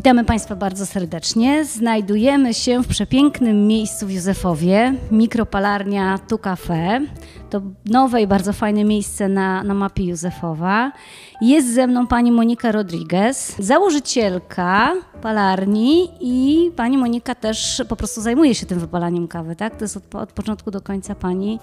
Witamy 0.00 0.24
Państwa 0.24 0.56
bardzo 0.56 0.86
serdecznie. 0.86 1.64
Znajdujemy 1.64 2.54
się 2.54 2.82
w 2.82 2.88
przepięknym 2.88 3.66
miejscu 3.66 4.06
w 4.06 4.10
Józefowie, 4.10 4.94
mikropalarnia 5.10 6.18
Tu 6.28 6.38
Cafe. 6.38 7.00
To 7.50 7.60
nowe 7.84 8.22
i 8.22 8.26
bardzo 8.26 8.52
fajne 8.52 8.84
miejsce 8.84 9.28
na, 9.28 9.62
na 9.62 9.74
mapie 9.74 10.04
Józefowa. 10.04 10.92
Jest 11.40 11.74
ze 11.74 11.86
mną 11.86 12.06
pani 12.06 12.32
Monika 12.32 12.72
Rodriguez, 12.72 13.56
założycielka 13.58 14.92
palarni 15.22 16.08
i 16.20 16.70
pani 16.76 16.98
Monika 16.98 17.34
też 17.34 17.82
po 17.88 17.96
prostu 17.96 18.20
zajmuje 18.20 18.54
się 18.54 18.66
tym 18.66 18.78
wypalaniem 18.78 19.28
kawy, 19.28 19.56
tak? 19.56 19.76
To 19.76 19.84
jest 19.84 19.96
od, 19.96 20.14
od 20.14 20.32
początku 20.32 20.70
do 20.70 20.80
końca 20.80 21.14
pani, 21.14 21.58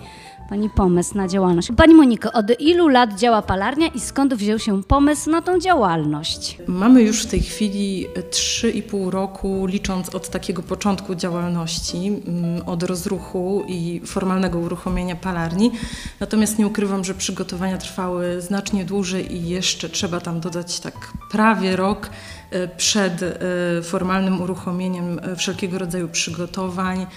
pani 0.49 0.69
pomysł 0.69 1.17
na 1.17 1.27
działalność. 1.27 1.71
Pani 1.77 1.95
Moniko, 1.95 2.31
od 2.31 2.61
ilu 2.61 2.87
lat 2.87 3.19
działa 3.19 3.41
palarnia 3.41 3.87
i 3.87 3.99
skąd 3.99 4.33
wziął 4.33 4.59
się 4.59 4.83
pomysł 4.83 5.29
na 5.29 5.41
tą 5.41 5.59
działalność? 5.59 6.57
Mamy 6.67 7.01
już 7.01 7.23
w 7.23 7.25
tej 7.25 7.39
chwili 7.39 8.05
3,5 8.31 9.09
roku, 9.09 9.65
licząc 9.65 10.15
od 10.15 10.29
takiego 10.29 10.63
początku 10.63 11.15
działalności, 11.15 11.97
mm, 11.97 12.61
od 12.65 12.83
rozruchu 12.83 13.63
i 13.67 14.01
formalnego 14.05 14.59
uruchomienia 14.59 15.15
palarni. 15.15 15.71
Natomiast 16.19 16.59
nie 16.59 16.67
ukrywam, 16.67 17.03
że 17.03 17.13
przygotowania 17.13 17.77
trwały 17.77 18.41
znacznie 18.41 18.85
dłużej 18.85 19.35
i 19.35 19.49
jeszcze 19.49 19.89
trzeba 19.89 20.19
tam 20.19 20.39
dodać 20.39 20.79
tak 20.79 21.13
prawie 21.31 21.75
rok 21.75 22.09
e, 22.51 22.67
przed 22.67 23.23
e, 23.23 23.35
formalnym 23.83 24.41
uruchomieniem 24.41 25.19
e, 25.19 25.35
wszelkiego 25.35 25.77
rodzaju 25.77 26.09
przygotowań, 26.09 27.07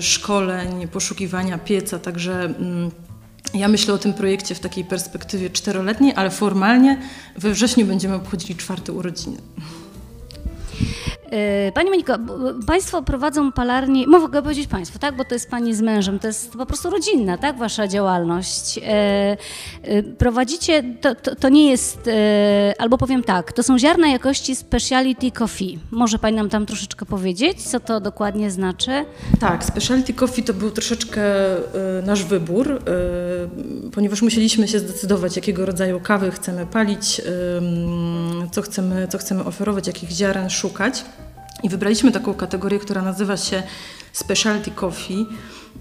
szkoleń, 0.00 0.88
poszukiwania 0.88 1.58
pieca. 1.58 1.98
Także 1.98 2.42
mm, 2.44 2.90
ja 3.54 3.68
myślę 3.68 3.94
o 3.94 3.98
tym 3.98 4.14
projekcie 4.14 4.54
w 4.54 4.60
takiej 4.60 4.84
perspektywie 4.84 5.50
czteroletniej, 5.50 6.12
ale 6.16 6.30
formalnie 6.30 6.98
we 7.36 7.50
wrześniu 7.50 7.86
będziemy 7.86 8.14
obchodzili 8.14 8.56
czwarte 8.56 8.92
urodziny. 8.92 9.36
E, 11.30 11.72
pani 11.72 11.90
Moniko, 11.90 12.14
Państwo 12.66 13.02
prowadzą 13.02 13.52
palarnię, 13.52 14.06
mogę 14.06 14.42
powiedzieć 14.42 14.66
Państwo, 14.66 14.98
tak, 14.98 15.16
bo 15.16 15.24
to 15.24 15.34
jest 15.34 15.50
Pani 15.50 15.74
z 15.74 15.80
mężem, 15.80 16.18
to 16.18 16.26
jest 16.26 16.52
po 16.52 16.66
prostu 16.66 16.90
rodzinna, 16.90 17.38
tak, 17.38 17.58
Wasza 17.58 17.88
działalność. 17.88 18.78
E, 18.78 18.82
e, 19.82 20.02
prowadzicie, 20.02 20.82
to, 21.00 21.14
to, 21.14 21.36
to 21.36 21.48
nie 21.48 21.70
jest, 21.70 22.10
albo 22.78 22.98
powiem 22.98 23.22
tak, 23.22 23.52
to 23.52 23.62
są 23.62 23.78
ziarna 23.78 24.08
jakości 24.08 24.56
speciality 24.56 25.30
coffee. 25.30 25.78
Może 25.90 26.18
Pani 26.18 26.36
nam 26.36 26.48
tam 26.48 26.66
troszeczkę 26.66 27.06
powiedzieć, 27.06 27.62
co 27.62 27.80
to 27.80 28.00
dokładnie 28.00 28.50
znaczy? 28.50 28.90
Tak, 29.40 29.64
speciality 29.64 30.14
coffee 30.14 30.42
to 30.42 30.54
był 30.54 30.70
troszeczkę 30.70 31.22
nasz 32.06 32.24
wybór, 32.24 32.82
ponieważ 33.92 34.22
musieliśmy 34.22 34.68
się 34.68 34.78
zdecydować, 34.78 35.36
jakiego 35.36 35.66
rodzaju 35.66 36.00
kawy 36.00 36.30
chcemy 36.30 36.66
palić, 36.66 37.22
co 38.52 38.62
chcemy, 38.62 39.08
co 39.08 39.18
chcemy 39.18 39.44
oferować, 39.44 39.86
jakich 39.86 40.10
ziaren 40.10 40.50
szukać. 40.50 41.04
I 41.62 41.68
wybraliśmy 41.68 42.12
taką 42.12 42.34
kategorię, 42.34 42.78
która 42.78 43.02
nazywa 43.02 43.36
się 43.36 43.62
Specialty 44.12 44.70
Coffee. 44.70 45.26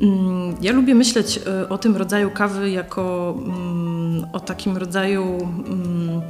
Mm, 0.02 0.56
ja 0.62 0.72
lubię 0.72 0.96
myśleć 0.96 1.40
e, 1.48 1.70
o 1.70 1.78
tym 1.78 1.98
rodzaju 1.98 2.32
kawy 2.32 2.70
jako 2.70 3.36
mm, 3.38 4.28
o 4.34 4.40
takim 4.40 4.78
rodzaju 4.78 5.24
mm, 5.68 6.22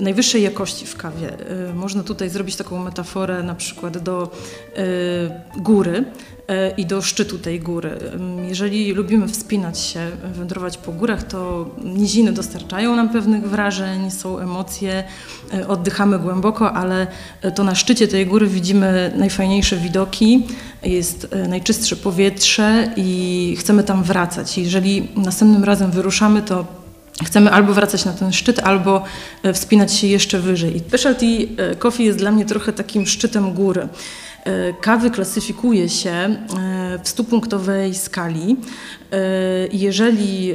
najwyższej 0.00 0.42
jakości 0.42 0.86
w 0.86 0.96
kawie. 0.96 1.48
E, 1.68 1.74
można 1.74 2.02
tutaj 2.02 2.28
zrobić 2.30 2.56
taką 2.56 2.84
metaforę 2.84 3.42
na 3.42 3.54
przykład 3.54 3.98
do 3.98 4.30
e, 4.76 5.60
góry 5.60 6.04
i 6.76 6.86
do 6.86 7.02
szczytu 7.02 7.38
tej 7.38 7.60
góry. 7.60 7.98
Jeżeli 8.48 8.92
lubimy 8.92 9.28
wspinać 9.28 9.78
się, 9.78 10.00
wędrować 10.34 10.78
po 10.78 10.92
górach, 10.92 11.22
to 11.22 11.70
niziny 11.84 12.32
dostarczają 12.32 12.96
nam 12.96 13.08
pewnych 13.08 13.48
wrażeń, 13.48 14.10
są 14.10 14.38
emocje, 14.38 15.04
e, 15.54 15.68
oddychamy 15.68 16.18
głęboko, 16.18 16.72
ale 16.72 17.06
to 17.54 17.64
na 17.64 17.74
szczycie 17.74 18.08
tej 18.08 18.26
góry 18.26 18.46
widzimy 18.46 19.12
najfajniejsze 19.16 19.76
widoki, 19.76 20.46
jest 20.82 21.28
e, 21.30 21.48
najczystsze 21.48 21.96
powietrze 21.96 22.92
i 22.96 23.56
chcemy 23.58 23.84
tam 23.84 24.02
wracać. 24.02 24.58
Jeżeli 24.58 25.08
następnym 25.16 25.64
razem 25.64 25.90
wyruszamy, 25.90 26.42
to 26.42 26.80
Chcemy 27.24 27.50
albo 27.50 27.74
wracać 27.74 28.04
na 28.04 28.12
ten 28.12 28.32
szczyt, 28.32 28.58
albo 28.58 29.04
e, 29.42 29.52
wspinać 29.52 29.92
się 29.92 30.06
jeszcze 30.06 30.38
wyżej. 30.38 30.76
I 30.76 30.78
specialty 30.78 31.26
coffee 31.78 32.04
jest 32.04 32.18
dla 32.18 32.30
mnie 32.30 32.44
trochę 32.44 32.72
takim 32.72 33.06
szczytem 33.06 33.52
góry. 33.52 33.88
E, 34.44 34.72
kawy 34.72 35.10
klasyfikuje 35.10 35.88
się 35.88 36.10
e, 36.10 36.38
w 37.02 37.08
stupunktowej 37.08 37.94
skali. 37.94 38.56
E, 39.12 39.16
jeżeli 39.72 40.54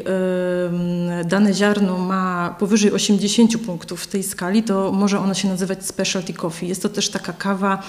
dane 1.25 1.53
ziarno 1.53 1.97
ma 1.97 2.55
powyżej 2.59 2.91
80 2.91 3.57
punktów 3.57 4.03
w 4.03 4.07
tej 4.07 4.23
skali, 4.23 4.63
to 4.63 4.91
może 4.91 5.19
ono 5.19 5.33
się 5.33 5.47
nazywać 5.47 5.85
specialty 5.85 6.33
coffee. 6.33 6.67
Jest 6.67 6.81
to 6.81 6.89
też 6.89 7.09
taka 7.09 7.33
kawa 7.33 7.83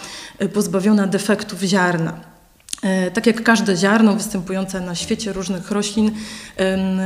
pozbawiona 0.55 1.07
defektów 1.07 1.61
ziarna. 1.61 2.36
E, 2.83 3.11
tak 3.11 3.27
jak 3.27 3.43
każde 3.43 3.77
ziarno 3.77 4.15
występujące 4.15 4.81
na 4.81 4.95
świecie 4.95 5.33
różnych 5.33 5.71
roślin 5.71 6.11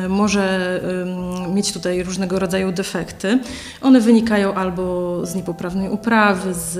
może 0.08 0.80
mieć 1.54 1.72
tutaj 1.72 2.02
różnego 2.02 2.38
rodzaju 2.38 2.72
defekty. 2.72 3.38
One 3.80 4.00
wynikają 4.00 4.54
albo 4.54 5.26
z 5.26 5.34
niepoprawnej 5.34 5.90
uprawy, 5.90 6.54
z, 6.54 6.74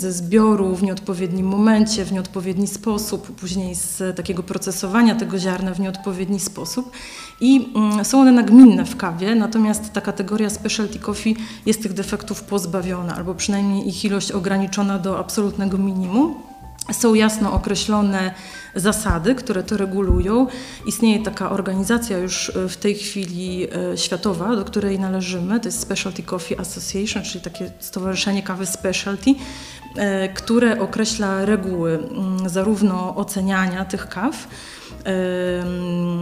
ze 0.00 0.12
zbioru 0.12 0.74
w 0.74 0.82
nieodpowiednim 0.82 1.46
momencie, 1.46 2.04
w 2.04 2.12
nieodpowiedni 2.12 2.66
sposób, 2.66 3.36
później 3.36 3.74
z 3.74 4.16
takiego 4.16 4.42
procesowania 4.42 5.14
tego 5.14 5.38
ziarna 5.38 5.74
w 5.74 5.80
nieodpowiedni 5.80 6.40
sposób. 6.40 6.90
I 7.40 7.72
mm, 7.74 8.04
są 8.04 8.20
one 8.20 8.32
nagminne 8.32 8.84
w 8.84 8.96
kawie, 8.96 9.34
natomiast 9.34 9.92
ta 9.92 10.00
kategoria 10.00 10.50
specialty 10.50 10.98
coffee 10.98 11.36
jest 11.66 11.82
tych 11.82 11.92
defektów 11.92 12.42
pozbawiona, 12.42 13.16
albo 13.16 13.34
przynajmniej 13.34 13.88
ich 13.88 14.04
ilość 14.04 14.32
ograniczona 14.32 14.98
do 14.98 15.18
absolutnego 15.18 15.78
minimum. 15.78 16.34
Są 16.92 17.14
jasno 17.14 17.52
określone 17.52 18.34
zasady, 18.74 19.34
które 19.34 19.62
to 19.62 19.76
regulują. 19.76 20.46
Istnieje 20.86 21.22
taka 21.22 21.50
organizacja 21.50 22.18
już 22.18 22.56
e, 22.56 22.68
w 22.68 22.76
tej 22.76 22.94
chwili 22.94 23.66
e, 23.92 23.98
światowa, 23.98 24.56
do 24.56 24.64
której 24.64 24.98
należymy, 24.98 25.60
to 25.60 25.68
jest 25.68 25.80
Specialty 25.80 26.22
Coffee 26.22 26.60
Association, 26.60 27.22
czyli 27.22 27.44
takie 27.44 27.70
stowarzyszenie 27.80 28.42
kawy 28.42 28.66
specialty, 28.66 29.34
e, 29.96 30.28
które 30.28 30.80
określa 30.80 31.44
reguły 31.44 31.94
mm, 31.94 32.48
zarówno 32.48 33.16
oceniania 33.16 33.84
tych 33.84 34.08
kaw, 34.08 34.48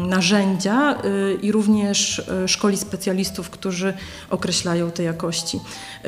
narzędzia 0.06 0.99
i 1.43 1.53
również 1.53 2.22
szkoli 2.47 2.77
specjalistów, 2.77 3.50
którzy 3.50 3.95
określają 4.31 4.91
te 4.91 5.03
jakości. 5.03 5.61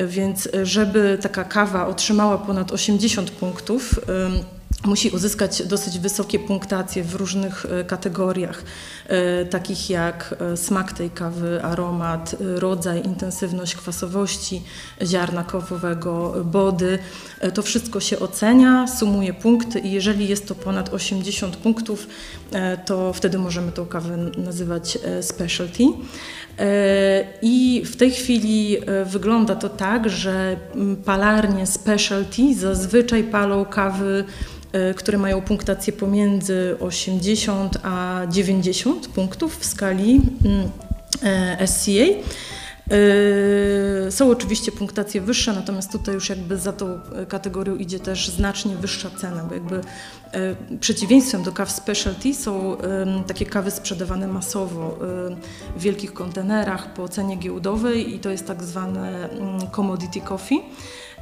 Więc 0.07 0.49
żeby 0.63 1.17
taka 1.21 1.43
kawa 1.43 1.87
otrzymała 1.87 2.37
ponad 2.37 2.71
80 2.71 3.31
punktów, 3.31 3.99
musi 4.85 5.09
uzyskać 5.09 5.63
dosyć 5.63 5.99
wysokie 5.99 6.39
punktacje 6.39 7.03
w 7.03 7.15
różnych 7.15 7.65
kategoriach, 7.87 8.63
takich 9.49 9.89
jak 9.89 10.35
smak 10.55 10.91
tej 10.93 11.09
kawy, 11.09 11.63
aromat, 11.63 12.35
rodzaj, 12.39 13.05
intensywność 13.05 13.75
kwasowości 13.75 14.63
ziarna 15.03 15.43
kawowego, 15.43 16.33
body. 16.45 16.99
To 17.53 17.61
wszystko 17.61 17.99
się 17.99 18.19
ocenia, 18.19 18.87
sumuje 18.87 19.33
punkty 19.33 19.79
i 19.79 19.91
jeżeli 19.91 20.27
jest 20.27 20.47
to 20.47 20.55
ponad 20.55 20.93
80 20.93 21.57
punktów, 21.57 22.07
to 22.85 23.13
wtedy 23.13 23.37
możemy 23.37 23.71
tą 23.71 23.85
kawę 23.85 24.17
nazywać 24.37 24.97
specialty. 25.21 25.83
I 27.41 27.83
w 27.85 27.95
tej 27.95 28.11
chwili 28.11 28.77
wygląda 29.05 29.55
to 29.55 29.69
tak, 29.69 30.09
że 30.09 30.57
palarnie 31.05 31.67
specialty 31.67 32.55
zazwyczaj 32.55 33.23
palą 33.23 33.65
kawy 33.65 34.25
E, 34.71 34.93
które 34.93 35.17
mają 35.17 35.41
punktację 35.41 35.93
pomiędzy 35.93 36.75
80 36.79 37.77
a 37.83 38.21
90 38.29 39.07
punktów 39.07 39.57
w 39.59 39.65
skali 39.65 40.21
mm, 40.45 40.69
e, 41.23 41.67
SCA. 41.67 41.91
E, 42.91 44.11
są 44.11 44.29
oczywiście 44.29 44.71
punktacje 44.71 45.21
wyższe, 45.21 45.53
natomiast 45.53 45.91
tutaj 45.91 46.15
już 46.15 46.29
jakby 46.29 46.57
za 46.57 46.73
tą 46.73 46.99
kategorią 47.27 47.75
idzie 47.75 47.99
też 47.99 48.29
znacznie 48.29 48.75
wyższa 48.75 49.09
cena, 49.09 49.43
bo 49.43 49.53
jakby 49.53 49.81
przeciwieństwem 50.79 51.43
do 51.43 51.51
kaw 51.51 51.71
specialty 51.71 52.33
są 52.33 52.77
takie 53.27 53.45
kawy 53.45 53.71
sprzedawane 53.71 54.27
masowo 54.27 54.99
w 55.77 55.81
wielkich 55.81 56.13
kontenerach 56.13 56.93
po 56.93 57.09
cenie 57.09 57.35
giełdowej 57.35 58.15
i 58.15 58.19
to 58.19 58.29
jest 58.29 58.47
tak 58.47 58.63
zwane 58.63 59.29
mm, 59.29 59.67
commodity 59.71 60.21
coffee. 60.21 60.61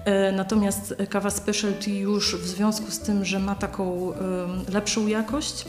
E, 0.06 0.32
natomiast 0.32 0.96
kawa 1.10 1.30
specialty 1.30 1.92
już 1.92 2.36
w 2.36 2.48
związku 2.48 2.92
z 2.92 3.00
tym, 3.00 3.26
że 3.26 3.40
ma 3.40 3.56
taką 3.56 4.14
lepszą 4.74 5.08
jakość, 5.08 5.66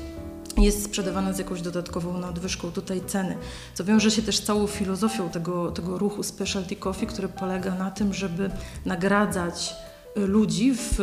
jest 0.65 0.85
sprzedawana 0.85 1.33
z 1.33 1.39
jakąś 1.39 1.63
dodatkową 1.63 2.19
nadwyżką. 2.19 2.73
Tutaj 2.73 3.01
ceny, 3.07 3.37
co 3.75 3.85
wiąże 3.85 4.11
się 4.11 4.23
też 4.23 4.37
z 4.37 4.43
całą 4.43 4.67
filozofią 4.67 5.29
tego, 5.29 5.71
tego 5.71 5.99
ruchu 5.99 6.23
specialty 6.23 6.77
coffee, 6.77 7.07
który 7.07 7.29
polega 7.29 7.75
na 7.75 7.91
tym, 7.91 8.15
żeby 8.15 8.51
nagradzać 8.85 9.75
ludzi 10.17 10.75
w, 10.75 10.95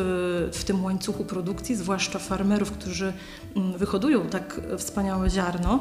w 0.54 0.64
tym 0.64 0.84
łańcuchu 0.84 1.26
produkcji, 1.26 1.76
zwłaszcza 1.76 2.20
farmerów, 2.20 2.72
którzy 2.72 3.14
mm, 3.56 3.78
wyhodują 3.78 4.30
tak 4.30 4.62
wspaniałe 4.78 5.30
ziarno, 5.30 5.80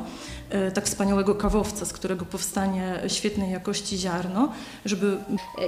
e, 0.50 0.70
tak 0.70 0.84
wspaniałego 0.84 1.34
kawowca, 1.34 1.84
z 1.84 1.92
którego 1.92 2.24
powstanie 2.24 3.02
świetnej 3.08 3.50
jakości 3.50 3.98
ziarno, 3.98 4.52
żeby... 4.84 5.16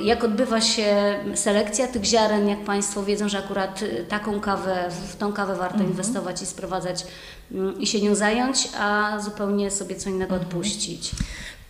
Jak 0.02 0.24
odbywa 0.24 0.60
się 0.60 1.18
selekcja 1.34 1.86
tych 1.86 2.04
ziaren, 2.04 2.48
jak 2.48 2.64
Państwo 2.64 3.02
wiedzą, 3.02 3.28
że 3.28 3.38
akurat 3.38 3.84
taką 4.08 4.40
kawę, 4.40 4.90
w 5.08 5.16
tą 5.16 5.32
kawę 5.32 5.56
warto 5.56 5.74
mhm. 5.74 5.90
inwestować 5.90 6.42
i 6.42 6.46
sprowadzać 6.46 7.06
mm, 7.52 7.80
i 7.80 7.86
się 7.86 8.00
nią 8.00 8.14
zająć, 8.14 8.68
a 8.78 9.18
zupełnie 9.20 9.70
sobie 9.70 9.96
co 9.96 10.10
innego 10.10 10.34
mhm. 10.34 10.42
odpuścić. 10.42 11.10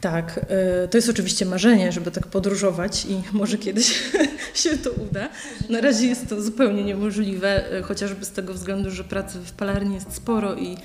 Tak, 0.01 0.41
e, 0.49 0.89
to 0.89 0.99
jest 0.99 1.09
oczywiście 1.09 1.47
marzenie, 1.47 1.93
żeby 1.93 2.11
tak 2.11 2.27
podróżować 2.27 3.05
i 3.05 3.23
może 3.39 3.59
kiedyś 3.59 4.03
się 4.63 4.79
to 4.79 4.91
uda. 4.91 5.29
Na 5.71 5.81
razie 5.81 6.07
jest 6.07 6.29
to 6.29 6.43
zupełnie 6.43 6.85
niemożliwe, 6.85 7.73
e, 7.73 7.83
chociażby 7.83 8.25
z 8.25 8.31
tego 8.31 8.55
względu, 8.55 8.91
że 8.91 9.05
pracy 9.05 9.39
w 9.39 9.53
palarni 9.53 9.95
jest 9.95 10.15
sporo 10.15 10.55
i 10.55 10.77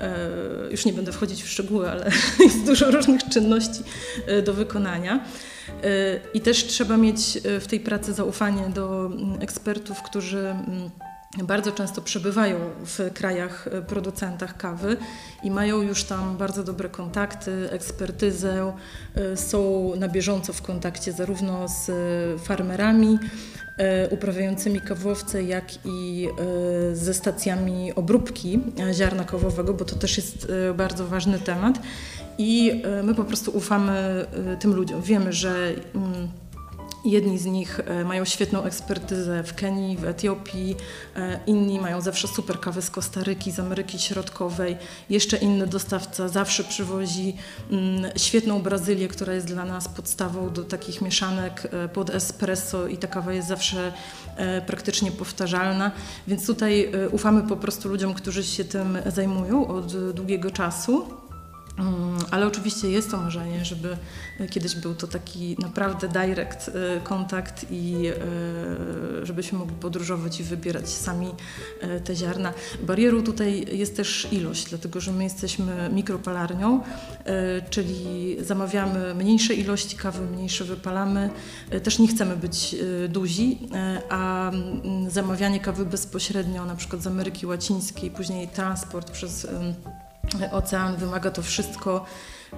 e, 0.00 0.70
już 0.70 0.84
nie 0.84 0.92
będę 0.92 1.12
wchodzić 1.12 1.42
w 1.42 1.48
szczegóły, 1.48 1.90
ale 1.90 2.10
jest 2.44 2.64
dużo 2.64 2.90
różnych 2.90 3.24
czynności 3.24 3.82
do 4.44 4.54
wykonania. 4.54 5.24
I 6.34 6.40
też 6.40 6.64
trzeba 6.64 6.96
mieć 6.96 7.38
w 7.60 7.66
tej 7.66 7.80
pracy 7.80 8.12
zaufanie 8.12 8.68
do 8.74 9.06
mm, 9.06 9.42
ekspertów, 9.42 10.02
którzy 10.02 10.38
mm, 10.38 10.90
bardzo 11.36 11.72
często 11.72 12.02
przebywają 12.02 12.56
w 12.84 13.10
krajach 13.14 13.68
e, 13.68 13.82
producentach 13.82 14.56
kawy 14.56 14.96
i 15.42 15.50
mają 15.50 15.82
już 15.82 16.04
tam 16.04 16.36
bardzo 16.36 16.64
dobre 16.64 16.88
kontakty, 16.88 17.70
ekspertyzę, 17.70 18.72
e, 19.14 19.36
są 19.36 19.92
na 19.96 20.08
bieżąco 20.08 20.52
w 20.52 20.62
kontakcie 20.62 21.12
zarówno 21.12 21.68
z 21.68 21.88
e, 21.88 22.38
farmerami 22.38 23.18
uprawiającymi 24.10 24.80
kawowce, 24.80 25.42
jak 25.42 25.64
i 25.84 26.28
ze 26.92 27.14
stacjami 27.14 27.94
obróbki 27.94 28.60
ziarna 28.92 29.24
kawowego, 29.24 29.74
bo 29.74 29.84
to 29.84 29.96
też 29.96 30.16
jest 30.16 30.52
bardzo 30.74 31.06
ważny 31.06 31.38
temat. 31.38 31.78
I 32.38 32.82
my 33.02 33.14
po 33.14 33.24
prostu 33.24 33.50
ufamy 33.50 34.26
tym 34.60 34.74
ludziom. 34.74 35.02
Wiemy, 35.02 35.32
że 35.32 35.72
mm, 35.94 36.28
Jedni 37.04 37.38
z 37.38 37.46
nich 37.46 37.80
e, 37.80 38.04
mają 38.04 38.24
świetną 38.24 38.62
ekspertyzę 38.64 39.42
w 39.42 39.54
Kenii, 39.54 39.96
w 39.96 40.04
Etiopii, 40.04 40.76
e, 41.16 41.40
inni 41.46 41.80
mają 41.80 42.00
zawsze 42.00 42.28
super 42.28 42.60
kawę 42.60 42.82
z 42.82 42.90
Kostaryki, 42.90 43.52
z 43.52 43.58
Ameryki 43.60 43.98
Środkowej. 43.98 44.76
Jeszcze 45.10 45.36
inny 45.36 45.66
dostawca 45.66 46.28
zawsze 46.28 46.64
przywozi 46.64 47.36
mm, 47.70 48.10
świetną 48.16 48.62
Brazylię, 48.62 49.08
która 49.08 49.32
jest 49.32 49.46
dla 49.46 49.64
nas 49.64 49.88
podstawą 49.88 50.52
do 50.52 50.64
takich 50.64 51.02
mieszanek 51.02 51.68
e, 51.72 51.88
pod 51.88 52.10
espresso 52.10 52.86
i 52.86 52.96
ta 52.96 53.08
kawa 53.08 53.32
jest 53.32 53.48
zawsze 53.48 53.92
praktycznie 54.66 55.12
powtarzalna. 55.12 55.90
Więc 56.28 56.46
tutaj 56.46 56.92
ufamy 57.12 57.42
po 57.42 57.56
prostu 57.56 57.88
ludziom, 57.88 58.14
którzy 58.14 58.44
się 58.44 58.64
tym 58.64 58.98
zajmują 59.06 59.66
od 59.68 60.12
długiego 60.12 60.50
czasu. 60.50 61.06
Mm, 61.78 62.18
ale 62.30 62.46
oczywiście 62.46 62.90
jest 62.90 63.10
to 63.10 63.16
marzenie, 63.16 63.64
żeby 63.64 63.96
kiedyś 64.50 64.74
był 64.74 64.94
to 64.94 65.06
taki 65.06 65.56
naprawdę 65.58 66.08
direct 66.08 66.68
y, 66.68 66.72
kontakt 67.02 67.66
i 67.70 67.94
y, 69.22 69.26
żebyśmy 69.26 69.58
mogli 69.58 69.76
podróżować 69.76 70.40
i 70.40 70.44
wybierać 70.44 70.88
sami 70.88 71.28
te 72.04 72.16
ziarna. 72.16 72.52
Barierą 72.82 73.22
tutaj 73.22 73.78
jest 73.78 73.96
też 73.96 74.28
ilość, 74.32 74.68
dlatego 74.68 75.00
że 75.00 75.12
my 75.12 75.24
jesteśmy 75.24 75.90
mikropalarnią, 75.92 76.82
czyli 77.70 78.36
zamawiamy 78.40 79.14
mniejsze 79.14 79.54
ilości 79.54 79.96
kawy, 79.96 80.26
mniejsze 80.26 80.64
wypalamy. 80.64 81.30
Też 81.82 81.98
nie 81.98 82.08
chcemy 82.08 82.36
być 82.36 82.76
duzi, 83.08 83.58
a 84.08 84.50
mm, 84.50 85.10
zamawianie 85.10 85.60
kawy 85.60 85.86
bezpośrednio 85.86 86.64
na 86.64 86.74
przykład 86.74 87.02
z 87.02 87.06
Ameryki 87.06 87.46
Łacińskiej, 87.46 88.10
później 88.10 88.48
transport 88.48 89.10
przez 89.10 89.46
ocean, 90.52 90.96
wymaga 90.96 91.30
to 91.30 91.42
wszystko 91.42 92.04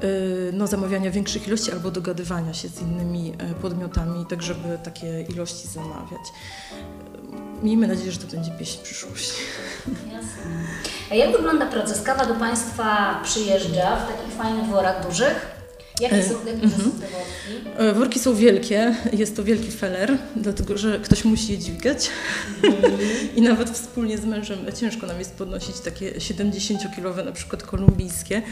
y, 0.04 0.50
no, 0.52 0.66
zamawiania 0.66 1.10
większych 1.10 1.48
ilości 1.48 1.72
albo 1.72 1.90
dogadywania 1.90 2.54
się 2.54 2.68
z 2.68 2.80
innymi 2.80 3.32
e, 3.38 3.54
podmiotami, 3.54 4.26
tak 4.26 4.42
żeby 4.42 4.78
takie 4.84 5.22
ilości 5.22 5.68
zamawiać. 5.68 6.20
Miejmy 7.62 7.86
nadzieję, 7.86 8.12
że 8.12 8.18
to 8.18 8.26
będzie 8.26 8.50
pieśń 8.50 8.82
przyszłości. 8.82 9.42
Jasne. 10.12 10.50
A 11.10 11.14
jak 11.14 11.32
wygląda 11.32 11.66
proces? 11.66 12.02
Kawa 12.02 12.26
do 12.26 12.34
Państwa 12.34 13.20
przyjeżdża 13.24 13.96
w 13.96 14.16
takich 14.16 14.34
fajnych 14.34 14.66
worach 14.66 15.06
dużych? 15.06 15.59
Jakie 16.00 16.22
są, 16.22 16.40
mhm. 16.40 16.70
są 16.70 16.90
te 16.90 17.06
worki? 17.06 17.78
E, 17.78 17.92
worki 17.92 18.18
są 18.18 18.34
wielkie, 18.34 18.94
jest 19.12 19.36
to 19.36 19.44
wielki 19.44 19.70
feller, 19.70 20.18
dlatego 20.36 20.78
że 20.78 20.98
ktoś 20.98 21.24
musi 21.24 21.52
je 21.52 21.58
dźwigać 21.58 22.10
mhm. 22.62 22.92
i 23.36 23.42
nawet 23.42 23.70
wspólnie 23.70 24.18
z 24.18 24.24
mężem 24.24 24.58
ciężko 24.80 25.06
nam 25.06 25.18
jest 25.18 25.34
podnosić 25.34 25.80
takie 25.80 26.12
70-kilowe 26.12 27.24
na 27.24 27.32
przykład 27.32 27.62
kolumbijskie. 27.62 28.42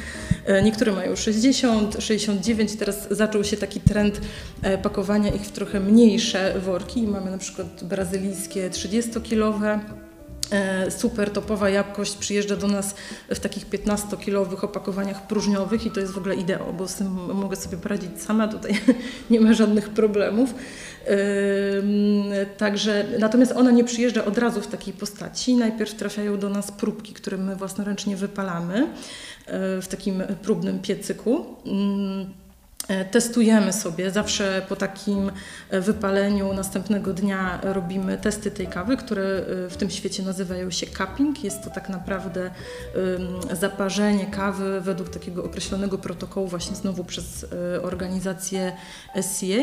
E, 0.47 0.62
niektóre 0.62 0.93
mają 0.93 1.17
60, 1.17 1.97
69, 1.99 2.77
teraz 2.77 3.09
zaczął 3.11 3.45
się 3.45 3.56
taki 3.56 3.81
trend 3.81 4.21
e, 4.62 4.79
pakowania 4.79 5.33
ich 5.33 5.43
w 5.43 5.53
trochę 5.53 5.81
mniejsze 5.81 6.61
worki 6.61 7.00
i 7.00 7.06
mamy 7.06 7.31
na 7.31 7.39
przykład 7.39 7.85
brazylijskie 7.85 8.71
30-kilowe, 8.71 9.69
E, 9.69 10.07
super 10.91 11.31
topowa 11.31 11.71
jakość 11.71 12.17
przyjeżdża 12.17 12.56
do 12.56 12.69
nas 12.69 12.95
w 13.29 13.39
takich 13.39 13.69
15-kilowych 13.69 14.65
opakowaniach 14.65 15.27
próżniowych 15.27 15.87
i 15.87 15.91
to 15.91 16.00
jest 16.00 16.12
w 16.12 16.19
ogóle 16.19 16.35
ideał, 16.35 16.75
bo 16.79 16.89
z 16.89 16.95
tym 16.95 17.09
mogę 17.35 17.56
sobie 17.56 17.77
poradzić 17.77 18.23
sama, 18.23 18.49
tutaj 18.49 18.81
nie 19.31 19.41
ma 19.41 19.53
żadnych 19.53 19.89
problemów. 19.89 20.55
Także, 22.56 23.05
natomiast 23.19 23.53
ona 23.53 23.71
nie 23.71 23.85
przyjeżdża 23.85 24.25
od 24.25 24.39
razu 24.39 24.61
w 24.61 24.67
takiej 24.67 24.95
postaci. 24.95 25.55
Najpierw 25.55 25.95
trafiają 25.95 26.39
do 26.39 26.49
nas 26.49 26.73
próbki, 26.73 27.15
które 27.15 27.37
my 27.37 27.56
własnoręcznie 27.56 28.17
wypalamy 28.17 28.87
e, 29.47 29.83
w 29.83 29.89
takim 29.89 30.23
próbnym 30.43 30.79
piecyku. 30.79 31.47
E, 32.88 33.05
testujemy 33.05 33.73
sobie, 33.73 34.11
zawsze 34.11 34.62
po 34.69 34.76
takim 34.76 35.31
e, 35.70 35.81
wypaleniu 35.81 36.52
następnego 36.52 37.12
dnia 37.12 37.61
robimy 37.62 38.19
testy 38.19 38.50
tej 38.50 38.67
kawy, 38.67 38.96
które 38.96 39.23
e, 39.23 39.70
w 39.70 39.76
tym 39.76 39.90
świecie 39.90 40.23
nazywają 40.23 40.70
się 40.70 40.87
cupping. 40.87 41.44
Jest 41.44 41.64
to 41.64 41.70
tak 41.70 41.88
naprawdę 41.88 42.50
zaparzenie 43.52 44.26
kawy 44.26 44.81
według 44.81 45.08
takiego 45.08 45.44
określonego 45.44 45.99
protokołu 45.99 46.46
właśnie 46.46 46.76
znowu 46.76 47.05
przez 47.05 47.46
organizację 47.82 48.73
SCA. 49.20 49.62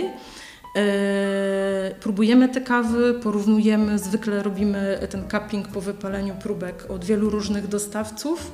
Próbujemy 2.00 2.50
te 2.50 2.62
kawy, 2.62 3.14
porównujemy, 3.24 4.00
zwykle 4.00 4.44
robimy 4.44 5.08
ten 5.10 5.30
cupping 5.30 5.68
po 5.68 5.82
wypaleniu 5.82 6.36
próbek 6.36 6.86
od 6.92 7.06
wielu 7.06 7.30
różnych 7.30 7.68
dostawców, 7.68 8.52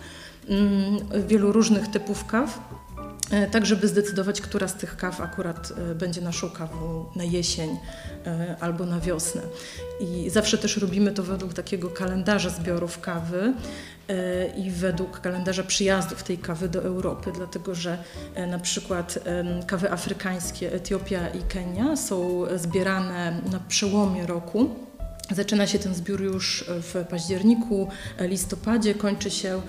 wielu 1.27 1.51
różnych 1.51 1.87
typów 1.87 2.25
kaw. 2.25 2.59
E, 3.31 3.47
tak 3.47 3.65
żeby 3.65 3.87
zdecydować, 3.87 4.41
która 4.41 4.67
z 4.67 4.73
tych 4.73 4.97
kaw 4.97 5.21
akurat 5.21 5.73
e, 5.91 5.95
będzie 5.95 6.21
naszą 6.21 6.49
kawą 6.49 7.05
na 7.15 7.23
jesień 7.23 7.77
e, 8.25 8.55
albo 8.59 8.85
na 8.85 8.99
wiosnę. 8.99 9.41
I 9.99 10.29
zawsze 10.29 10.57
też 10.57 10.77
robimy 10.77 11.11
to 11.11 11.23
według 11.23 11.53
takiego 11.53 11.89
kalendarza 11.89 12.49
zbiorów 12.49 12.99
kawy 12.99 13.53
i 14.57 14.71
według 14.71 15.21
kalendarza 15.21 15.63
przyjazdów 15.63 16.23
tej 16.23 16.37
kawy 16.37 16.69
do 16.69 16.83
Europy, 16.83 17.31
dlatego 17.35 17.75
że 17.75 17.97
na 18.47 18.59
przykład 18.59 19.19
kawy 19.67 19.91
afrykańskie 19.91 20.73
Etiopia 20.73 21.29
i 21.29 21.41
Kenia 21.41 21.95
są 21.95 22.43
zbierane 22.55 23.41
na 23.51 23.59
przełomie 23.59 24.27
roku 24.27 24.75
Zaczyna 25.35 25.67
się 25.67 25.79
ten 25.79 25.95
zbiór 25.95 26.21
już 26.21 26.65
w 26.67 27.05
październiku, 27.09 27.87
listopadzie, 28.19 28.95
kończy 28.95 29.31
się 29.31 29.61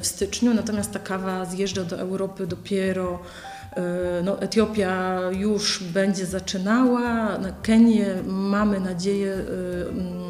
w 0.00 0.06
styczniu, 0.06 0.54
natomiast 0.54 0.92
ta 0.92 0.98
kawa 0.98 1.44
zjeżdża 1.44 1.84
do 1.84 1.98
Europy 1.98 2.46
dopiero. 2.46 3.18
E, 3.76 4.22
no, 4.24 4.40
Etiopia 4.42 5.20
już 5.30 5.82
będzie 5.82 6.26
zaczynała, 6.26 7.38
Kenię 7.62 8.14
mamy 8.26 8.80
nadzieję 8.80 9.34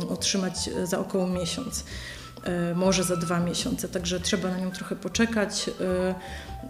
e, 0.03 0.09
otrzymać 0.09 0.71
za 0.85 0.99
około 0.99 1.27
miesiąc. 1.27 1.85
E, 2.49 2.75
może 2.75 3.05
za 3.05 3.17
dwa 3.17 3.41
miesiące, 3.41 3.89
także 3.89 4.21
trzeba 4.21 4.51
na 4.51 4.59
nią 4.59 4.71
trochę 4.71 4.97
poczekać 4.97 5.71
e, 5.81 6.15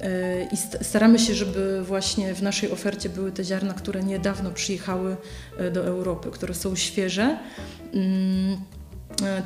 e, 0.01 0.45
i 0.45 0.57
staramy 0.85 1.19
się, 1.19 1.35
żeby 1.35 1.83
właśnie 1.83 2.35
w 2.35 2.43
naszej 2.43 2.73
ofercie 2.73 3.09
były 3.09 3.33
te 3.33 3.45
ziarna, 3.45 3.75
które 3.75 4.03
niedawno 4.03 4.51
przyjechały 4.51 5.17
do 5.73 5.85
Europy, 5.85 6.31
które 6.31 6.55
są 6.55 6.77
świeże. 6.77 7.39
Mm, 7.95 8.57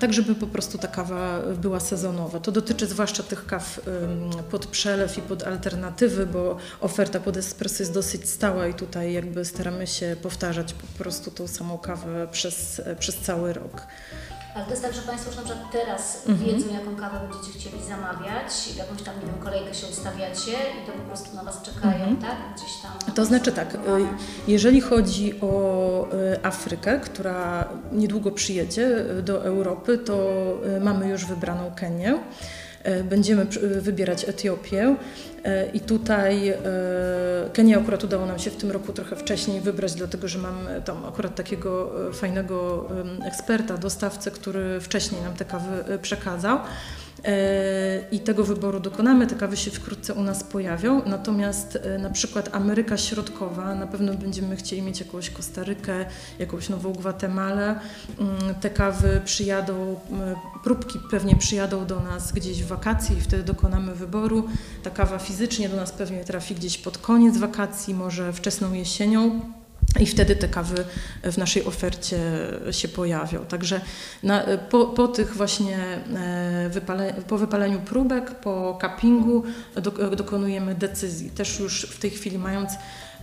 tak, 0.01 0.13
żeby 0.13 0.35
po 0.35 0.47
prostu 0.47 0.79
ta 0.79 0.89
kawa 0.89 1.43
była 1.63 1.81
sezonowa. 1.81 2.41
To 2.41 2.53
dotyczy 2.53 2.87
zwłaszcza 2.87 3.23
tych 3.23 3.47
kaw 3.47 3.81
pod 4.51 4.67
przelew 4.67 5.19
i 5.19 5.21
pod 5.21 5.43
alternatywy, 5.43 6.27
bo 6.27 6.57
oferta 6.81 7.21
pod 7.21 7.37
espresso 7.37 7.83
jest 7.83 7.95
dosyć 7.95 8.29
stała 8.29 8.67
i 8.67 8.75
tutaj 8.75 9.13
jakby 9.13 9.45
staramy 9.45 9.87
się 9.87 10.17
powtarzać 10.23 10.73
po 10.73 10.87
prostu 10.99 11.31
tą 11.31 11.47
samą 11.47 11.79
kawę 11.79 12.29
przez, 12.33 12.83
przez 12.99 13.17
cały 13.17 13.53
rok. 13.53 13.87
Ale 14.55 14.65
to 14.65 14.71
jest 14.71 14.83
tak, 14.83 14.93
że 14.95 15.03
Państwo 15.03 15.31
już 15.31 15.37
na 15.37 15.45
przykład 15.45 15.71
teraz 15.73 16.29
Mhm. 16.29 16.51
wiedzą, 16.51 16.75
jaką 16.75 16.97
kawę 16.97 17.21
będziecie 17.29 17.59
chcieli 17.59 17.85
zamawiać, 17.85 18.77
jakąś 18.77 19.03
tam, 19.03 19.15
nie 19.21 19.27
wiem, 19.27 19.35
kolejkę 19.45 19.75
się 19.75 19.87
ustawiacie 19.87 20.53
i 20.53 20.87
to 20.87 20.93
po 20.93 20.99
prostu 21.09 21.37
na 21.37 21.43
Was 21.43 21.63
czekają, 21.63 22.17
tak? 22.17 22.37
Gdzieś 22.57 22.73
tam. 22.83 23.15
To 23.15 23.25
znaczy 23.25 23.53
tak, 23.53 23.75
y, 23.75 23.79
jeżeli 24.49 24.81
chodzi 24.81 25.41
o 25.41 26.07
y, 26.35 26.45
Afrykę, 26.45 27.01
która 27.01 27.69
niedługo 27.93 28.31
przyjedzie 28.31 28.99
y, 29.19 29.23
do 29.23 29.45
Europy, 29.45 29.99
to 29.99 30.17
mamy 30.81 31.09
już 31.09 31.25
wybraną 31.25 31.73
Kenię. 31.77 32.19
Y, 32.87 33.05
Będziemy 33.05 33.45
wybierać 33.81 34.29
Etiopię 34.29 34.97
y, 35.47 35.71
i 35.73 35.81
tutaj 35.81 36.51
y, 36.51 36.57
Kenię 37.53 37.79
akurat 37.79 38.05
udało 38.05 38.27
nam 38.27 38.39
się 38.39 38.51
w 38.51 38.57
tym 38.57 38.71
roku 38.71 38.93
trochę 38.93 39.17
wcześniej 39.17 39.61
wybrać, 39.61 39.95
dlatego 39.95 40.29
że 40.29 40.39
mam 40.39 40.69
tam 40.85 41.05
akurat 41.05 41.35
takiego 41.35 41.93
fajnego 42.13 42.89
eksperta, 43.25 43.77
dostawcę, 43.77 44.31
który 44.31 44.81
wcześniej 44.81 45.23
nam 45.23 45.35
te 45.35 45.45
kawy 45.45 45.99
przekazał. 46.03 46.59
E, 47.25 48.05
I 48.13 48.21
tego 48.21 48.45
wyboru 48.45 48.81
dokonamy, 48.81 49.27
te 49.27 49.35
kawy 49.35 49.57
się 49.57 49.71
wkrótce 49.71 50.15
u 50.15 50.23
nas 50.23 50.45
pojawią. 50.45 51.03
Natomiast 51.07 51.77
e, 51.83 51.99
na 51.99 52.11
przykład 52.11 52.49
Ameryka 52.53 52.97
Środkowa, 52.97 53.75
na 53.75 53.87
pewno 53.87 54.15
będziemy 54.15 54.57
chcieli 54.57 54.83
mieć 54.83 55.01
jakąś 55.01 55.31
Kostarykę, 55.31 56.07
jakąś 56.39 56.69
Nową 56.69 56.93
Gwatemalę. 56.93 57.81
Mm, 58.19 58.55
Te 58.61 58.71
kawy 58.71 59.21
przyjadą, 59.25 59.97
m, 60.11 60.19
próbki 60.65 60.99
pewnie 61.11 61.37
przyjadą 61.37 61.87
do 61.87 62.01
nas 62.01 62.33
gdzieś 62.33 62.63
w 62.63 62.67
wakacje 62.67 63.17
i 63.17 63.21
wtedy 63.21 63.43
dokonamy 63.43 63.95
wyboru. 63.95 64.49
Ta 64.83 64.91
kawa 64.91 65.19
fizycznie 65.19 65.69
do 65.69 65.77
nas 65.77 65.93
pewnie 65.93 66.25
trafi 66.25 66.55
gdzieś 66.55 66.79
pod 66.79 66.99
koniec 66.99 67.37
wakacji, 67.39 67.95
może 67.95 68.33
wczesną 68.33 68.73
jesienią. 68.73 69.41
I 70.01 70.07
wtedy 70.07 70.37
te 70.37 70.49
kawy 70.49 70.85
w 71.23 71.39
naszej 71.39 71.65
ofercie 71.65 72.19
się 72.71 72.89
pojawią. 72.89 73.45
Także 73.45 73.81
na, 74.23 74.45
po, 74.71 74.87
po 74.87 75.09
tych 75.09 75.37
właśnie 75.37 75.79
e, 75.79 76.69
wypale, 76.69 77.15
po 77.29 77.39
wypaleniu 77.39 77.81
próbek, 77.81 78.31
po 78.31 78.79
cuppingu 78.81 79.43
do, 79.75 79.91
dokonujemy 80.17 80.75
decyzji. 80.75 81.31
Też 81.31 81.59
już 81.59 81.83
w 81.83 81.99
tej 81.99 82.11
chwili 82.11 82.39
mając 82.39 82.71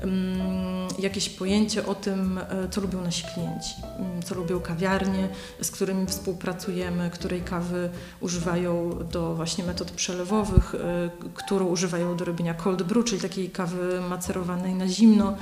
mm, 0.01 0.87
jakieś 0.99 1.29
pojęcie 1.29 1.85
o 1.85 1.95
tym, 1.95 2.37
e, 2.37 2.69
co 2.69 2.81
lubią 2.81 3.01
nasi 3.01 3.23
klienci, 3.33 3.73
mm, 3.99 4.23
co 4.23 4.35
lubią 4.35 4.59
kawiarnie, 4.59 5.29
z 5.61 5.71
którymi 5.71 6.07
współpracujemy, 6.07 7.09
której 7.09 7.41
kawy 7.41 7.89
używają 8.19 8.99
do 9.11 9.35
właśnie 9.35 9.63
metod 9.63 9.91
przelewowych, 9.91 10.75
e, 10.75 11.09
którą 11.33 11.65
używają 11.65 12.17
do 12.17 12.25
robienia 12.25 12.53
cold 12.53 12.83
brew, 12.83 13.05
czyli 13.05 13.21
takiej 13.21 13.49
kawy 13.49 14.01
macerowanej 14.09 14.73
na 14.73 14.87
zimno. 14.87 15.37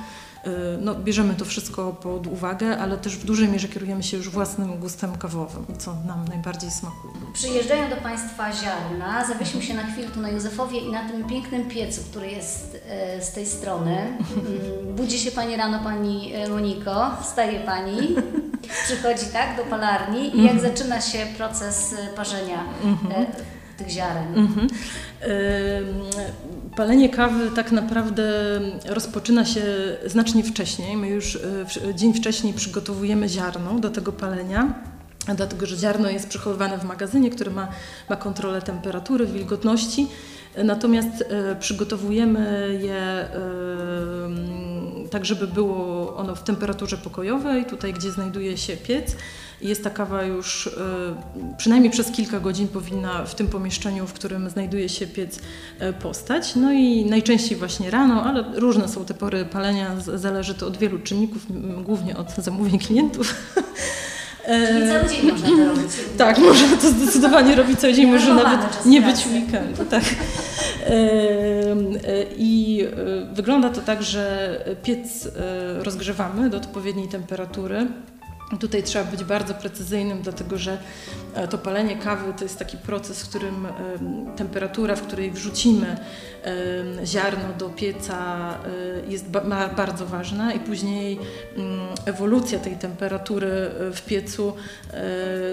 Y, 0.46 0.50
No, 0.80 0.94
bierzemy 0.94 1.34
to 1.34 1.44
wszystko 1.44 1.92
pod 1.92 2.26
uwagę, 2.26 2.78
ale 2.78 2.96
też 2.98 3.16
w 3.16 3.24
dużej 3.24 3.48
mierze 3.48 3.68
kierujemy 3.68 4.02
się 4.02 4.16
już 4.16 4.28
własnym 4.28 4.78
gustem 4.78 5.16
kawowym, 5.18 5.66
co 5.78 5.94
nam 6.06 6.24
najbardziej 6.28 6.70
smakuje. 6.70 7.14
Przyjeżdżają 7.32 7.90
do 7.90 7.96
Państwa 7.96 8.52
ziarna, 8.52 9.26
zawiesił 9.26 9.62
się 9.62 9.74
na 9.74 9.82
chwilę 9.86 10.08
tu 10.14 10.20
na 10.20 10.30
Józefowie 10.30 10.78
i 10.80 10.92
na 10.92 11.08
tym 11.08 11.24
pięknym 11.24 11.68
piecu, 11.68 12.00
który 12.10 12.30
jest 12.30 12.78
e, 12.88 13.22
z 13.22 13.32
tej 13.32 13.46
strony. 13.46 13.96
Mm, 13.98 14.96
Budzi 14.96 15.18
się 15.18 15.30
Pani 15.30 15.56
rano, 15.56 15.78
Pani 15.84 16.34
e, 16.34 16.48
Moniko, 16.48 17.10
wstaje 17.22 17.60
Pani, 17.60 18.16
przychodzi 18.84 19.26
tak 19.32 19.56
do 19.56 19.62
palarni 19.64 20.36
i 20.36 20.44
jak 20.44 20.60
zaczyna 20.60 21.00
się 21.00 21.18
proces 21.36 21.94
parzenia 22.16 22.64
e, 23.10 23.26
tych 23.78 23.88
ziaren? 23.88 24.48
Palenie 26.78 27.08
kawy 27.08 27.50
tak 27.50 27.72
naprawdę 27.72 28.22
rozpoczyna 28.86 29.44
się 29.44 29.62
znacznie 30.06 30.44
wcześniej. 30.44 30.96
My 30.96 31.08
już 31.08 31.38
w- 31.42 31.94
dzień 31.94 32.14
wcześniej 32.14 32.52
przygotowujemy 32.54 33.28
ziarno 33.28 33.78
do 33.80 33.90
tego 33.90 34.12
palenia. 34.12 34.74
Dlatego, 35.36 35.66
że 35.66 35.76
ziarno 35.76 36.10
jest 36.10 36.28
przechowywane 36.28 36.78
w 36.78 36.84
magazynie, 36.84 37.30
który 37.30 37.50
ma, 37.50 37.68
ma 38.08 38.16
kontrolę 38.16 38.62
temperatury, 38.62 39.26
wilgotności. 39.26 40.06
Natomiast 40.64 41.24
e, 41.28 41.56
przygotowujemy 41.56 42.78
je 42.82 42.94
e, 42.94 43.28
tak, 45.10 45.24
żeby 45.24 45.46
było 45.46 46.16
ono 46.16 46.34
w 46.34 46.42
temperaturze 46.42 46.96
pokojowej, 46.96 47.64
tutaj 47.64 47.92
gdzie 47.92 48.10
znajduje 48.10 48.56
się 48.56 48.76
piec. 48.76 49.16
Jest 49.60 49.84
ta 49.84 49.90
kawa 49.90 50.22
już 50.22 50.66
e, 50.66 50.70
przynajmniej 51.56 51.90
przez 51.92 52.10
kilka 52.10 52.40
godzin 52.40 52.68
powinna 52.68 53.24
w 53.24 53.34
tym 53.34 53.46
pomieszczeniu, 53.46 54.06
w 54.06 54.12
którym 54.12 54.50
znajduje 54.50 54.88
się 54.88 55.06
piec, 55.06 55.40
e, 55.78 55.92
postać. 55.92 56.56
No 56.56 56.72
i 56.72 57.04
najczęściej 57.04 57.58
właśnie 57.58 57.90
rano, 57.90 58.24
ale 58.24 58.44
różne 58.54 58.88
są 58.88 59.04
te 59.04 59.14
pory 59.14 59.44
palenia, 59.44 60.00
zależy 60.00 60.54
to 60.54 60.66
od 60.66 60.76
wielu 60.76 60.98
czynników, 60.98 61.42
głównie 61.84 62.16
od 62.16 62.30
zamówień 62.36 62.78
klientów. 62.78 63.34
Czyli 64.68 64.88
cały 64.88 65.08
dzień 65.08 65.30
można 65.30 65.48
to 65.48 65.64
robić. 65.74 65.92
Tak, 66.18 66.38
można 66.38 66.76
to 66.76 66.90
zdecydowanie 66.90 67.56
robić 67.56 67.80
cały 67.80 67.94
dzień, 67.94 68.10
może 68.10 68.34
nawet 68.34 68.86
nie 68.86 69.02
być 69.02 69.26
weekendu. 69.26 69.84
Tak. 69.84 70.04
E, 70.86 72.24
I 72.36 72.82
e, 72.82 73.34
wygląda 73.34 73.70
to 73.70 73.80
tak, 73.80 74.02
że 74.02 74.64
piec 74.82 75.26
e, 75.26 75.84
rozgrzewamy 75.84 76.50
do 76.50 76.56
odpowiedniej 76.56 77.08
temperatury. 77.08 77.86
Tutaj 78.56 78.82
trzeba 78.82 79.04
być 79.10 79.24
bardzo 79.24 79.54
precyzyjnym, 79.54 80.22
dlatego 80.22 80.58
że 80.58 80.78
e, 81.34 81.48
to 81.48 81.58
palenie 81.58 81.96
kawy 81.96 82.32
to 82.38 82.44
jest 82.44 82.58
taki 82.58 82.76
proces, 82.76 83.22
w 83.22 83.28
którym 83.28 83.66
em, 83.66 83.72
temperatura, 84.36 84.96
w 84.96 85.02
której 85.02 85.30
wrzucimy 85.30 85.86
em, 86.42 87.06
ziarno 87.06 87.54
do 87.58 87.68
pieca 87.68 88.50
e, 89.06 89.10
jest 89.10 89.26
bardzo 89.76 90.06
ważna 90.06 90.52
i 90.52 90.60
później 90.60 91.18
mm, 91.56 91.80
ewolucja 92.04 92.58
tej 92.58 92.76
temperatury 92.76 93.46
e, 93.46 93.92
w 93.92 94.02
piecu 94.02 94.52
e, 94.92 95.02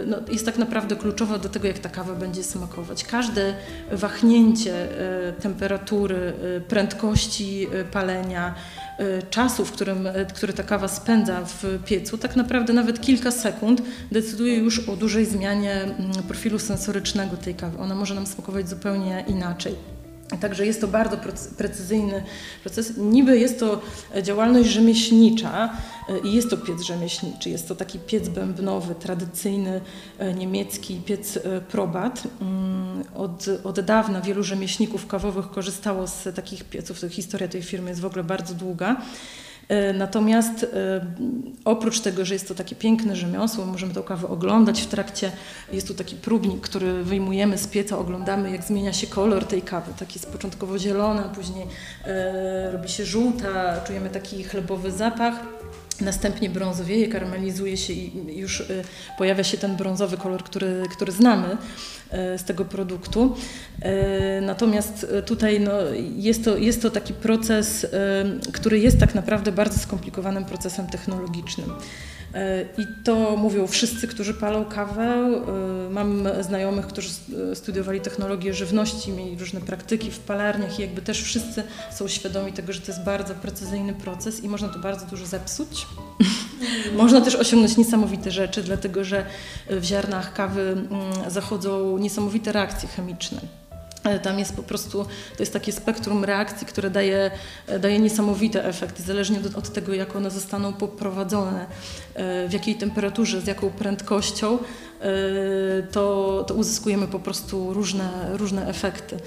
no, 0.05 0.17
jest 0.31 0.45
tak 0.45 0.57
naprawdę 0.57 0.95
kluczowa 0.95 1.37
do 1.37 1.49
tego, 1.49 1.67
jak 1.67 1.79
ta 1.79 1.89
kawa 1.89 2.13
będzie 2.13 2.43
smakować. 2.43 3.03
Każde 3.03 3.55
wahnięcie 3.91 4.73
e, 5.29 5.33
temperatury, 5.33 6.33
e, 6.57 6.61
prędkości 6.61 7.67
e, 7.73 7.83
palenia, 7.83 8.55
e, 8.81 8.84
czasu, 9.29 9.65
w 9.65 9.71
którym, 9.71 10.07
e, 10.07 10.25
który 10.25 10.53
ta 10.53 10.63
kawa 10.63 10.87
spędza 10.87 11.45
w 11.45 11.83
piecu, 11.85 12.17
tak 12.17 12.35
naprawdę 12.35 12.73
nawet 12.73 13.01
kilka 13.01 13.31
sekund 13.31 13.81
decyduje 14.11 14.55
już 14.55 14.89
o 14.89 14.95
dużej 14.95 15.25
zmianie 15.25 15.73
mm, 15.73 16.11
profilu 16.27 16.59
sensorycznego 16.59 17.37
tej 17.37 17.55
kawy. 17.55 17.77
Ona 17.77 17.95
może 17.95 18.15
nam 18.15 18.27
smakować 18.27 18.69
zupełnie 18.69 19.25
inaczej. 19.27 19.94
Także 20.37 20.65
jest 20.65 20.81
to 20.81 20.87
bardzo 20.87 21.17
precyzyjny 21.57 22.23
proces. 22.63 22.93
Niby 22.97 23.39
jest 23.39 23.59
to 23.59 23.81
działalność 24.23 24.69
rzemieślnicza 24.69 25.69
e, 26.09 26.19
i 26.19 26.33
jest 26.33 26.49
to 26.49 26.57
piec 26.57 26.81
rzemieślniczy. 26.81 27.49
Jest 27.49 27.67
to 27.67 27.75
taki 27.75 27.99
piec 27.99 28.29
bębnowy, 28.29 28.95
tradycyjny 28.95 29.81
e, 30.17 30.33
niemiecki 30.33 31.01
piec 31.05 31.37
e, 31.37 31.61
probat. 31.61 32.23
Mm, 32.41 33.03
Od, 33.15 33.45
od 33.63 33.79
dawna 33.79 34.21
wielu 34.21 34.43
rzemieślników 34.43 35.07
kawowych 35.07 35.49
korzystało 35.51 36.07
z 36.07 36.35
takich 36.35 36.63
pieców. 36.63 36.99
To 37.01 37.09
Historia 37.09 37.47
tej 37.47 37.63
firmy 37.63 37.89
jest 37.89 38.01
w 38.01 38.05
ogóle 38.05 38.23
bardzo 38.23 38.53
długa. 38.53 39.01
E, 39.69 39.93
Natomiast 39.93 40.63
e, 40.63 41.05
oprócz 41.65 41.99
tego, 41.99 42.25
że 42.25 42.33
jest 42.33 42.47
to 42.47 42.55
takie 42.55 42.75
piękne 42.75 43.15
rzemiosło, 43.15 43.65
możemy 43.65 43.93
tą 43.93 44.03
kawę 44.03 44.27
oglądać 44.27 44.81
w 44.81 44.87
trakcie, 44.87 45.31
jest 45.73 45.87
tu 45.87 45.93
taki 45.93 46.15
próbnik, 46.15 46.61
który 46.61 47.03
wyjmujemy 47.03 47.57
z 47.57 47.67
pieca, 47.67 47.97
oglądamy 47.97 48.51
jak 48.51 48.63
zmienia 48.63 48.93
się 48.93 49.07
kolor 49.07 49.45
tej 49.45 49.61
kawy. 49.61 49.91
Tak 49.99 50.15
jest 50.15 50.31
początkowo 50.31 50.79
zielona, 50.79 51.23
później 51.23 51.67
e, 52.05 52.71
robi 52.71 52.89
się 52.89 53.05
żółta, 53.05 53.81
czujemy 53.81 54.09
taki 54.09 54.43
chlebowy 54.43 54.91
zapach. 54.91 55.33
Następnie 56.01 56.49
brązowieje, 56.49 57.07
karamelizuje 57.07 57.77
się 57.77 57.93
i 57.93 58.37
już 58.37 58.61
e, 58.61 58.65
pojawia 59.17 59.43
się 59.43 59.57
ten 59.57 59.75
brązowy 59.75 60.17
kolor, 60.17 60.43
który, 60.43 60.83
który 60.91 61.11
znamy 61.11 61.57
e, 62.11 62.37
z 62.37 62.43
tego 62.43 62.65
produktu. 62.65 63.35
E, 63.81 64.41
Natomiast 64.41 65.07
tutaj 65.25 65.59
no, 65.59 65.71
jest, 66.15 66.45
to, 66.45 66.57
jest 66.57 66.81
to 66.81 66.89
taki 66.89 67.13
proces, 67.13 67.87
który 68.53 68.79
jest 68.79 68.99
tak 68.99 69.15
naprawdę 69.15 69.51
bardzo 69.51 69.79
skomplikowanym 69.79 70.45
procesem 70.45 70.87
technologicznym. 70.87 71.71
E, 72.35 72.65
I 72.77 72.87
to 73.03 73.35
mówią 73.37 73.67
wszyscy, 73.67 74.07
którzy 74.07 74.33
palą 74.33 74.65
kawę. 74.65 75.03
E, 75.03 75.89
Mam 75.89 76.27
znajomych, 76.41 76.87
którzy 76.87 77.09
studiowali 77.53 78.01
technologię 78.01 78.53
żywności, 78.53 79.11
mieli 79.11 79.37
różne 79.37 79.61
praktyki 79.61 80.11
w 80.11 80.19
palarniach 80.19 80.79
i 80.79 80.81
jakby 80.81 81.01
też 81.01 81.21
wszyscy 81.21 81.63
są 81.91 82.07
świadomi 82.07 82.53
tego, 82.53 82.73
że 82.73 82.81
to 82.81 82.91
jest 82.91 83.03
bardzo 83.03 83.35
precyzyjny 83.35 83.93
proces 83.93 84.43
i 84.43 84.49
można 84.49 84.69
to 84.69 84.79
bardzo 84.79 85.05
dużo 85.05 85.25
zepsuć. 85.25 85.87
Można 86.97 87.21
też 87.21 87.35
osiągnąć 87.35 87.77
niesamowite 87.77 88.31
rzeczy, 88.31 88.63
dlatego 88.63 89.03
że 89.03 89.25
w 89.69 89.83
ziarnach 89.83 90.33
kawy 90.33 90.61
mm, 90.61 91.31
zachodzą 91.31 91.97
niesamowite 91.97 92.51
reakcje 92.51 92.89
chemiczne. 92.89 93.41
Tam 94.23 94.39
jest 94.39 94.55
po 94.55 94.63
prostu, 94.63 95.03
to 95.03 95.39
jest 95.39 95.53
takie 95.53 95.71
spektrum 95.71 96.23
reakcji, 96.23 96.67
które 96.67 96.89
daje, 96.89 97.31
e, 97.67 97.79
daje 97.79 97.99
niesamowite 97.99 98.65
efekty, 98.65 99.03
zależnie 99.03 99.39
od, 99.39 99.55
od 99.55 99.73
tego, 99.73 99.93
jak 99.93 100.15
one 100.15 100.31
zostaną 100.31 100.73
poprowadzone, 100.73 101.65
e, 102.13 102.47
w 102.49 102.53
jakiej 102.53 102.75
temperaturze, 102.75 103.41
z 103.41 103.47
jaką 103.47 103.69
prędkością, 103.69 104.57
e, 104.57 105.07
to, 105.83 106.43
to 106.47 106.53
uzyskujemy 106.53 107.07
po 107.07 107.19
prostu 107.19 107.73
różne, 107.73 108.09
różne 108.33 108.67
efekty. 108.67 109.17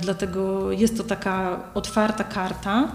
Dlatego 0.00 0.72
jest 0.72 0.96
to 0.96 1.04
taka 1.04 1.60
otwarta 1.74 2.24
karta. 2.24 2.92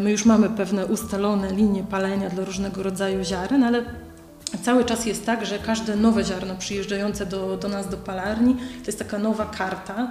My 0.00 0.10
już 0.10 0.24
mamy 0.24 0.50
pewne 0.50 0.86
ustalone 0.86 1.52
linie 1.52 1.84
palenia 1.84 2.30
dla 2.30 2.44
różnego 2.44 2.82
rodzaju 2.82 3.24
ziaren, 3.24 3.64
ale 3.64 3.84
cały 4.58 4.84
czas 4.84 5.06
jest 5.06 5.26
tak, 5.26 5.46
że 5.46 5.58
każde 5.58 5.96
nowe 5.96 6.24
ziarno 6.24 6.56
przyjeżdżające 6.56 7.26
do, 7.26 7.56
do 7.56 7.68
nas 7.68 7.88
do 7.88 7.96
palarni 7.96 8.54
to 8.56 8.86
jest 8.86 8.98
taka 8.98 9.18
nowa 9.18 9.46
karta. 9.46 10.10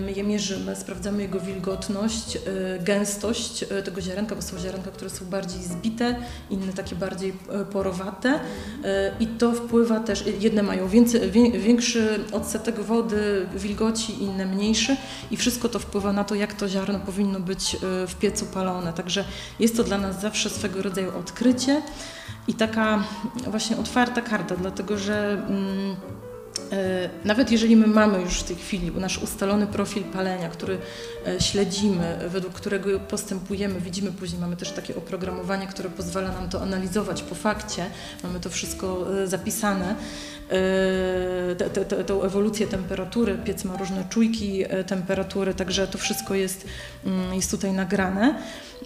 My 0.00 0.12
je 0.12 0.24
mierzymy, 0.24 0.76
sprawdzamy 0.76 1.22
jego 1.22 1.40
wilgotność, 1.40 2.38
gęstość 2.80 3.64
tego 3.84 4.00
ziarenka, 4.00 4.34
bo 4.34 4.42
są 4.42 4.58
ziarenka, 4.58 4.90
które 4.90 5.10
są 5.10 5.24
bardziej 5.24 5.62
zbite, 5.62 6.16
inne 6.50 6.72
takie 6.72 6.96
bardziej 6.96 7.32
porowate 7.72 8.40
i 9.20 9.26
to 9.26 9.52
wpływa 9.52 10.00
też, 10.00 10.24
jedne 10.40 10.62
mają 10.62 10.88
więcej, 10.88 11.30
większy 11.60 12.24
odsetek 12.32 12.80
wody, 12.80 13.46
wilgoci, 13.54 14.22
inne 14.22 14.46
mniejszy 14.46 14.96
i 15.30 15.36
wszystko 15.36 15.68
to 15.68 15.78
wpływa 15.78 16.12
na 16.12 16.24
to, 16.24 16.34
jak 16.34 16.54
to 16.54 16.68
ziarno 16.68 16.98
powinno 16.98 17.40
być 17.40 17.76
w 18.08 18.14
piecu 18.14 18.46
palone. 18.46 18.92
Także 18.92 19.24
jest 19.60 19.76
to 19.76 19.84
dla 19.84 19.98
nas 19.98 20.20
zawsze 20.20 20.50
swego 20.50 20.82
rodzaju 20.82 21.18
odkrycie 21.18 21.82
i 22.48 22.54
taka 22.54 23.04
właśnie 23.46 23.76
otwarta 23.76 24.20
karta, 24.20 24.56
dlatego 24.56 24.98
że 24.98 25.32
mm, 25.48 25.96
e, 26.72 27.10
nawet 27.24 27.50
jeżeli 27.50 27.76
my 27.76 27.86
mamy 27.86 28.20
już 28.20 28.40
w 28.40 28.44
tej 28.44 28.56
chwili 28.56 28.90
nasz 28.90 29.18
ustalony 29.18 29.66
profil 29.66 30.04
palenia, 30.04 30.48
który 30.48 30.78
e, 31.26 31.40
śledzimy, 31.40 32.18
według 32.28 32.54
którego 32.54 33.00
postępujemy, 33.00 33.80
widzimy 33.80 34.12
później, 34.12 34.40
mamy 34.40 34.56
też 34.56 34.72
takie 34.72 34.96
oprogramowanie, 34.96 35.66
które 35.66 35.90
pozwala 35.90 36.32
nam 36.32 36.48
to 36.48 36.62
analizować 36.62 37.22
po 37.22 37.34
fakcie, 37.34 37.86
mamy 38.22 38.40
to 38.40 38.50
wszystko 38.50 39.06
e, 39.22 39.26
zapisane, 39.26 39.94
tą 42.06 42.22
ewolucję 42.22 42.66
temperatury, 42.66 43.38
piec 43.44 43.64
ma 43.64 43.76
różne 43.76 44.04
czujki 44.10 44.64
temperatury, 44.86 45.54
także 45.54 45.86
to 45.86 45.98
wszystko 45.98 46.34
jest, 46.34 46.66
mm, 47.06 47.34
jest 47.34 47.50
tutaj 47.50 47.72
nagrane. 47.72 48.34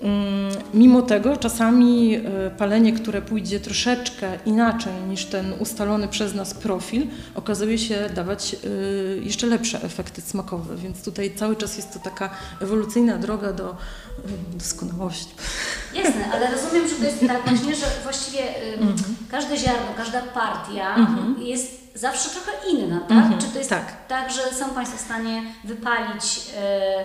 Mm, 0.00 0.52
mimo 0.74 1.02
tego 1.02 1.36
czasami 1.36 2.16
e, 2.16 2.50
palenie, 2.50 2.92
które 2.92 3.22
pójdzie 3.22 3.60
troszeczkę 3.60 4.38
inaczej 4.46 4.92
niż 5.08 5.24
ten 5.24 5.52
ustalony 5.58 6.08
przez 6.08 6.34
nas 6.34 6.54
profil, 6.54 7.06
okazuje 7.34 7.78
się 7.78 8.10
dawać 8.14 8.54
e, 8.54 8.68
jeszcze 9.16 9.46
lepsze 9.46 9.82
efekty 9.82 10.22
smakowe, 10.22 10.76
więc 10.76 11.04
tutaj 11.04 11.34
cały 11.36 11.56
czas 11.56 11.76
jest 11.76 11.92
to 11.92 11.98
taka 11.98 12.30
ewolucyjna 12.60 13.18
droga 13.18 13.52
do 13.52 13.70
e, 13.70 13.74
doskonałości. 14.54 15.34
Jasne, 16.04 16.32
ale 16.32 16.50
rozumiem, 16.50 16.88
że 16.88 16.94
to 16.94 17.04
jest 17.04 17.20
tak 17.26 17.42
właśnie, 17.48 17.74
że 17.74 17.86
właściwie 18.02 18.56
mhm. 18.74 18.96
każde 19.30 19.56
ziarno, 19.56 19.86
każda 19.96 20.22
partia 20.22 20.94
mhm. 20.96 21.42
Jest 21.52 21.92
zawsze 21.94 22.30
trochę 22.30 22.52
inna, 22.70 23.00
tak? 23.00 23.18
Mhm. 23.18 23.40
Czy 23.40 23.48
to 23.48 23.58
jest 23.58 23.70
tak. 23.70 24.06
tak, 24.08 24.32
że 24.32 24.42
są 24.54 24.70
Państwo 24.70 24.98
w 24.98 25.00
stanie 25.00 25.42
wypalić 25.64 26.40
E, 26.56 27.04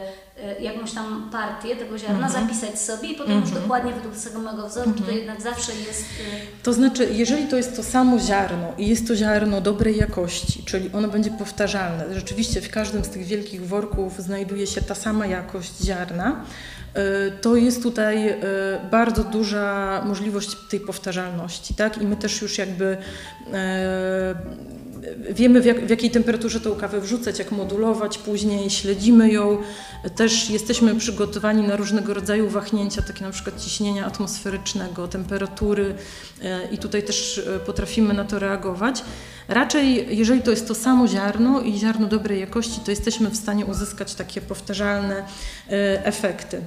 jakąś 0.60 0.94
tam 0.94 1.30
partię 1.32 1.76
tego 1.76 1.98
ziarna, 1.98 2.28
mm 2.28 2.30
-hmm. 2.30 2.42
zapisać 2.42 2.80
sobie 2.82 3.10
i 3.10 3.16
potem 3.16 3.32
mm 3.32 3.44
-hmm. 3.44 3.46
już 3.46 3.50
mhm. 3.50 3.64
dokładnie 3.64 3.94
według 3.94 4.16
tego 4.16 4.36
samego 4.36 4.70
wzoru, 4.70 4.90
mm 4.90 5.00
-hmm. 5.00 5.06
to 5.06 5.12
jednak 5.12 5.42
zawsze 5.42 5.72
jest... 5.76 6.02
E, 6.04 6.64
to 6.64 6.74
znaczy, 6.74 7.10
jeżeli 7.12 7.48
to 7.48 7.58
jest 7.58 7.76
to 7.76 7.84
samo 7.84 8.20
ziarno 8.20 8.74
i 8.78 8.88
jest 8.88 9.08
to 9.08 9.16
ziarno 9.16 9.62
dobrej 9.62 9.98
jakości, 9.98 10.64
czyli 10.66 10.90
ono 10.94 11.08
będzie 11.08 11.32
powtarzalne, 11.32 12.06
rzeczywiście 12.14 12.62
w 12.62 12.70
każdym 12.70 13.04
z 13.04 13.10
tych 13.10 13.26
wielkich 13.26 13.68
worków 13.68 14.22
znajduje 14.22 14.68
się 14.68 14.82
ta 14.82 14.96
sama 14.96 15.28
jakość 15.28 15.72
ziarna, 15.84 16.46
e, 16.94 17.32
to 17.32 17.56
jest 17.56 17.84
tutaj 17.84 18.36
bardzo 18.92 19.24
duża 19.24 20.02
możliwość 20.06 20.58
tej 20.70 20.80
powtarzalności, 20.80 21.74
tak? 21.74 22.02
I 22.02 22.08
my 22.08 22.16
też 22.16 22.42
już 22.42 22.58
jakby 22.58 22.98
wiemy 25.16 25.62
w, 25.62 25.66
jak, 25.66 25.86
w, 25.86 25.90
jakiej 25.90 26.12
temperaturze 26.12 26.60
tą 26.60 26.76
kawę 26.76 27.02
wrzucać, 27.02 27.40
jak 27.40 27.52
modulować 27.52 28.18
później, 28.18 28.70
śledzimy 28.70 29.32
ją. 29.32 29.58
Też 30.16 30.50
jesteśmy 30.50 30.96
przygotowani 30.96 31.68
na 31.68 31.76
różnego 31.76 32.14
rodzaju 32.14 32.50
wahnięcia, 32.50 33.02
takie 33.02 33.24
na 33.24 33.32
przykład 33.32 33.62
ciśnienia 33.62 34.06
atmosferycznego, 34.06 35.08
temperatury 35.08 35.96
e, 36.42 36.68
i 36.72 36.78
tutaj 36.78 37.04
też 37.04 37.38
e, 37.56 37.60
potrafimy 37.60 38.14
na 38.14 38.24
to 38.24 38.40
reagować. 38.40 39.04
Raczej, 39.48 40.18
jeżeli 40.18 40.42
to 40.42 40.52
jest 40.52 40.68
to 40.68 40.76
samo 40.76 41.08
ziarno 41.08 41.62
i 41.62 41.78
ziarno 41.78 42.08
dobrej 42.08 42.40
jakości, 42.40 42.82
to 42.86 42.92
jesteśmy 42.92 43.30
w 43.30 43.38
stanie 43.38 43.66
uzyskać 43.66 44.16
takie 44.16 44.42
powtarzalne 44.42 45.16
e, 45.70 46.06
efekty. 46.06 46.62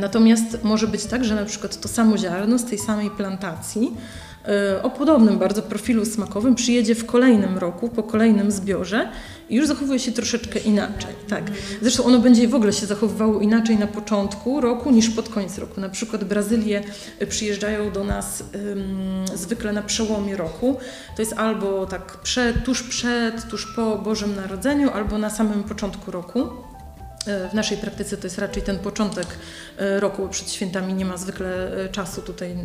Natomiast 0.00 0.64
może 0.64 0.86
być 0.86 1.04
tak, 1.04 1.24
że 1.24 1.34
na 1.34 1.44
przykład 1.44 1.80
to 1.80 1.88
samo 1.88 2.18
ziarno 2.18 2.58
z 2.58 2.64
tej 2.64 2.78
samej 2.78 3.10
plantacji 3.10 3.92
o 4.82 4.90
podobnym 4.90 5.38
bardzo 5.38 5.62
profilu 5.62 6.04
smakowym 6.04 6.54
przyjedzie 6.54 6.94
w 6.94 7.06
kolejnym 7.06 7.58
roku, 7.58 7.88
po 7.88 8.02
kolejnym 8.02 8.50
zbiorze 8.50 9.08
i 9.50 9.56
już 9.56 9.66
zachowuje 9.66 9.98
się 9.98 10.12
troszeczkę 10.12 10.58
inaczej. 10.58 11.14
Tak. 11.28 11.44
Zresztą 11.82 12.04
ono 12.04 12.18
będzie 12.18 12.48
w 12.48 12.54
ogóle 12.54 12.72
się 12.72 12.86
zachowywało 12.86 13.40
inaczej 13.40 13.78
na 13.78 13.86
początku 13.86 14.60
roku 14.60 14.90
niż 14.90 15.10
pod 15.10 15.28
koniec 15.28 15.58
roku. 15.58 15.80
Na 15.80 15.88
przykład 15.88 16.24
Brazylie 16.24 16.82
przyjeżdżają 17.28 17.92
do 17.92 18.04
nas 18.04 18.44
zwykle 19.34 19.72
na 19.72 19.82
przełomie 19.82 20.36
roku. 20.36 20.76
To 21.16 21.22
jest 21.22 21.32
albo 21.32 21.86
tak 21.86 22.18
przed, 22.22 22.64
tuż 22.64 22.82
przed, 22.82 23.48
tuż 23.48 23.66
po 23.76 23.98
Bożym 23.98 24.36
Narodzeniu, 24.36 24.90
albo 24.90 25.18
na 25.18 25.30
samym 25.30 25.64
początku 25.64 26.10
roku. 26.10 26.67
E, 27.26 27.48
w 27.48 27.54
naszej 27.54 27.78
praktyce 27.78 28.16
to 28.16 28.26
jest 28.26 28.38
raczej 28.38 28.62
ten 28.62 28.78
początek 28.78 29.26
e, 29.78 30.00
roku, 30.00 30.28
przed 30.28 30.50
świętami 30.50 30.94
nie 30.94 31.04
ma 31.04 31.16
zwykle 31.16 31.48
e, 31.84 31.88
czasu 31.88 32.22
tutaj 32.22 32.56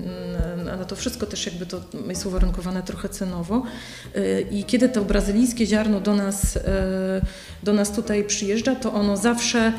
na 0.66 0.86
to 0.86 0.96
wszystko, 0.96 1.26
też 1.26 1.46
jakby 1.46 1.66
to 1.66 1.82
jest 2.08 2.26
uwarunkowane 2.26 2.84
trochę 2.84 3.10
cenowo. 3.10 3.64
I 4.52 4.64
kiedy 4.64 4.90
to 4.90 5.02
brazylijskie 5.02 5.66
ziarno 5.66 6.00
do 6.00 6.16
nas, 6.16 6.60
do 7.64 7.74
nas 7.74 7.92
tutaj 7.92 8.24
przyjeżdża, 8.24 8.76
to 8.76 8.94
ono 8.94 9.18
zawsze 9.18 9.74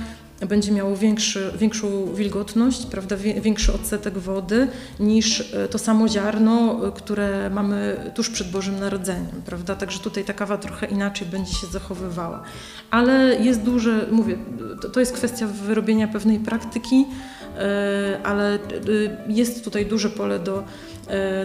będzie 0.47 0.73
miało 0.73 0.97
większy, 0.97 1.53
większą 1.59 2.15
wilgotność, 2.15 2.87
prawda, 2.87 3.17
większy 3.17 3.73
odsetek 3.73 4.19
wody 4.19 4.69
niż 5.01 5.55
e, 5.55 5.69
to 5.69 5.79
samo 5.79 6.09
ziarno, 6.09 6.87
e, 6.89 6.93
które 6.93 7.51
mamy 7.51 8.11
tuż 8.15 8.31
przed 8.31 8.51
Bożym 8.51 8.81
Narodzeniem. 8.81 9.43
Prawda? 9.47 9.77
Także 9.77 9.99
tutaj 9.99 10.25
ta 10.25 10.33
kawa 10.33 10.59
trochę 10.59 10.87
inaczej 10.87 11.29
będzie 11.29 11.53
się 11.53 11.67
zachowywała. 11.67 12.43
Ale 12.91 13.37
jest 13.37 13.63
duże, 13.63 14.07
mówię, 14.11 14.39
to, 14.93 15.01
jest 15.01 15.13
kwestia 15.13 15.47
wyrobienia 15.47 16.09
pewnej 16.09 16.39
praktyki, 16.39 17.07
e, 17.59 18.19
ale 18.25 18.59
jest 19.29 19.65
tutaj 19.65 19.87
duże 19.87 20.11
pole 20.11 20.39
do 20.39 20.65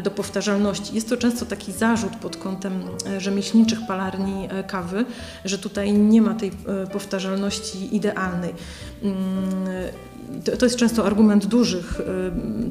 do 0.04 0.12
powtarzalności. 0.12 0.95
Jest 0.95 1.10
to 1.10 1.17
często 1.17 1.45
taki 1.45 1.72
zarzut 1.72 2.15
pod 2.15 2.38
kątem 2.38 2.74
e, 3.08 3.22
rzemieślniczych 3.22 3.80
palarni 3.88 4.48
e, 4.50 4.63
kawy, 4.63 5.06
że 5.45 5.58
tutaj 5.58 5.93
nie 5.93 6.22
ma 6.22 6.34
tej 6.34 6.52
powtarzalności 6.91 7.95
idealnej. 7.95 8.54
Mm, 9.04 9.15
to 10.60 10.65
jest 10.65 10.76
często 10.76 11.06
argument 11.06 11.45
dużych 11.45 12.02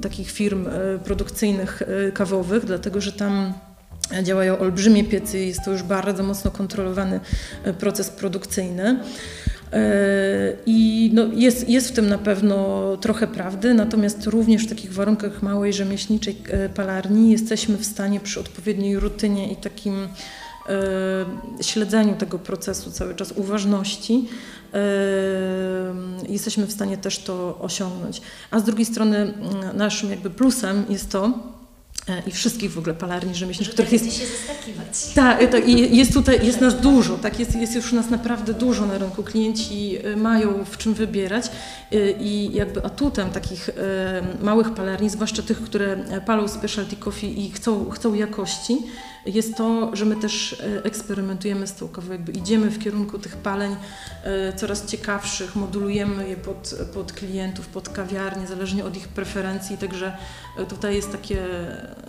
takich 0.03 0.31
firm 0.31 0.67
produkcyjnych 1.05 1.83
kawowych, 2.15 2.65
dlatego 2.65 3.01
że 3.01 3.13
tam 3.13 3.53
działają 4.23 4.59
olbrzymie 4.59 5.05
piecy, 5.05 5.39
jest 5.39 5.65
to 5.65 5.73
już 5.73 5.83
bardzo 5.83 6.23
mocno 6.23 6.51
kontrolowany 6.51 7.21
proces 7.79 8.11
produkcyjny. 8.11 8.99
I 10.67 10.78
no 11.19 11.35
jest, 11.35 11.69
jest 11.69 11.89
w 11.89 11.93
tym 11.93 12.09
na 12.09 12.19
pewno 12.19 12.97
trochę 12.97 13.27
prawdy, 13.27 13.75
natomiast 13.75 14.27
również 14.27 14.65
w 14.65 14.69
takich 14.69 14.93
warunkach 14.93 15.43
małej 15.43 15.73
rzemieślniczej 15.73 16.37
e, 16.49 16.69
palarni 16.69 17.31
jesteśmy 17.31 17.77
w 17.77 17.87
stanie 17.87 18.21
przy 18.21 18.41
odpowiedniej 18.41 18.99
rutynie 18.99 19.53
i 19.53 19.57
takim 19.57 20.09
e, 20.69 21.63
śledzeniu 21.63 22.17
tego 22.17 22.39
procesu 22.39 22.91
cały 22.91 23.15
czas, 23.15 23.33
uważności, 23.37 24.29
e, 24.75 24.79
jesteśmy 26.29 26.67
w 26.67 26.73
stanie 26.73 26.97
też 26.97 27.19
to 27.19 27.59
osiągnąć. 27.61 28.21
A 28.51 28.59
z 28.59 28.65
drugiej 28.65 28.87
strony 28.87 29.35
naszym 29.75 30.11
jakby 30.11 30.31
plusem 30.31 30.85
jest 30.89 31.11
to, 31.11 31.33
i 32.27 32.31
wszystkich 32.31 32.73
w 32.73 32.79
ogóle 32.79 32.95
palarni 32.95 33.35
rzemieślniczych, 33.35 33.75
których 33.75 33.93
jest... 33.93 34.13
się 34.13 34.27
zaskakiwać. 34.27 35.15
Tak, 35.15 35.69
i 35.69 35.97
jest 35.97 36.13
tutaj, 36.13 36.47
jest 36.47 36.61
nas 36.61 36.81
dużo, 36.81 37.19
tak, 37.19 37.41
jest, 37.41 37.57
jest 37.57 37.75
już 37.75 37.93
nas 37.93 38.11
naprawdę 38.11 38.55
dużo 38.55 38.87
na 38.87 38.99
rynku. 38.99 39.23
Klienci 39.23 39.97
e, 39.97 40.17
mają 40.17 40.65
w 40.65 40.77
czym 40.77 40.95
wybierać 40.95 41.47
e, 41.93 42.11
i 42.11 42.53
jakby 42.53 42.85
atutem 42.85 43.31
takich 43.31 43.71
małych 44.43 44.75
palarni, 44.75 45.11
zwłaszcza 45.11 45.43
tych, 45.43 45.63
które 45.63 45.97
palą 46.27 46.49
specialty 46.49 46.97
coffee 46.97 47.47
i 47.47 47.51
chcą, 47.51 47.91
chcą 47.91 48.15
jakości, 48.15 48.79
jest 49.27 49.57
to, 49.57 49.97
że 49.97 50.05
my 50.05 50.17
też 50.17 50.53
e, 50.53 50.85
eksperymentujemy 50.85 51.67
z 51.67 51.75
tą 51.75 51.89
kawą, 51.89 52.13
jakby 52.13 52.33
idziemy 52.33 52.71
w 52.71 52.79
kierunku 52.79 53.19
tych 53.19 53.37
paleń 53.37 53.77
e, 54.25 54.53
coraz 54.53 54.87
ciekawszych, 54.87 55.57
modulujemy 55.57 56.29
je 56.29 56.37
pod, 56.37 56.75
pod 56.95 57.13
klientów, 57.13 57.67
pod 57.67 57.89
kawiarnie, 57.89 58.47
zależnie 58.47 58.85
od 58.85 58.97
ich 58.97 59.09
preferencji, 59.09 59.79
także 59.79 60.17
e, 60.59 60.67
tutaj 60.67 60.95
jest 60.95 61.13
takie, 61.13 61.47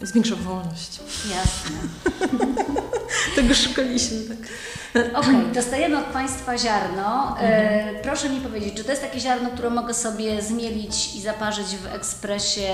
jest 0.01 0.13
większa 0.13 0.35
wolność. 0.35 0.99
Jasne. 1.29 1.77
Tego 3.35 3.53
szukaliśmy, 3.53 4.17
tak. 4.23 4.37
Okej, 5.13 5.35
okay, 5.35 5.53
dostajemy 5.53 5.97
od 5.97 6.05
Państwa 6.05 6.57
ziarno. 6.57 7.37
Mhm. 7.39 7.95
proszę 8.03 8.29
mi 8.29 8.41
powiedzieć, 8.41 8.73
czy 8.73 8.83
to 8.83 8.91
jest 8.91 9.01
takie 9.01 9.19
ziarno, 9.19 9.49
które 9.49 9.69
mogę 9.69 9.93
sobie 9.93 10.41
zmielić 10.41 11.15
i 11.15 11.21
zaparzyć 11.21 11.67
w 11.67 11.85
ekspresie 11.85 12.69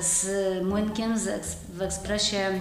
z 0.00 0.26
młynkiem, 0.64 1.18
z 1.18 1.26
eks 1.26 1.56
w 1.74 1.82
ekspresie 1.82 2.60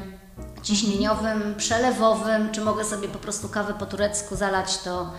ciśnieniowym, 0.64 1.56
przelewowym, 1.58 2.52
czy 2.52 2.62
mogę 2.62 2.86
sobie 2.86 3.08
po 3.08 3.20
prostu 3.20 3.50
kawę 3.50 3.74
po 3.80 3.86
turecku 3.86 4.36
zalać 4.36 4.78
to 4.78 5.14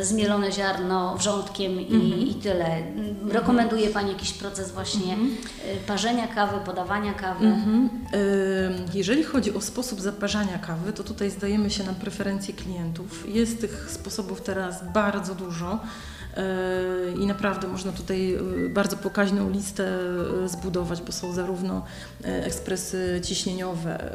y, 0.00 0.04
zmielone 0.04 0.52
ziarno 0.52 1.16
wrzątkiem 1.16 1.80
i, 1.80 2.30
i 2.30 2.34
tyle. 2.34 2.82
Rekomenduje 3.28 3.88
Pani 3.90 4.12
jakiś 4.12 4.32
proces 4.32 4.72
właśnie 4.72 5.14
y, 5.14 5.18
parzenia 5.86 6.28
kawy, 6.28 6.56
podawania 6.66 7.14
kawy? 7.14 7.46
Mhm. 7.46 7.90
Ym, 8.14 8.86
Jeżeli 8.94 9.24
chodzi 9.24 9.54
o 9.54 9.60
sposób 9.60 10.00
zaparzania 10.00 10.58
kawy, 10.58 10.92
to 10.92 11.04
tutaj 11.04 11.30
zdajemy 11.30 11.70
się 11.70 11.84
na 11.84 11.92
preferencje 11.92 12.54
klientów. 12.54 13.24
Jest 13.28 13.60
tych 13.60 13.90
sposobów 13.90 14.40
teraz 14.40 14.92
bardzo 14.94 15.34
dużo. 15.34 15.78
Yy, 16.36 17.22
I 17.22 17.26
naprawdę 17.26 17.68
można 17.68 17.92
tutaj 17.92 18.28
yy, 18.28 18.68
bardzo 18.68 18.96
pokaźną 18.96 19.50
listę 19.50 19.98
yy, 20.42 20.48
zbudować, 20.48 21.02
bo 21.02 21.12
są 21.12 21.32
zarówno 21.32 21.84
ekspresy 22.22 23.20
ciśnieniowe, 23.24 24.12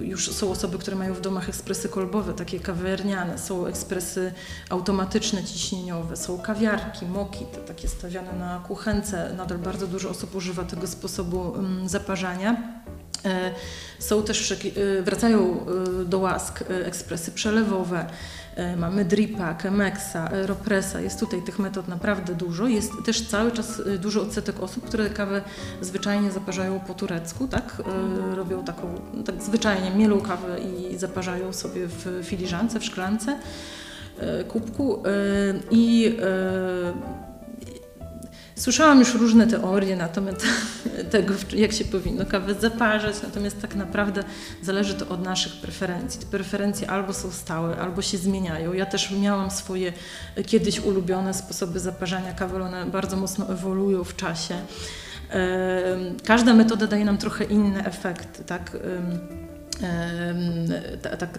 już 0.00 0.30
są 0.30 0.50
osoby, 0.50 0.78
które 0.78 0.96
mają 0.96 1.14
w 1.14 1.20
domach 1.20 1.48
ekspresy 1.48 1.88
kolbowe, 1.88 2.34
takie 2.34 2.60
kawiarniane, 2.60 3.38
są 3.38 3.66
ekspresy 3.66 4.32
automatyczne 4.70 5.44
ciśnieniowe, 5.44 6.16
są 6.16 6.38
kawiarki, 6.38 7.06
moki, 7.06 7.44
te 7.44 7.58
takie 7.58 7.88
stawiane 7.88 8.32
na 8.32 8.58
kuchence. 8.58 9.34
Nadal 9.36 9.58
bardzo 9.58 9.86
dużo 9.86 10.10
osób 10.10 10.34
używa 10.34 10.64
tego 10.64 10.86
sposobu 10.86 11.54
ym, 11.58 11.88
zaparzania. 11.88 12.56
E, 13.24 13.50
Są 13.98 14.22
też, 14.22 14.52
e, 14.52 15.02
wracają 15.02 15.66
e, 16.00 16.04
do 16.04 16.18
łask 16.18 16.62
e, 16.62 16.86
ekspresy 16.86 17.32
przelewowe. 17.32 18.06
E, 18.56 18.76
Mamy 18.76 19.04
dripa, 19.04 19.54
chemexa, 19.54 20.30
aeropressa. 20.30 21.00
Jest 21.00 21.20
tutaj 21.20 21.42
tych 21.42 21.58
metod 21.58 21.88
naprawdę 21.88 22.34
dużo. 22.34 22.68
Jest 22.68 22.92
też 23.04 23.28
cały 23.28 23.52
czas 23.52 23.80
e, 23.80 23.98
dużo 23.98 24.22
odsetek 24.22 24.62
osób, 24.62 24.84
które 24.84 25.10
kawę 25.10 25.42
zwyczajnie 25.80 26.30
zaparzają 26.30 26.80
po 26.80 26.94
turecku, 26.94 27.48
tak? 27.48 27.82
E, 28.32 28.34
Robią 28.34 28.64
taką, 28.64 29.00
tak 29.24 29.42
zwyczajnie 29.42 29.90
mielą 29.90 30.20
kawę 30.20 30.58
i 30.60 30.98
zaparzają 30.98 31.52
sobie 31.52 31.86
w 31.86 32.20
filiżance, 32.24 32.80
w 32.80 32.84
szklance, 32.84 33.38
kubku. 34.48 35.02
I 35.70 36.16
Słyszałam 38.56 38.98
już 38.98 39.14
różne 39.14 39.46
teorie 39.46 39.96
na 39.96 40.08
temat 40.08 40.42
tego, 41.10 41.34
jak 41.56 41.72
się 41.72 41.84
powinno 41.84 42.26
kawę 42.26 42.54
zaparzać, 42.54 43.16
natomiast 43.22 43.62
tak 43.62 43.74
naprawdę 43.74 44.24
zależy 44.62 44.94
to 44.94 45.08
od 45.08 45.24
naszych 45.24 45.52
preferencji. 45.52 46.20
Te 46.20 46.26
preferencje 46.26 46.90
albo 46.90 47.12
są 47.12 47.30
stałe, 47.30 47.76
albo 47.76 48.02
się 48.02 48.18
zmieniają. 48.18 48.72
Ja 48.72 48.86
też 48.86 49.10
miałam 49.10 49.50
swoje 49.50 49.92
kiedyś 50.46 50.80
ulubione 50.80 51.34
sposoby 51.34 51.80
zaparzania 51.80 52.32
kawy, 52.32 52.62
one 52.62 52.86
bardzo 52.86 53.16
mocno 53.16 53.52
ewoluują 53.52 54.04
w 54.04 54.16
czasie. 54.16 54.54
Każda 56.24 56.54
metoda 56.54 56.86
daje 56.86 57.04
nam 57.04 57.18
trochę 57.18 57.44
inne 57.44 57.84
efekty, 57.84 58.44
tak? 58.44 58.76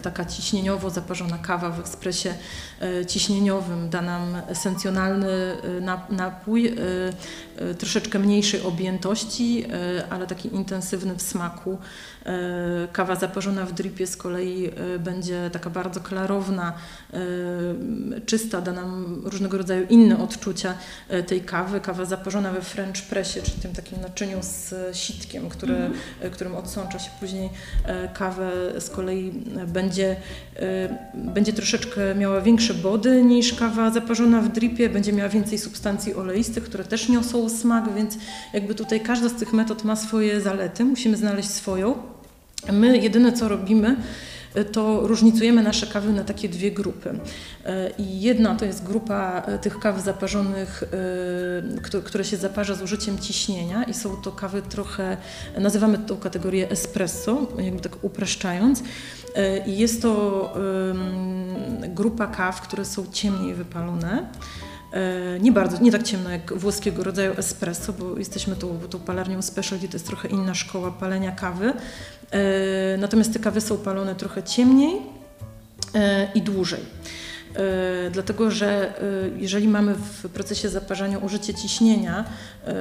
Taka 0.01 0.25
ciśnieniowo 0.25 0.89
zaparzona 0.89 1.37
kawa 1.37 1.69
w 1.69 1.79
ekspresie 1.79 2.33
e, 2.81 3.05
ciśnieniowym 3.05 3.89
da 3.89 4.01
nam 4.01 4.41
esencjonalny 4.47 5.27
e, 5.27 5.81
na- 5.81 6.07
napój, 6.09 6.67
e, 6.67 7.73
troszeczkę 7.73 8.19
mniejszej 8.19 8.61
objętości, 8.61 9.65
ale 10.09 10.27
taki 10.27 10.55
intensywny 10.55 11.15
w 11.15 11.21
smaku. 11.21 11.77
E, 12.25 12.87
Kawa 12.93 13.15
zaparzona 13.15 13.65
w 13.65 13.73
dripie 13.73 14.07
z 14.07 14.17
kolei 14.17 14.65
e, 14.65 14.99
będzie 14.99 15.49
taka 15.53 15.69
bardzo 15.69 15.99
klarowna, 15.99 16.73
e, 17.13 17.19
czysta, 18.25 18.61
da 18.61 18.71
nam 18.71 19.21
różnego 19.25 19.57
rodzaju 19.57 19.85
inne 19.89 20.23
odczucia 20.23 20.73
tej 21.27 21.41
kawy. 21.41 21.79
Kawa 21.79 22.05
zaparzona 22.05 22.51
we 22.51 22.61
French 22.61 23.01
pressie, 23.09 23.41
czyli 23.41 23.61
tym 23.61 23.73
takim 23.73 24.01
naczyniu 24.01 24.37
z 24.41 24.73
sitkiem, 24.97 25.49
które, 25.49 25.89
e, 26.21 26.29
którym 26.29 26.55
odsącza 26.55 26.99
się 26.99 27.09
później 27.19 27.49
kawę, 28.13 28.51
z 28.79 28.89
kolei 28.89 29.31
będzie, 29.67 30.15
będzie 31.13 31.53
troszeczkę 31.53 32.15
miała 32.15 32.41
większe 32.41 32.73
body 32.73 33.23
niż 33.23 33.53
kawa 33.53 33.91
zaparzona 33.91 34.41
w 34.41 34.51
dripie, 34.51 34.89
będzie 34.89 35.13
miała 35.13 35.29
więcej 35.29 35.57
substancji 35.57 36.13
oleistych, 36.13 36.63
które 36.63 36.83
też 36.83 37.09
niosą 37.09 37.49
smak, 37.49 37.93
więc 37.93 38.17
jakby 38.53 38.75
tutaj 38.75 38.99
każda 39.01 39.29
z 39.29 39.33
tych 39.33 39.53
metod 39.53 39.83
ma 39.83 39.95
swoje 39.95 40.41
zalety, 40.41 40.85
musimy 40.85 41.17
znaleźć 41.17 41.49
swoją. 41.49 42.14
My 42.73 42.97
jedyne 42.97 43.33
co 43.33 43.47
robimy, 43.47 43.95
y, 44.57 44.65
to 44.65 45.07
różnicujemy 45.07 45.63
nasze 45.63 45.87
kawy 45.87 46.13
na 46.13 46.23
takie 46.23 46.49
dwie 46.49 46.71
grupy. 46.71 47.19
I 47.97 48.21
jedna 48.21 48.55
to 48.55 48.65
jest 48.65 48.83
grupa 48.83 49.43
y, 49.55 49.59
tych 49.59 49.79
kaw 49.79 50.03
zaparzonych, 50.03 50.83
któ- 51.83 52.01
które 52.01 52.23
się 52.23 52.37
zaparza 52.37 52.75
z 52.75 52.81
użyciem 52.81 53.19
ciśnienia 53.19 53.83
i 53.83 53.93
są 53.93 54.15
to 54.15 54.31
kawy 54.31 54.61
trochę, 54.61 55.17
nazywamy 55.57 55.97
tą 55.97 56.17
kategorię 56.17 56.69
espresso, 56.71 57.47
jakby 57.59 57.81
tak 57.81 58.03
upraszczając. 58.03 58.83
I 59.65 59.77
jest 59.77 60.01
to 60.01 60.53
grupa 61.87 62.27
kaw, 62.27 62.61
które 62.61 62.85
są 62.85 63.05
ciemniej 63.11 63.53
wypalone. 63.53 64.27
E, 64.93 65.39
Nie 65.39 65.51
bardzo, 65.51 65.77
nie 65.81 65.91
tak 65.91 66.03
ciemno 66.03 66.29
jak 66.29 66.53
włoskiego 66.53 67.03
rodzaju 67.03 67.33
espresso, 67.37 67.93
bo 67.93 68.17
jesteśmy 68.17 68.55
tą, 68.55 68.79
tą 68.89 68.99
palarnią 68.99 69.41
specialty, 69.41 69.87
to 69.87 69.93
jest 69.95 70.07
trochę 70.07 70.27
inna 70.27 70.53
szkoła 70.55 70.91
palenia 70.91 71.31
kawy. 71.31 71.73
E, 72.31 72.97
Natomiast 72.97 73.33
te 73.33 73.39
kawy 73.39 73.61
są 73.61 73.77
palone 73.77 74.15
trochę 74.15 74.43
ciemniej 74.43 75.01
e, 75.95 76.31
i 76.35 76.41
dłużej. 76.41 76.79
E, 77.55 78.09
Dlatego, 78.11 78.51
że 78.51 78.93
jeżeli 79.37 79.67
mamy 79.67 79.95
w 79.95 80.29
procesie 80.29 80.69
zaparzania 80.69 81.17
użycie 81.17 81.53
ciśnienia, 81.53 82.25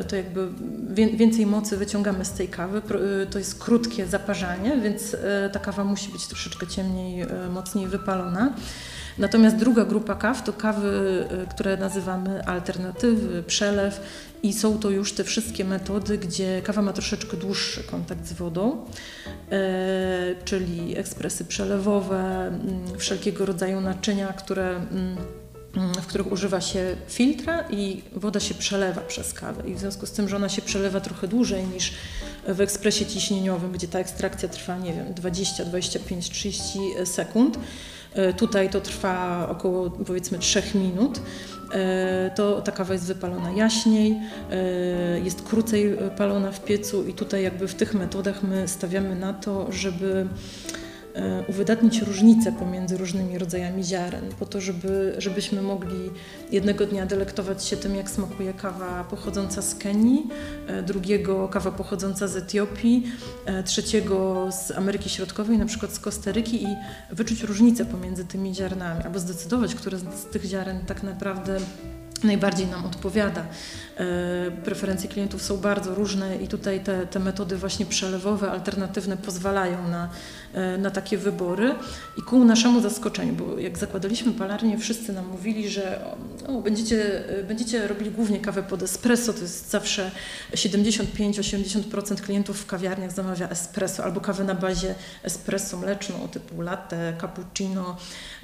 to 0.08 0.16
jakby 0.16 0.48
wię- 0.94 1.16
więcej 1.16 1.46
mocy 1.46 1.76
wyciągamy 1.76 2.24
z 2.24 2.30
tej 2.32 2.48
kawy. 2.48 2.82
To 3.30 3.38
jest 3.38 3.58
krótkie 3.64 4.06
zaparzanie, 4.06 4.76
więc 4.82 5.16
ta 5.52 5.58
kawa 5.58 5.84
musi 5.84 6.08
być 6.12 6.26
troszeczkę 6.26 6.66
ciemniej, 6.66 7.26
mocniej 7.50 7.86
wypalona. 7.86 8.54
Natomiast 9.18 9.56
druga 9.56 9.84
grupa 9.84 10.14
kaw 10.14 10.42
to 10.42 10.52
kawy, 10.52 11.26
y, 11.44 11.46
które 11.46 11.76
nazywamy 11.76 12.46
alternatywy, 12.46 13.42
przelew 13.42 14.00
i 14.42 14.52
są 14.52 14.78
to 14.78 14.90
już 14.90 15.12
te 15.12 15.24
wszystkie 15.24 15.64
metody, 15.64 16.18
gdzie 16.18 16.62
kawa 16.64 16.82
ma 16.82 16.92
troszeczkę 16.92 17.36
dłuższy 17.36 17.82
kontakt 17.82 18.26
z 18.26 18.32
wodą, 18.32 18.84
e, 19.50 20.34
czyli 20.44 20.98
ekspresy 20.98 21.44
przelewowe, 21.44 22.46
mm, 22.46 22.98
wszelkiego 22.98 23.46
rodzaju 23.46 23.80
naczynia, 23.80 24.32
które, 24.32 24.70
mm, 24.70 25.16
mm, 25.76 25.94
w 25.94 26.06
których 26.06 26.32
używa 26.32 26.60
się 26.60 26.96
filtra 27.08 27.64
i 27.70 28.02
woda 28.12 28.40
się 28.40 28.54
przelewa 28.54 29.00
przez 29.00 29.32
kawę. 29.32 29.68
I 29.70 29.74
w 29.74 29.78
związku 29.78 30.06
z 30.06 30.12
tym, 30.12 30.28
że 30.28 30.36
ona 30.36 30.48
się 30.48 30.62
przelewa 30.62 31.00
trochę 31.00 31.28
dłużej 31.28 31.64
niż 31.64 31.92
w 32.48 32.60
ekspresie 32.60 33.06
ciśnieniowym, 33.06 33.72
gdzie 33.72 33.88
ta 33.88 33.98
ekstrakcja 33.98 34.48
trwa, 34.48 34.78
nie 34.78 34.92
wiem, 34.92 35.14
20, 35.14 35.64
25, 35.64 36.30
30 36.30 36.78
sekund, 37.04 37.58
Tutaj 38.36 38.70
to 38.70 38.80
trwa 38.80 39.48
około 39.50 39.90
powiedzmy 39.90 40.38
3 40.38 40.62
minut. 40.74 41.20
E, 41.72 42.30
To 42.36 42.60
ta 42.60 42.72
kawa 42.72 42.92
jest 42.92 43.06
wypalona 43.06 43.50
jaśniej, 43.50 44.20
e, 44.50 45.20
jest 45.20 45.42
krócej 45.42 45.92
e, 45.92 45.96
palona 46.10 46.52
w 46.52 46.64
piecu 46.64 47.04
i 47.08 47.12
tutaj 47.12 47.42
jakby 47.42 47.68
w 47.68 47.74
tych 47.74 47.94
metodach 47.94 48.42
my 48.42 48.68
stawiamy 48.68 49.14
na 49.14 49.32
to, 49.32 49.66
żeby 49.72 50.26
e, 50.26 50.83
uwydatnić 51.48 52.02
różnice 52.02 52.52
pomiędzy 52.52 52.96
różnymi 52.96 53.38
rodzajami 53.38 53.84
ziaren, 53.84 54.24
po 54.38 54.46
to, 54.46 54.60
żeby, 54.60 55.14
żebyśmy 55.18 55.62
mogli 55.62 56.10
jednego 56.50 56.86
dnia 56.86 57.06
delektować 57.06 57.64
się 57.64 57.76
tym, 57.76 57.94
jak 57.94 58.10
smakuje 58.10 58.52
kawa 58.54 59.04
pochodząca 59.04 59.62
z 59.62 59.74
Kenii, 59.74 60.28
e, 60.66 60.82
drugiego 60.82 61.48
kawa 61.48 61.70
pochodząca 61.70 62.28
z 62.28 62.36
Etiopii, 62.36 63.12
e, 63.46 63.62
trzeciego 63.62 64.48
z 64.52 64.70
Ameryki 64.70 65.10
Środkowej, 65.10 65.58
na 65.58 65.66
przykład 65.66 65.92
z 65.92 65.98
Kostaryki 65.98 66.64
i 66.64 66.76
wyczuć 67.10 67.42
różnice 67.42 67.84
pomiędzy 67.84 68.24
tymi 68.24 68.54
ziarnami, 68.54 69.02
albo 69.04 69.18
zdecydować, 69.18 69.74
które 69.74 69.98
z 69.98 70.24
tych 70.32 70.44
ziaren 70.44 70.86
tak 70.86 71.02
naprawdę 71.02 71.60
najbardziej 72.24 72.66
nam 72.66 72.86
odpowiada. 72.86 73.40
E, 73.96 74.50
Preferencje 74.64 75.08
klientów 75.08 75.42
są 75.42 75.56
bardzo 75.56 75.94
różne 75.94 76.36
i 76.36 76.48
tutaj 76.48 76.80
te, 76.80 77.06
te 77.06 77.18
metody 77.18 77.56
właśnie 77.56 77.86
przelewowe, 77.86 78.50
alternatywne 78.50 79.16
pozwalają 79.16 79.88
na, 79.88 80.04
e, 80.04 80.08
na 80.78 80.90
takie 80.90 81.18
wybory. 81.18 81.74
I 82.18 82.22
ku 82.22 82.44
naszemu 82.44 82.80
zaskoczeniu, 82.80 83.32
bo 83.32 83.58
jak 83.58 83.78
zakładaliśmy 83.78 84.32
palarnię, 84.32 84.78
wszyscy 84.78 85.12
nam 85.12 85.28
mówili, 85.28 85.68
że 85.68 86.04
o, 86.48 86.52
będziecie, 86.60 87.28
e, 87.28 87.42
będziecie 87.42 87.88
robili 87.88 88.10
głównie 88.10 88.40
kawę 88.40 88.62
pod 88.62 88.82
espresso, 88.82 89.32
to 89.32 89.40
jest 89.40 89.70
zawsze 89.70 90.10
75-80% 90.54 92.20
klientów 92.20 92.60
w 92.60 92.66
kawiarniach 92.66 93.12
zamawia 93.12 93.48
espresso 93.48 94.04
albo 94.04 94.20
kawę 94.20 94.44
na 94.44 94.54
bazie 94.54 94.94
espresso 95.22 95.76
mleczną 95.76 96.28
typu 96.28 96.60
latte, 96.60 97.14
cappuccino, 97.20 97.96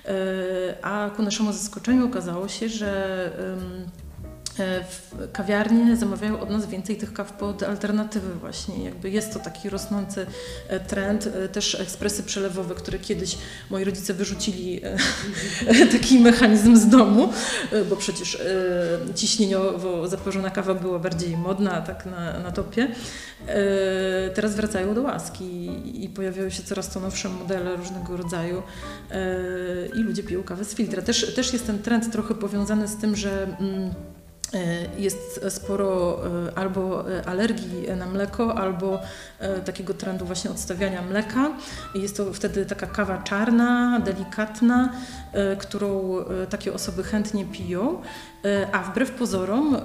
E, 0.04 0.84
a 0.84 1.10
ku 1.16 1.22
naszemu 1.22 1.52
zaskoczeniu 1.52 2.06
okazało 2.06 2.48
się, 2.48 2.68
że 2.68 2.90
E, 3.38 4.09
w 4.58 5.28
kawiarnie 5.32 5.96
zamawiają 5.96 6.40
od 6.40 6.50
nas 6.50 6.66
więcej 6.66 6.96
tych 6.96 7.12
kaw 7.12 7.32
pod 7.32 7.62
alternatywy 7.62 8.34
właśnie. 8.34 8.84
Jakby 8.84 9.10
jest 9.10 9.32
to 9.32 9.38
taki 9.38 9.70
rosnący 9.70 10.26
e, 10.68 10.80
trend. 10.80 11.26
E, 11.26 11.48
też 11.48 11.74
ekspresy 11.74 12.22
przelewowe, 12.22 12.74
które 12.74 12.98
kiedyś 12.98 13.38
moi 13.70 13.84
rodzice 13.84 14.14
wyrzucili 14.14 14.80
taki 15.92 16.20
mechanizm 16.20 16.76
z 16.76 16.88
domu, 16.88 17.32
bo 17.90 17.96
przecież 17.96 18.42
ciśnieniowo 19.14 20.08
zaparzona 20.08 20.50
kawa 20.50 20.74
była 20.74 20.98
bardziej 20.98 21.36
modna, 21.36 21.80
tak 21.80 22.06
na, 22.06 22.38
na 22.38 22.52
topie. 22.52 22.88
Teraz 24.34 24.54
wracają 24.54 24.94
do 24.94 25.02
łaski 25.02 25.70
i 26.04 26.08
pojawiają 26.08 26.50
się 26.50 26.62
coraz 26.62 26.90
to 26.90 27.00
nowsze 27.00 27.28
modele 27.28 27.76
różnego 27.76 28.16
rodzaju 28.16 28.62
i 29.96 29.98
ludzie 29.98 30.22
piją 30.22 30.42
kawę 30.42 30.64
z 30.64 30.74
filtra. 30.74 31.02
Też, 31.02 31.34
też 31.34 31.52
jest 31.52 31.66
ten 31.66 31.78
trend 31.78 32.12
trochę 32.12 32.34
powiązany 32.34 32.88
z 32.88 32.96
tym, 32.96 33.16
że 33.16 33.42
mm, 33.42 33.90
E, 33.90 34.19
jest 34.98 35.40
sporo 35.48 36.20
e, 36.26 36.58
albo 36.58 37.10
e, 37.10 37.28
alergii 37.28 37.88
na 37.96 38.06
mleko, 38.06 38.58
albo 38.58 39.00
takiego 39.64 39.94
trendu 39.94 40.24
właśnie 40.24 40.50
odstawiania 40.50 41.02
mleka. 41.02 41.50
Jest 41.94 42.16
to 42.16 42.32
wtedy 42.32 42.66
taka 42.66 42.86
kawa 42.86 43.22
czarna, 43.22 44.00
delikatna, 44.04 44.92
którą 45.58 46.16
takie 46.50 46.74
osoby 46.74 47.02
chętnie 47.02 47.44
piją. 47.44 48.02
A 48.72 48.82
wbrew 48.82 49.10
pozorom 49.10 49.76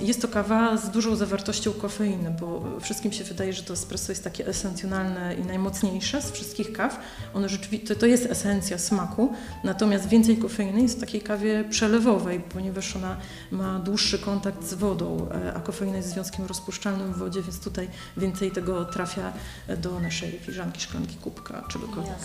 jest 0.00 0.22
to 0.22 0.28
kawa 0.28 0.76
z 0.76 0.90
dużą 0.90 1.16
zawartością 1.16 1.72
kofeiny, 1.72 2.36
bo 2.40 2.62
wszystkim 2.80 3.12
się 3.12 3.24
wydaje, 3.24 3.52
że 3.52 3.62
to 3.62 3.72
espresso 3.72 4.12
jest 4.12 4.24
takie 4.24 4.46
esencjonalne 4.46 5.34
i 5.34 5.44
najmocniejsze 5.44 6.22
z 6.22 6.30
wszystkich 6.30 6.72
kaw. 6.72 7.00
Ono 7.34 7.48
rzeczywiście 7.48 7.96
to 7.96 8.06
jest 8.06 8.26
esencja 8.26 8.78
smaku, 8.78 9.32
natomiast 9.64 10.08
więcej 10.08 10.36
kofeiny 10.36 10.82
jest 10.82 10.96
w 10.96 11.00
takiej 11.00 11.20
kawie 11.20 11.64
przelewowej, 11.64 12.40
ponieważ 12.40 12.96
ona 12.96 13.16
ma 13.50 13.78
dłuższy 13.78 14.18
kontakt 14.18 14.64
z 14.64 14.74
wodą, 14.74 15.28
e, 15.30 15.54
a 15.54 15.60
kofeina 15.60 15.96
jest 15.96 16.08
związkiem 16.08 16.46
rozpuszczalnym 16.46 17.12
w 17.12 17.18
wodzie, 17.18 17.42
więc 17.42 17.60
tutaj 17.60 17.88
więcej 18.16 18.50
tego 18.50 18.84
trafia 18.84 19.32
do 19.76 20.00
naszej 20.00 20.30
filiżanki, 20.30 20.80
szklanki, 20.80 21.16
kubka, 21.16 21.64
czegokolwiek. 21.68 22.18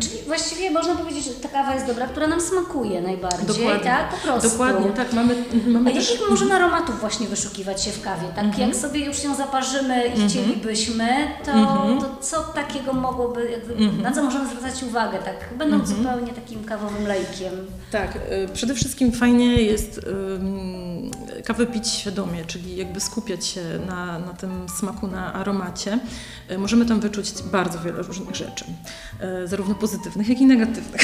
Czyli 0.00 0.13
właściwie 0.26 0.70
można 0.70 0.94
powiedzieć, 0.94 1.24
że 1.24 1.30
ta 1.30 1.48
kawa 1.48 1.74
jest 1.74 1.86
dobra, 1.86 2.06
która 2.06 2.26
nam 2.26 2.40
smakuje 2.40 3.02
najbardziej, 3.02 3.46
Dokładnie. 3.46 3.84
tak? 3.84 4.10
Po 4.10 4.16
prostu. 4.16 4.50
Dokładnie, 4.50 4.90
tak. 4.90 5.12
Mamy, 5.12 5.34
mamy 5.66 5.90
a 5.90 5.94
też... 5.94 6.10
jakich 6.10 6.30
możemy 6.30 6.54
aromatów 6.54 7.00
właśnie 7.00 7.26
wyszukiwać 7.26 7.84
się 7.84 7.90
w 7.90 8.02
kawie? 8.02 8.28
Tak 8.28 8.44
mm 8.44 8.56
-hmm. 8.56 8.60
jak 8.60 8.76
sobie 8.76 9.04
już 9.04 9.24
ją 9.24 9.34
zaparzymy 9.34 10.06
i 10.06 10.12
mm 10.12 10.18
-hmm. 10.18 10.30
chcielibyśmy, 10.30 11.08
to, 11.44 11.50
mm 11.50 11.66
-hmm. 11.66 12.00
to 12.00 12.16
co 12.20 12.40
takiego 12.42 12.92
mogłoby, 12.92 13.50
jakby, 13.50 13.72
mhm. 13.72 14.02
na 14.02 14.12
co 14.12 14.22
możemy 14.22 14.48
zwracać 14.48 14.82
uwagę, 14.82 15.18
tak? 15.18 15.58
Będąc 15.58 15.90
mhm. 15.90 16.02
zupełnie 16.02 16.32
takim 16.32 16.64
kawowym 16.64 17.06
lejkiem. 17.06 17.52
Tak, 17.90 18.16
y, 18.16 18.48
przede 18.54 18.74
wszystkim 18.74 19.12
fajnie 19.12 19.62
jest 19.62 20.00
kawę 21.44 21.66
pić 21.66 21.88
świadomie, 21.88 22.44
czyli 22.44 22.76
jakby 22.76 23.00
skupiać 23.00 23.46
się 23.46 23.60
na, 23.86 24.18
na 24.18 24.32
tym 24.32 24.68
smaku, 24.78 25.06
na 25.06 25.32
aromacie. 25.32 25.98
Y, 26.50 26.58
możemy 26.58 26.86
tam 26.86 27.00
wyczuć 27.00 27.42
bardzo 27.52 27.78
wiele 27.78 28.02
różnych 28.02 28.34
rzeczy, 28.34 28.64
y, 29.44 29.48
zarówno 29.48 29.74
pozytywnych, 29.74 30.03
jak 30.28 30.40
i 30.40 30.46
negatywnych. 30.46 31.02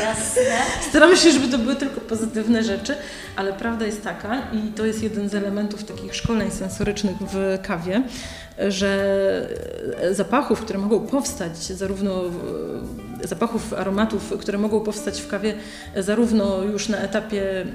Jasne. 0.00 0.42
Staramy 0.88 1.16
się, 1.16 1.30
żeby 1.30 1.48
to 1.48 1.58
były 1.58 1.76
tylko 1.76 2.00
pozytywne 2.00 2.62
rzeczy, 2.64 2.94
ale 3.36 3.52
prawda 3.52 3.86
jest 3.86 4.04
taka 4.04 4.42
i 4.52 4.72
to 4.72 4.86
jest 4.86 5.02
jeden 5.02 5.28
z 5.28 5.34
elementów 5.34 5.84
takich 5.84 6.14
szkoleń 6.14 6.50
sensorycznych 6.50 7.16
w 7.16 7.58
kawie, 7.62 8.02
że 8.68 9.48
zapachów, 10.12 10.60
które 10.60 10.78
mogą 10.78 11.00
powstać, 11.00 11.56
zarówno 11.58 12.22
zapachów, 13.24 13.72
aromatów, 13.72 14.34
które 14.40 14.58
mogą 14.58 14.80
powstać 14.80 15.20
w 15.20 15.28
kawie, 15.28 15.54
zarówno 15.96 16.62
już 16.62 16.88
na 16.88 16.98
etapie 16.98 17.66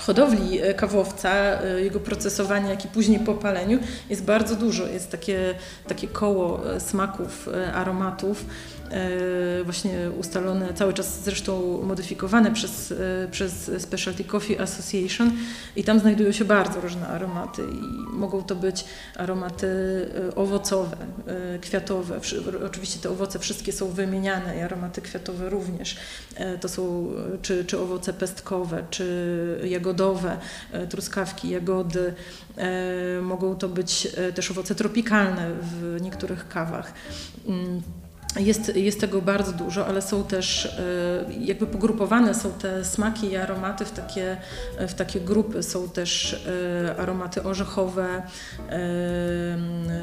hodowli 0.00 0.60
kawowca, 0.76 1.62
jego 1.62 2.00
procesowania, 2.00 2.70
jak 2.70 2.84
i 2.84 2.88
później 2.88 3.20
po 3.20 3.34
paleniu 3.34 3.78
jest 4.10 4.24
bardzo 4.24 4.56
dużo. 4.56 4.86
Jest 4.86 5.10
takie, 5.10 5.54
takie 5.88 6.08
koło 6.08 6.60
smaków, 6.78 7.48
aromatów, 7.74 8.44
E, 8.44 8.79
właśnie 9.64 10.10
ustalone, 10.18 10.74
cały 10.74 10.92
czas 10.92 11.22
zresztą 11.24 11.82
modyfikowane 11.82 12.52
przez, 12.52 12.92
e, 12.92 13.28
przez 13.30 13.70
Specialty 13.78 14.24
Coffee 14.24 14.58
Association 14.58 15.32
i 15.76 15.84
tam 15.84 16.00
znajdują 16.00 16.32
się 16.32 16.44
bardzo 16.44 16.80
różne 16.80 17.08
aromaty 17.08 17.62
i 17.62 18.12
mogą 18.12 18.42
to 18.42 18.54
być 18.54 18.84
aromaty 19.16 19.66
e, 20.28 20.34
owocowe, 20.34 20.96
kwiatowe. 21.60 22.20
Oczywiście 22.66 23.00
te 23.00 23.10
owoce 23.10 23.38
wszystkie 23.38 23.72
są 23.72 23.88
wymieniane 23.88 24.56
i 24.56 24.60
aromaty 24.60 25.00
kwiatowe 25.00 25.50
również. 25.50 25.96
To 26.60 26.68
są 26.68 27.12
czy, 27.42 27.64
czy 27.64 27.78
owoce 27.78 28.12
pestkowe, 28.12 28.84
czy 28.90 29.60
jagodowe, 29.64 30.36
truskawki, 30.90 31.48
jagody. 31.48 32.14
Mogą 33.22 33.56
to 33.56 33.68
być 33.68 34.08
też 34.34 34.50
owoce 34.50 34.74
tropikalne 34.74 35.50
w 35.62 36.00
niektórych 36.00 36.48
kawach. 36.48 36.92
Jest, 38.36 38.76
jest 38.76 39.00
tego 39.00 39.22
bardzo 39.22 39.52
dużo, 39.52 39.86
ale 39.86 40.02
są 40.02 40.24
też 40.24 40.66
e, 40.66 41.32
jakby 41.40 41.66
pogrupowane 41.66 42.34
są 42.34 42.52
te 42.52 42.84
smaki 42.84 43.26
i 43.26 43.36
aromaty 43.36 43.84
w 43.84 43.90
takie, 43.90 44.36
w 44.78 44.94
takie 44.94 45.20
grupy. 45.20 45.62
Są 45.62 45.88
też 45.88 46.44
e, 46.86 46.96
aromaty 46.96 47.42
orzechowe, 47.42 48.22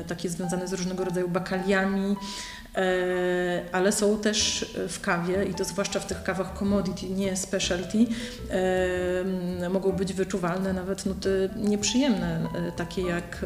takie 0.08 0.30
związane 0.30 0.68
z 0.68 0.74
różnego 0.74 1.04
rodzaju 1.04 1.30
bakaliami, 1.30 2.16
E, 2.78 3.62
ale 3.72 3.92
są 3.92 4.18
też 4.18 4.66
w 4.88 5.02
kawie 5.02 5.44
i 5.46 5.54
to 5.54 5.64
zwłaszcza 5.64 6.00
w 6.00 6.06
tych 6.06 6.24
kawach 6.24 6.54
commodity, 6.54 7.10
nie 7.10 7.36
specialty, 7.36 7.98
e, 8.50 9.70
mogą 9.70 9.92
być 9.92 10.14
wyczuwalne 10.14 10.74
nawet 10.74 11.06
nuty 11.06 11.50
nieprzyjemne, 11.56 12.50
e, 12.56 12.72
takie 12.72 13.02
jak 13.02 13.46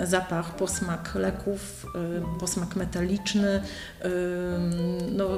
zapach, 0.00 0.56
posmak 0.56 1.14
leków, 1.14 1.86
posmak 2.40 2.76
metaliczny. 2.76 3.62
No, 5.12 5.28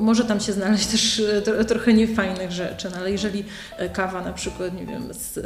może 0.00 0.24
tam 0.24 0.40
się 0.40 0.52
znaleźć 0.52 0.86
też 0.86 1.22
trochę 1.68 1.92
niefajnych 1.92 2.52
rzeczy, 2.52 2.90
no 2.90 2.96
ale 2.96 3.10
jeżeli 3.10 3.44
kawa 3.92 4.22
na 4.22 4.32
przykład, 4.32 4.74
nie 4.74 4.86
wiem, 4.86 5.14
z, 5.14 5.38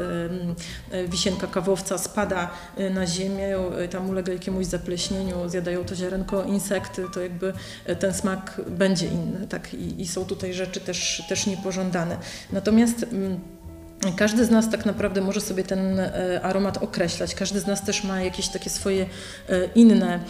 wisienka 1.08 1.46
kawowca 1.46 1.98
spada 1.98 2.50
na 2.90 3.06
ziemię, 3.06 3.56
tam 3.90 4.10
ulega 4.10 4.32
jakiemuś 4.32 4.66
zapleśnieniu, 4.66 5.48
zjadają 5.48 5.84
to 5.84 5.94
ziarenko 5.94 6.44
insekty, 6.44 7.04
to 7.14 7.20
jakby 7.20 7.52
ten 7.98 8.14
smak 8.14 8.60
będzie 8.68 9.06
inny, 9.06 9.46
tak? 9.48 9.74
I, 9.74 10.02
i 10.02 10.08
są 10.08 10.24
tutaj 10.24 10.54
rzeczy 10.54 10.80
też, 10.80 11.22
też 11.28 11.46
niepożądane. 11.46 12.16
Natomiast 12.52 13.02
mm, 13.02 13.40
każdy 14.16 14.44
z 14.44 14.50
nas 14.50 14.70
tak 14.70 14.86
naprawdę 14.86 15.20
może 15.20 15.40
sobie 15.40 15.64
ten 15.64 16.00
e, 16.00 16.40
aromat 16.42 16.82
określać. 16.82 17.34
Każdy 17.34 17.60
z 17.60 17.66
nas 17.66 17.84
też 17.84 18.04
ma 18.04 18.22
jakieś 18.22 18.48
takie 18.48 18.70
swoje 18.70 19.06
e, 19.48 19.68
inne 19.74 20.20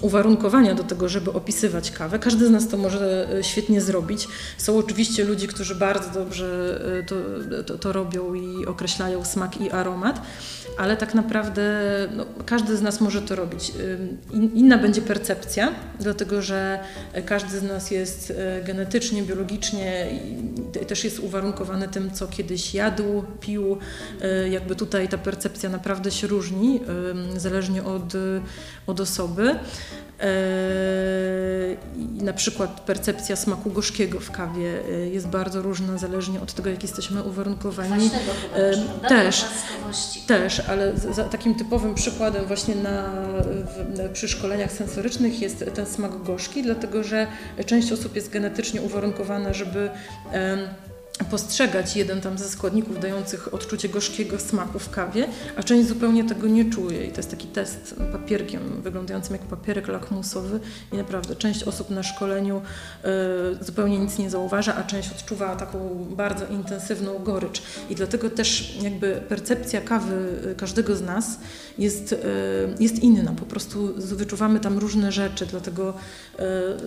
uwarunkowania 0.00 0.74
do 0.74 0.84
tego, 0.84 1.08
żeby 1.08 1.32
opisywać 1.32 1.90
kawę. 1.90 2.18
Każdy 2.18 2.46
z 2.46 2.50
nas 2.50 2.68
to 2.68 2.76
może 2.76 3.28
świetnie 3.42 3.80
zrobić. 3.80 4.28
Są 4.58 4.78
oczywiście 4.78 5.24
ludzie, 5.24 5.46
którzy 5.46 5.74
bardzo 5.74 6.10
dobrze 6.10 6.80
to, 7.06 7.14
to, 7.62 7.78
to 7.78 7.92
robią 7.92 8.34
i 8.34 8.66
określają 8.66 9.24
smak 9.24 9.60
i 9.60 9.70
aromat 9.70 10.20
ale 10.76 10.96
tak 10.96 11.14
naprawdę 11.14 11.62
no, 12.16 12.26
każdy 12.46 12.76
z 12.76 12.82
nas 12.82 13.00
może 13.00 13.22
to 13.22 13.36
robić. 13.36 13.72
Inna 14.32 14.78
będzie 14.78 15.02
percepcja, 15.02 15.72
dlatego 16.00 16.42
że 16.42 16.78
każdy 17.26 17.58
z 17.58 17.62
nas 17.62 17.90
jest 17.90 18.30
e, 18.36 18.62
genetycznie, 18.64 19.22
biologicznie 19.22 20.06
i 20.82 20.86
też 20.86 21.04
jest 21.04 21.18
uwarunkowany 21.18 21.88
tym, 21.88 22.05
co 22.10 22.26
kiedyś 22.26 22.74
jadł, 22.74 23.24
pił. 23.40 23.78
E, 24.20 24.48
jakby 24.48 24.76
tutaj 24.76 25.08
ta 25.08 25.18
percepcja 25.18 25.70
naprawdę 25.70 26.10
się 26.10 26.26
różni, 26.26 26.80
zależnie 27.36 27.84
od, 27.84 28.12
od 28.86 29.00
osoby. 29.00 29.56
E, 30.20 30.26
na 32.24 32.32
przykład 32.32 32.80
percepcja 32.80 33.36
smaku 33.36 33.70
gorzkiego 33.70 34.20
w 34.20 34.30
kawie 34.30 34.80
e, 34.88 35.08
jest 35.08 35.28
bardzo 35.28 35.62
różna, 35.62 35.98
zależnie 35.98 36.40
od 36.40 36.52
tego, 36.52 36.70
jak 36.70 36.82
jesteśmy 36.82 37.22
uwarunkowani. 37.22 38.10
Chyba, 38.10 39.08
też, 39.08 39.44
też, 40.26 40.60
ale 40.60 40.96
za 40.96 41.24
takim 41.24 41.54
typowym 41.54 41.94
przykładem 41.94 42.46
właśnie 42.46 42.74
na, 42.74 43.02
w, 43.42 44.10
przy 44.12 44.28
szkoleniach 44.28 44.72
sensorycznych 44.72 45.40
jest 45.40 45.64
ten 45.74 45.86
smak 45.86 46.22
gorzki, 46.22 46.62
dlatego 46.62 47.02
że 47.02 47.26
część 47.66 47.92
osób 47.92 48.16
jest 48.16 48.30
genetycznie 48.30 48.82
uwarunkowana, 48.82 49.52
żeby 49.52 49.90
postrzegać 51.24 51.96
jeden 51.96 52.20
tam 52.20 52.38
ze 52.38 52.48
składników 52.48 53.00
dających 53.00 53.54
odczucie 53.54 53.88
gorzkiego 53.88 54.38
smaku 54.38 54.78
w 54.78 54.90
kawie, 54.90 55.28
a 55.56 55.62
część 55.62 55.88
zupełnie 55.88 56.24
tego 56.24 56.46
nie 56.46 56.70
czuje. 56.70 57.04
I 57.04 57.10
to 57.10 57.16
jest 57.16 57.30
taki 57.30 57.46
test 57.46 57.94
papierkiem 58.12 58.82
wyglądającym 58.82 59.32
jak 59.32 59.42
papierek 59.42 59.88
lakmusowy. 59.88 60.60
I 60.92 60.96
naprawdę 60.96 61.36
część 61.36 61.64
osób 61.64 61.90
na 61.90 62.02
szkoleniu 62.02 62.62
y, 63.60 63.64
zupełnie 63.64 63.98
nic 63.98 64.18
nie 64.18 64.30
zauważa, 64.30 64.74
a 64.74 64.82
część 64.82 65.10
odczuwa 65.12 65.56
taką 65.56 66.06
bardzo 66.10 66.46
intensywną 66.46 67.18
gorycz. 67.18 67.62
I 67.90 67.94
dlatego 67.94 68.30
też 68.30 68.78
jakby 68.82 69.22
percepcja 69.28 69.80
kawy 69.80 70.16
każdego 70.56 70.96
z 70.96 71.02
nas 71.02 71.38
jest, 71.78 72.12
y, 72.12 72.16
jest 72.80 72.98
inna, 72.98 73.32
po 73.32 73.44
prostu 73.44 73.94
wyczuwamy 73.96 74.60
tam 74.60 74.78
różne 74.78 75.12
rzeczy, 75.12 75.46
dlatego 75.46 75.94
y, 76.38 76.42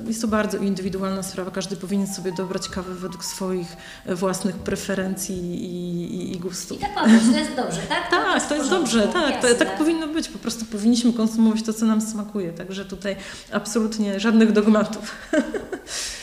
jest 0.07 0.21
to 0.21 0.27
bardzo 0.27 0.57
indywidualna 0.57 1.23
sprawa, 1.23 1.51
każdy 1.51 1.75
powinien 1.75 2.07
sobie 2.07 2.31
dobrać 2.31 2.69
kawę 2.69 2.95
według 2.95 3.25
swoich 3.25 3.77
własnych 4.19 4.55
preferencji 4.55 5.35
i, 5.35 6.15
i, 6.15 6.35
i 6.35 6.39
gustów. 6.39 6.77
I 6.77 6.81
tak 6.81 7.09
być, 7.09 7.21
to 7.31 7.39
jest 7.39 7.55
dobrze, 7.55 7.81
tak? 7.89 8.09
Tak, 8.19 8.49
to 8.49 8.55
jest 8.55 8.69
dobrze, 8.69 9.07
tak, 9.07 9.41
to, 9.41 9.55
tak 9.55 9.77
powinno 9.77 10.07
być. 10.07 10.29
Po 10.29 10.39
prostu 10.39 10.65
powinniśmy 10.65 11.13
konsumować 11.13 11.63
to, 11.63 11.73
co 11.73 11.85
nam 11.85 12.01
smakuje. 12.01 12.53
Także 12.53 12.85
tutaj 12.85 13.15
absolutnie 13.51 14.19
żadnych 14.19 14.51
dogmatów. 14.51 15.15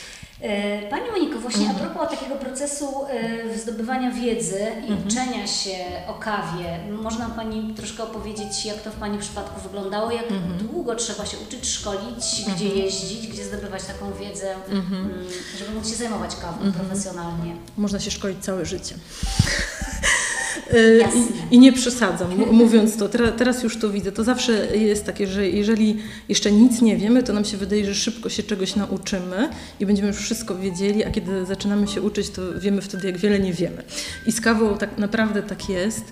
E, 0.46 0.88
Pani 0.90 1.10
Moniko, 1.10 1.40
właśnie 1.40 1.66
mhm. 1.66 1.76
a 1.76 1.88
propos 1.88 2.10
takiego 2.18 2.36
procesu 2.36 3.06
e, 3.08 3.58
zdobywania 3.58 4.10
wiedzy 4.10 4.60
i 4.88 4.92
mhm. 4.92 5.08
uczenia 5.08 5.46
się 5.46 5.76
o 6.08 6.14
kawie, 6.14 6.78
można 7.02 7.28
Pani 7.28 7.74
troszkę 7.74 8.02
opowiedzieć, 8.02 8.64
jak 8.64 8.82
to 8.82 8.90
w 8.90 8.94
Pani 8.94 9.18
przypadku 9.18 9.60
wyglądało, 9.60 10.10
jak 10.10 10.30
mhm. 10.30 10.58
długo 10.58 10.94
trzeba 10.94 11.26
się 11.26 11.36
uczyć, 11.38 11.68
szkolić, 11.68 12.42
gdzie 12.42 12.66
mhm. 12.66 12.76
jeździć, 12.76 13.28
gdzie 13.28 13.44
zdobywać 13.44 13.84
taką 13.84 14.12
wiedzę, 14.12 14.54
mhm. 14.54 15.04
mm, 15.04 15.26
żeby 15.58 15.70
móc 15.70 15.90
się 15.90 15.96
zajmować 15.96 16.36
kawą 16.36 16.62
mhm. 16.62 16.72
profesjonalnie? 16.72 17.56
Można 17.76 18.00
się 18.00 18.10
szkolić 18.10 18.44
całe 18.44 18.66
życie. 18.66 18.94
Y, 20.74 21.04
I, 21.50 21.54
I, 21.54 21.58
nie 21.58 21.72
przesadzam, 21.72 22.28
mówiąc 22.52 22.96
to. 22.96 23.08
Teraz, 23.08 23.32
teraz, 23.38 23.62
już 23.62 23.76
to 23.76 23.90
widzę. 23.90 24.12
To 24.12 24.24
zawsze 24.24 24.76
jest 24.76 25.04
takie, 25.06 25.26
że 25.26 25.48
jeżeli 25.48 25.96
jeszcze 26.28 26.52
nic 26.52 26.82
nie 26.82 26.96
wiemy, 26.96 27.22
to 27.22 27.32
nam 27.32 27.44
się 27.44 27.56
wydaje, 27.56 27.84
że 27.84 27.94
szybko 27.94 28.28
się 28.28 28.42
czegoś 28.42 28.76
nauczymy 28.76 29.48
i 29.80 29.86
będziemy 29.86 30.08
już 30.08 30.16
wszystko 30.16 30.58
wiedzieli, 30.58 31.04
a 31.04 31.10
kiedy 31.10 31.46
zaczynamy 31.46 31.88
się 31.88 32.02
uczyć, 32.02 32.30
to 32.30 32.42
wiemy 32.60 32.82
wtedy, 32.82 33.06
jak 33.06 33.16
wiele 33.16 33.38
nie 33.38 33.52
wiemy. 33.52 33.82
I 34.26 34.32
z 34.32 34.40
kawą 34.40 34.78
tak 34.78 34.98
naprawdę 34.98 35.42
tak 35.42 35.68
jest. 35.68 36.04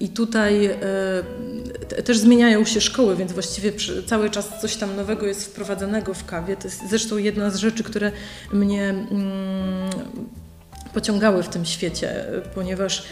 I 0.00 0.08
tutaj 0.08 0.70
też 2.04 2.18
zmieniają 2.18 2.64
się 2.64 2.80
szkoły, 2.80 3.16
więc 3.16 3.32
właściwie 3.32 3.72
cały 4.06 4.30
czas 4.30 4.60
coś 4.60 4.76
tam 4.76 4.96
nowego 4.96 5.26
jest 5.26 5.44
wprowadzanego 5.44 6.14
w 6.14 6.24
kawie. 6.24 6.56
To 6.56 6.68
jest 6.68 6.88
zresztą 6.88 7.16
jedna 7.16 7.50
z 7.50 7.56
rzeczy, 7.56 7.84
które 7.84 8.12
mnie 8.52 8.88
mm, 8.88 9.90
pociągały 10.94 11.42
w 11.42 11.48
tym 11.48 11.64
świecie, 11.64 12.24
ponieważ 12.54 13.04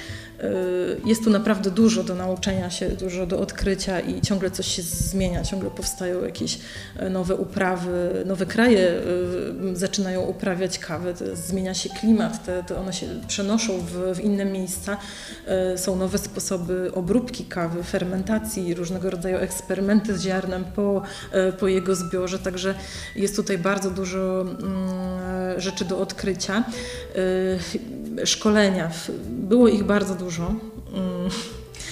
jest 1.04 1.24
tu 1.24 1.30
naprawdę 1.30 1.70
dużo 1.70 2.04
do 2.04 2.14
nauczenia 2.14 2.70
się, 2.70 2.88
dużo 2.88 3.26
do 3.26 3.40
odkrycia 3.40 4.00
i 4.00 4.20
ciągle 4.20 4.50
coś 4.50 4.66
się 4.66 4.82
zmienia, 4.82 5.44
ciągle 5.44 5.70
powstają 5.70 6.24
jakieś 6.24 6.58
e, 6.96 7.10
nowe 7.10 7.34
uprawy, 7.34 8.22
nowe 8.26 8.46
kraje 8.46 8.92
y, 9.72 9.76
zaczynają 9.76 10.22
uprawiać 10.22 10.78
kawę, 10.78 11.14
zmienia 11.34 11.74
się 11.74 11.88
klimat, 12.00 12.44
te, 12.46 12.62
te 12.62 12.76
one 12.76 12.92
się 12.92 13.06
przenoszą 13.28 13.78
w, 13.78 14.16
w 14.16 14.20
inne 14.20 14.44
miejsca, 14.44 14.96
e, 15.46 15.78
są 15.78 15.96
nowe 15.96 16.18
sposoby 16.18 16.90
obróbki 16.94 17.44
kawy, 17.44 17.82
fermentacji, 17.82 18.74
różnego 18.74 19.10
rodzaju 19.10 19.36
eksperymenty 19.36 20.18
z 20.18 20.22
ziarnem 20.22 20.64
po, 20.64 21.02
e, 21.32 21.52
po 21.52 21.68
jego 21.68 21.94
zbiorze, 21.94 22.38
także 22.38 22.74
jest 23.16 23.36
tutaj 23.36 23.58
bardzo 23.58 23.90
dużo 23.90 24.40
mm, 24.40 25.60
rzeczy 25.60 25.84
do 25.84 25.98
odkrycia. 25.98 26.64
Szkolenia, 28.24 28.90
było 29.28 29.68
ich 29.68 29.84
bardzo 29.84 30.14
dużo. 30.14 30.54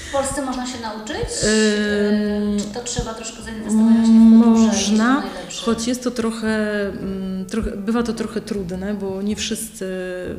W 0.08 0.12
Polsce 0.12 0.44
można 0.44 0.66
się 0.66 0.80
nauczyć? 0.80 1.16
Yy, 1.16 2.60
Czy 2.60 2.66
to 2.74 2.80
trzeba 2.84 3.14
troszkę 3.14 3.42
zainwestować 3.42 3.96
właśnie 3.96 4.14
w 4.14 4.20
Można, 4.20 5.22
choć 5.64 5.86
jest 5.88 6.04
to 6.04 6.10
trochę, 6.10 6.80
mm, 6.88 7.46
trochę, 7.46 7.70
bywa 7.70 8.02
to 8.02 8.12
trochę 8.12 8.40
trudne, 8.40 8.94
bo 8.94 9.22
nie 9.22 9.36
wszyscy, 9.36 9.86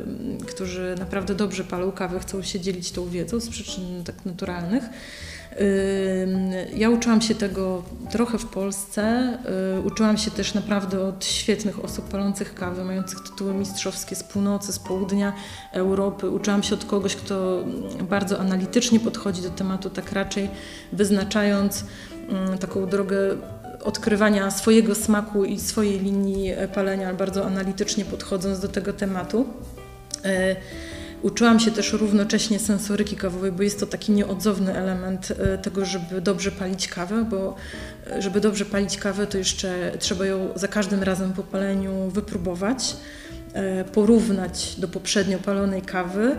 mm, 0.04 0.38
którzy 0.38 0.96
naprawdę 1.00 1.36
dobrze 1.36 1.64
palą 1.64 1.92
kawę, 1.92 2.20
chcą 2.20 2.42
się 2.42 2.60
dzielić 2.60 2.92
tą 2.92 3.10
wiedzą 3.10 3.40
z 3.40 3.50
przyczyn 3.50 4.04
tak 4.04 4.26
naturalnych. 4.26 4.84
Ja 6.76 6.90
uczyłam 6.90 7.22
się 7.22 7.36
tego 7.36 7.84
trochę 8.12 8.38
w 8.38 8.46
Polsce. 8.46 9.34
Y, 9.78 9.82
uczyłam 9.82 10.18
się 10.18 10.32
też 10.32 10.54
naprawdę 10.54 11.02
od 11.02 11.26
świetnych 11.26 11.86
osób 11.86 12.10
palących 12.10 12.56
kawę, 12.56 12.84
mających 12.84 13.20
tytuły 13.20 13.54
mistrzowskie 13.54 14.16
z 14.16 14.24
północy, 14.24 14.74
z 14.74 14.80
południa 14.80 15.34
Europy. 15.72 16.30
Uczyłam 16.30 16.64
się 16.64 16.76
od 16.76 16.86
kogoś, 16.86 17.16
kto 17.16 17.64
bardzo 18.10 18.40
analitycznie 18.40 19.00
podchodzi 19.00 19.42
do 19.42 19.50
tematu, 19.50 19.90
tak 19.90 20.12
raczej 20.12 20.50
wyznaczając 20.94 21.86
taką 22.60 22.86
drogę 22.86 23.18
odkrywania 23.84 24.52
swojego 24.52 24.96
smaku 24.96 25.46
i 25.46 25.60
swojej 25.60 26.00
linii 26.00 26.52
palenia, 26.74 27.14
bardzo 27.14 27.46
analitycznie 27.46 28.06
podchodząc 28.06 28.60
do 28.60 28.68
tego 28.68 28.94
tematu. 28.94 29.46
Uczyłam 31.22 31.60
się 31.60 31.72
też 31.72 31.94
równocześnie 31.94 32.60
sensoryki 32.60 33.16
kawowej, 33.16 33.52
bo 33.52 33.64
jest 33.64 33.80
to 33.80 33.86
taki 33.86 34.12
nieodzowny 34.12 34.76
element 34.76 35.32
e, 35.32 35.58
tego, 35.58 35.86
żeby 35.86 36.22
dobrze 36.22 36.52
palić 36.52 36.88
kawę, 36.88 37.26
bo 37.30 37.56
e, 38.08 38.22
żeby 38.22 38.42
dobrze 38.42 38.66
palić 38.66 38.98
kawę, 38.98 39.28
to 39.28 39.38
jeszcze 39.38 39.92
trzeba 40.00 40.26
ją 40.26 40.50
za 40.56 40.68
każdym 40.68 41.04
razem 41.04 41.34
po 41.34 41.44
paleniu 41.44 42.10
wypróbować 42.10 42.96
e, 43.54 43.84
porównać 43.84 44.76
do 44.78 44.88
poprzednio 44.88 45.40
palonej 45.40 45.82
kawy, 45.82 46.36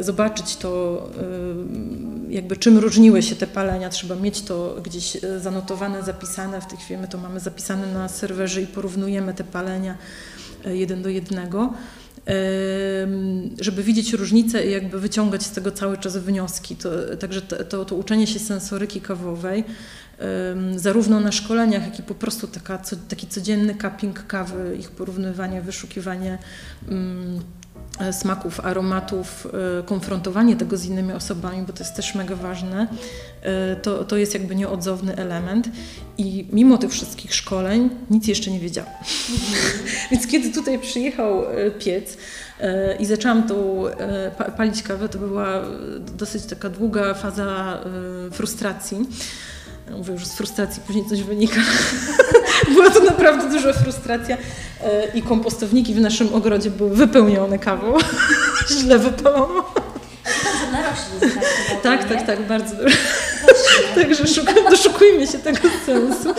zobaczyć 0.00 0.56
to, 0.56 1.02
jakby 2.28 2.56
czym 2.56 2.78
różniły 2.78 3.22
się 3.22 3.36
te 3.36 3.46
palenia. 3.46 3.88
Trzeba 3.88 4.16
mieć 4.16 4.42
to 4.42 4.76
gdzieś 4.84 5.16
zanotowane, 5.40 6.02
zapisane. 6.02 6.60
W 6.60 6.66
tej 6.66 6.78
chwili 6.78 7.00
my 7.00 7.08
to 7.08 7.18
mamy 7.18 7.40
zapisane 7.40 7.86
na 7.86 8.08
serwerze 8.08 8.62
i 8.62 8.66
porównujemy 8.66 9.34
te 9.34 9.44
palenia 9.44 9.96
jeden 10.64 11.02
do 11.02 11.08
jednego 11.08 11.72
żeby 13.60 13.82
widzieć 13.82 14.12
różnice 14.12 14.66
i 14.66 14.70
jakby 14.70 15.00
wyciągać 15.00 15.42
z 15.42 15.50
tego 15.50 15.70
cały 15.70 15.98
czas 15.98 16.16
wnioski. 16.16 16.76
To, 16.76 17.16
także 17.20 17.42
to, 17.42 17.84
to, 17.84 17.96
uczenie 17.96 18.26
się 18.26 18.38
sensoryki 18.38 19.00
kawowej, 19.00 19.64
zarówno 20.76 21.20
na 21.20 21.32
szkoleniach, 21.32 21.82
jak 21.82 21.98
i 21.98 22.02
po 22.02 22.14
prostu 22.14 22.46
taka, 22.46 22.78
taki 23.08 23.26
codzienny 23.26 23.74
cupping 23.74 24.26
kawy, 24.26 24.76
ich 24.80 24.90
porównywanie, 24.90 25.62
wyszukiwanie 25.62 26.38
smaków, 28.12 28.60
aromatów, 28.60 29.46
e, 29.80 29.82
konfrontowanie 29.82 30.56
tego 30.56 30.76
z 30.76 30.84
innymi 30.84 31.12
osobami, 31.12 31.62
bo 31.66 31.72
to 31.72 31.78
jest 31.78 31.96
też 31.96 32.14
mega 32.14 32.36
ważne, 32.36 32.86
e, 33.42 33.76
to, 33.76 34.04
to 34.04 34.16
jest 34.16 34.34
jakby 34.34 34.54
nieodzowny 34.54 35.16
element. 35.16 35.68
I 36.18 36.46
mimo 36.52 36.78
tych 36.78 36.90
wszystkich 36.90 37.34
szkoleń 37.34 37.90
nic 38.10 38.28
jeszcze 38.28 38.50
nie 38.50 38.60
wiedziałam. 38.60 38.92
Więc 40.10 40.26
kiedy 40.26 40.50
tutaj 40.50 40.78
przyjechał 40.78 41.44
piec 41.78 42.16
i 42.98 43.06
zaczęłam 43.06 43.48
tą 43.48 43.84
palić 44.56 44.82
kawę, 44.82 45.08
to 45.08 45.18
była 45.18 45.62
dosyć 46.16 46.44
taka 46.44 46.68
długa 46.68 47.14
faza 47.14 47.80
frustracji 48.30 49.06
Mówię, 49.96 50.18
że 50.18 50.26
z 50.26 50.32
frustracji 50.32 50.82
później 50.86 51.04
coś 51.04 51.22
wynika. 51.22 51.60
Była 52.74 52.90
to 52.90 53.00
naprawdę 53.00 53.50
duża 53.50 53.72
frustracja 53.72 54.36
e, 54.84 55.06
i 55.14 55.22
kompostowniki 55.22 55.94
w 55.94 56.00
naszym 56.00 56.34
ogrodzie 56.34 56.70
były 56.70 56.96
wypełnione 56.96 57.58
kawą. 57.58 57.94
Źle. 58.78 58.98
Dobrze, 58.98 60.72
narośli. 60.72 61.40
Tak, 61.82 62.08
tak, 62.08 62.26
tak, 62.26 62.46
bardzo 62.46 62.76
dobrze. 62.76 62.96
Także 63.94 64.24
doszukujmy 64.70 65.26
się 65.26 65.38
tego 65.38 65.68
sensu. 65.86 66.34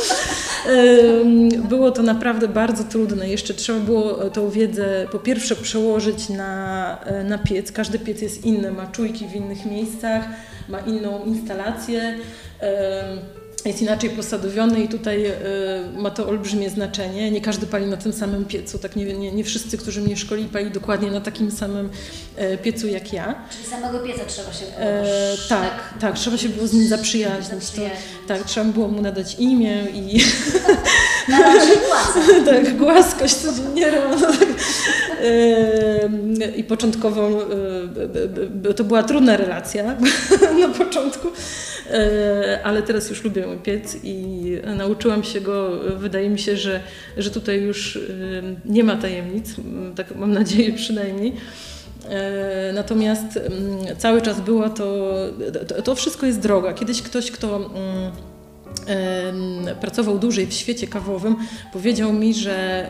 Było 1.69 1.91
to 1.91 2.03
naprawdę 2.03 2.47
bardzo 2.47 2.83
trudne. 2.83 3.29
Jeszcze 3.29 3.53
trzeba 3.53 3.79
było 3.79 4.13
tą 4.29 4.49
wiedzę 4.49 5.07
po 5.11 5.19
pierwsze 5.19 5.55
przełożyć 5.55 6.29
na, 6.29 6.97
e, 7.05 7.23
na 7.23 7.37
piec. 7.37 7.71
Każdy 7.71 7.99
piec 7.99 8.21
jest 8.21 8.45
inny, 8.45 8.71
ma 8.71 8.87
czujki 8.87 9.27
w 9.27 9.35
innych 9.35 9.65
miejscach, 9.65 10.23
ma 10.69 10.79
inną 10.79 11.25
instalację 11.25 12.17
jest 13.65 13.81
inaczej 13.81 14.09
posadowiony 14.09 14.83
i 14.83 14.87
tutaj 14.87 15.25
y, 15.25 15.33
ma 15.97 16.11
to 16.11 16.27
olbrzymie 16.27 16.69
znaczenie. 16.69 17.31
Nie 17.31 17.41
każdy 17.41 17.65
pali 17.65 17.85
na 17.85 17.97
tym 17.97 18.13
samym 18.13 18.45
piecu, 18.45 18.79
tak 18.79 18.95
nie, 18.95 19.05
nie, 19.05 19.31
nie 19.31 19.43
wszyscy, 19.43 19.77
którzy 19.77 20.01
mnie 20.01 20.17
szkoli, 20.17 20.45
pali 20.45 20.71
dokładnie 20.71 21.11
na 21.11 21.21
takim 21.21 21.51
samym 21.51 21.89
e, 22.35 22.57
piecu 22.57 22.87
jak 22.87 23.13
ja. 23.13 23.35
Czyli 23.51 23.65
samego 23.65 23.99
pieca 23.99 24.25
trzeba 24.27 24.53
się 24.53 24.65
było 24.65 24.77
e, 24.79 25.37
tak, 25.49 25.59
tak, 25.59 25.99
tak, 25.99 26.15
trzeba 26.15 26.37
się 26.37 26.49
było 26.49 26.67
z 26.67 26.73
nim 26.73 26.87
zaprzyjaźnić. 26.87 27.69
To, 27.69 27.81
tak, 28.27 28.43
trzeba 28.43 28.65
było 28.65 28.87
mu 28.87 29.01
nadać 29.01 29.35
imię 29.39 29.87
i... 29.93 30.19
Głasa. 31.87 32.19
tak, 32.45 32.77
głaskość 32.77 33.35
codziennie 33.35 33.91
I 36.57 36.63
początkowo 36.63 37.29
to 38.75 38.83
była 38.83 39.03
trudna 39.03 39.37
relacja 39.37 39.83
na 40.61 40.67
początku, 40.67 41.27
ale 42.63 42.83
teraz 42.83 43.09
już 43.09 43.23
lubię 43.23 43.45
piec 43.63 43.97
i 44.03 44.43
nauczyłam 44.75 45.23
się 45.23 45.41
go, 45.41 45.79
wydaje 45.97 46.29
mi 46.29 46.39
się, 46.39 46.57
że, 46.57 46.79
że 47.17 47.31
tutaj 47.31 47.61
już 47.61 47.99
nie 48.65 48.83
ma 48.83 48.95
tajemnic, 48.95 49.55
tak 49.95 50.15
mam 50.15 50.31
nadzieję 50.31 50.73
przynajmniej. 50.83 51.33
E, 52.09 52.71
natomiast 52.73 53.39
cały 53.97 54.21
czas 54.21 54.41
była 54.41 54.69
to, 54.69 55.15
to 55.83 55.95
wszystko 55.95 56.25
jest 56.25 56.39
droga. 56.39 56.73
Kiedyś 56.73 57.01
ktoś, 57.01 57.31
kto 57.31 57.69
pracował 59.81 60.19
dłużej 60.19 60.47
w 60.47 60.53
świecie 60.53 60.87
kawowym, 60.87 61.35
powiedział 61.73 62.13
mi, 62.13 62.33
że 62.33 62.87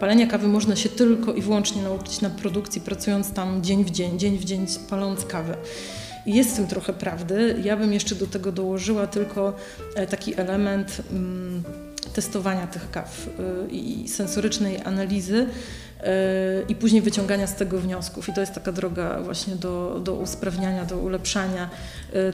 palenia 0.00 0.26
kawy 0.26 0.48
można 0.48 0.76
się 0.76 0.88
tylko 0.88 1.32
i 1.32 1.42
wyłącznie 1.42 1.82
nauczyć 1.82 2.20
na 2.20 2.30
produkcji, 2.30 2.80
pracując 2.80 3.32
tam 3.32 3.62
dzień 3.62 3.84
w 3.84 3.90
dzień, 3.90 4.18
dzień 4.18 4.38
w 4.38 4.44
dzień 4.44 4.66
paląc 4.90 5.24
kawę. 5.24 5.56
Jest 6.26 6.52
w 6.52 6.56
tym 6.56 6.66
trochę 6.66 6.92
prawdy. 6.92 7.56
Ja 7.64 7.76
bym 7.76 7.92
jeszcze 7.92 8.14
do 8.14 8.26
tego 8.26 8.52
dołożyła 8.52 9.06
tylko 9.06 9.52
e, 9.94 10.06
taki 10.06 10.40
element 10.40 11.02
mm, 11.10 11.62
testowania 12.14 12.66
tych 12.66 12.90
kaw 12.90 13.28
i 13.70 14.08
sensorycznej 14.08 14.78
analizy 14.84 15.46
i 16.68 16.74
później 16.74 17.02
wyciągania 17.02 17.46
z 17.46 17.56
tego 17.56 17.78
wniosków. 17.78 18.28
I 18.28 18.32
to 18.32 18.40
jest 18.40 18.54
taka 18.54 18.72
droga 18.72 19.20
właśnie 19.20 19.56
do, 19.56 20.00
do 20.04 20.14
usprawniania, 20.14 20.84
do 20.84 20.98
ulepszania 20.98 21.70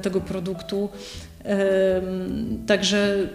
tego 0.03 0.20
produktu. 0.20 0.88
Także 2.66 3.29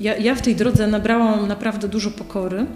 ja, 0.00 0.16
ja 0.16 0.34
w 0.34 0.42
tej 0.42 0.56
drodze 0.56 0.86
nabrałam 0.86 1.48
naprawdę 1.48 1.88
dużo 1.88 2.10
pokory 2.10 2.66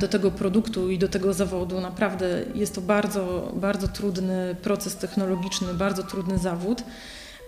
do 0.00 0.08
tego 0.08 0.30
produktu 0.30 0.90
i 0.90 0.98
do 0.98 1.08
tego 1.08 1.34
zawodu. 1.34 1.80
Naprawdę 1.80 2.44
jest 2.54 2.74
to 2.74 2.80
bardzo, 2.80 3.52
bardzo 3.56 3.88
trudny 3.88 4.56
proces 4.62 4.96
technologiczny, 4.96 5.74
bardzo 5.74 6.02
trudny 6.02 6.38
zawód. 6.38 6.82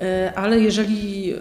E, 0.01 0.33
ale 0.37 0.61
jeżeli 0.61 1.33
e, 1.33 1.37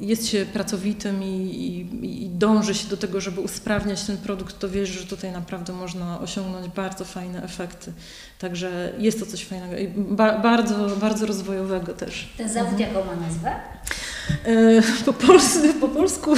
jest 0.00 0.26
się 0.26 0.46
pracowitym 0.52 1.22
i, 1.22 1.26
i, 1.26 2.24
i, 2.24 2.28
dąży 2.28 2.74
się 2.74 2.88
do 2.88 2.96
tego, 2.96 3.20
żeby 3.20 3.40
usprawniać 3.40 4.02
ten 4.04 4.16
produkt, 4.16 4.58
to 4.58 4.68
wierzę, 4.68 5.00
że 5.00 5.06
tutaj 5.06 5.32
naprawdę 5.32 5.72
można 5.72 6.20
osiągnąć 6.20 6.68
bardzo 6.68 7.04
fajne 7.04 7.42
efekty. 7.42 7.92
Także 8.38 8.92
jest 8.98 9.20
to 9.20 9.26
coś 9.26 9.44
fajnego 9.44 9.76
i 9.76 9.88
ba, 9.96 10.38
bardzo, 10.38 10.88
bardzo 10.96 11.26
rozwojowego 11.26 11.92
też. 11.92 12.28
Ten 12.36 12.48
zawód 12.48 12.80
jaką 12.80 13.04
ma 13.04 13.16
nazwę? 13.16 13.52
E, 14.44 14.82
po, 15.04 15.12
polsku, 15.12 15.60
po 15.80 15.88
polsku 15.88 16.34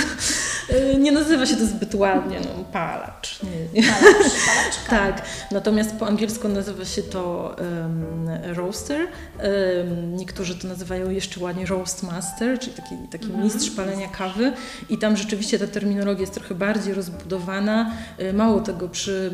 nie 0.99 1.13
nazywa 1.13 1.47
się 1.47 1.57
to 1.57 1.67
zbyt 1.67 1.95
ładnie, 1.95 2.41
no, 2.41 2.65
palacz. 2.73 3.41
Nie, 3.43 3.83
nie. 3.83 3.89
Palacz, 3.89 4.33
tak, 4.91 5.23
natomiast 5.53 5.97
po 5.97 6.07
angielsku 6.07 6.49
nazywa 6.49 6.85
się 6.85 7.03
to 7.03 7.57
um, 7.59 8.29
roaster. 8.55 9.01
Um, 9.01 10.17
niektórzy 10.17 10.55
to 10.55 10.69
nazywają 10.69 11.11
jeszcze 11.11 11.41
ładnie 11.41 11.67
roast 11.67 12.03
master, 12.03 12.59
czyli 12.59 12.73
taki, 12.73 12.95
taki 13.11 13.25
mhm. 13.25 13.45
mistrz 13.45 13.71
palenia 13.71 14.09
kawy 14.09 14.53
i 14.89 14.99
tam 14.99 15.17
rzeczywiście 15.17 15.59
ta 15.59 15.67
terminologia 15.67 16.21
jest 16.21 16.35
trochę 16.35 16.55
bardziej 16.55 16.95
rozbudowana. 16.95 17.93
E, 18.19 18.33
mało 18.33 18.61
tego, 18.61 18.89
przy, 18.89 19.31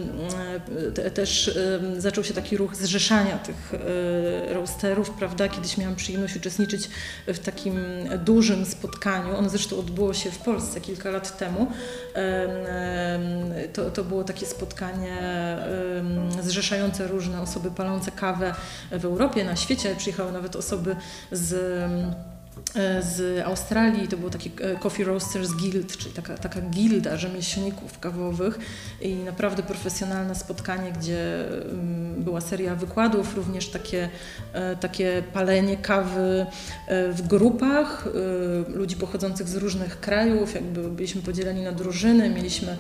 te, 0.95 1.11
też 1.11 1.59
um, 1.83 2.01
zaczął 2.01 2.25
się 2.25 2.35
taki 2.35 2.52
ruch 2.57 2.77
zrzeszania 2.77 3.39
tych 3.39 3.73
roasterów, 4.49 5.11
prawda? 5.11 5.49
Kiedyś 5.49 5.79
miałam 5.79 5.97
przyjemność 5.97 6.37
uczestniczyć 6.37 6.89
w 7.27 7.39
takim 7.39 7.81
dużym 8.25 8.67
spotkaniu. 8.67 9.37
Ono 9.37 9.49
zresztą 9.49 9.79
odbyło 9.79 10.15
się 10.15 10.31
w 10.31 10.39
Polsce 10.39 10.81
kilka 10.81 11.11
lat 11.11 11.39
temu. 11.39 11.67
To, 13.73 13.91
to 13.91 14.05
było 14.05 14.25
takie 14.25 14.47
spotkanie 14.47 15.19
zrzeszające 16.43 17.09
różne 17.09 17.43
osoby 17.43 17.71
palące 17.71 18.11
kawę 18.11 18.55
w 18.91 19.05
Europie, 19.05 19.45
na 19.45 19.57
świecie. 19.57 19.95
Przyjechały 19.97 20.33
nawet 20.33 20.57
osoby 20.57 20.97
z 21.33 21.83
z 23.01 23.41
Australii, 23.47 24.09
to 24.09 24.17
było 24.17 24.31
taki 24.31 24.51
e, 24.61 24.77
Coffee 24.77 25.05
Roasters 25.05 25.51
Guild, 25.53 25.97
czyli 25.97 26.15
taka, 26.15 26.35
taka 26.39 26.61
gilda 26.61 27.17
rzemieślników 27.17 27.99
kawowych 27.99 28.59
i 29.01 29.15
naprawdę 29.15 29.63
profesjonalne 29.63 30.35
spotkanie, 30.35 30.93
gdzie 30.93 31.45
mm, 31.65 32.23
była 32.23 32.41
seria 32.41 32.75
wykładów, 32.75 33.37
również 33.37 33.69
takie, 33.69 34.09
e, 34.53 34.77
takie 34.77 35.23
palenie 35.33 35.77
kawy 35.77 36.47
w 37.13 37.27
grupach 37.27 38.09
ludzi 38.75 38.97
pochodzących 38.97 39.49
z 39.49 39.57
różnych 39.57 40.01
krajów, 40.01 40.55
jakby 40.55 40.91
byliśmy 40.91 41.23
podzieleni 41.23 41.63
na 41.63 41.73
drużyny, 41.73 42.31
mieliśmy, 42.31 42.79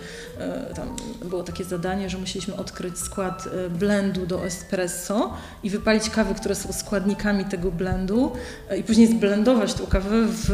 tam 0.75 0.97
było 1.25 1.43
takie 1.43 1.64
zadanie, 1.64 2.11
że 2.11 2.18
musieliśmy 2.18 2.57
odkryć 2.57 2.99
skład 2.99 3.49
blendu 3.79 4.27
do 4.27 4.45
espresso 4.47 5.35
i 5.62 5.70
wypalić 5.70 6.11
kawy, 6.11 6.35
które 6.35 6.55
są 6.55 6.73
składnikami 6.73 7.45
tego 7.45 7.70
blendu 7.70 8.33
i 8.79 8.83
później 8.83 9.07
zblendować 9.07 9.62
tą 9.71 9.87
kawę 9.87 10.27
w, 10.27 10.49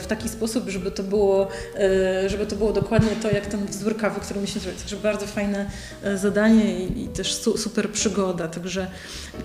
w 0.00 0.06
taki 0.06 0.28
sposób, 0.28 0.68
żeby 0.68 0.90
to, 0.90 1.02
było, 1.02 1.48
e, 1.78 2.28
żeby 2.28 2.46
to 2.46 2.56
było 2.56 2.72
dokładnie 2.72 3.10
to, 3.22 3.30
jak 3.30 3.46
ten 3.46 3.66
wzór 3.66 3.96
kawy, 3.96 4.20
który 4.20 4.40
musimy 4.40 4.60
zrobić. 4.60 4.80
Także 4.80 4.96
bardzo 4.96 5.26
fajne 5.26 5.70
e, 6.02 6.18
zadanie 6.18 6.86
i, 6.86 7.04
i 7.04 7.08
też 7.08 7.34
su, 7.34 7.58
super 7.58 7.90
przygoda. 7.90 8.48
Także, 8.48 8.86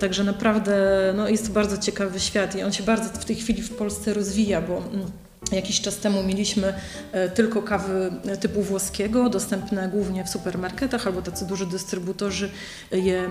także 0.00 0.24
naprawdę 0.24 0.74
no, 1.16 1.28
jest 1.28 1.46
to 1.46 1.52
bardzo 1.52 1.78
ciekawy 1.78 2.20
świat 2.20 2.56
i 2.56 2.62
on 2.62 2.72
się 2.72 2.82
bardzo 2.82 3.20
w 3.20 3.24
tej 3.24 3.36
chwili 3.36 3.62
w 3.62 3.76
Polsce 3.76 4.14
rozwija, 4.14 4.60
bo 4.60 4.76
mm, 4.76 5.10
Jakiś 5.56 5.80
czas 5.80 5.96
temu 5.96 6.22
mieliśmy 6.22 6.74
e, 7.12 7.28
tylko 7.28 7.62
kawy 7.62 8.12
typu 8.40 8.62
włoskiego, 8.62 9.28
dostępne 9.28 9.88
głównie 9.88 10.24
w 10.24 10.28
supermarketach, 10.28 11.06
albo 11.06 11.22
tacy 11.22 11.46
duży 11.46 11.66
dystrybutorzy 11.66 12.50
je, 12.92 13.30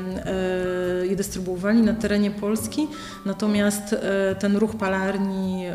je 1.03 1.15
dystrybuowali 1.15 1.81
na 1.81 1.93
terenie 1.93 2.31
Polski. 2.31 2.87
Natomiast 3.25 3.95
ten 4.39 4.57
ruch 4.57 4.75
palarni 4.75 5.65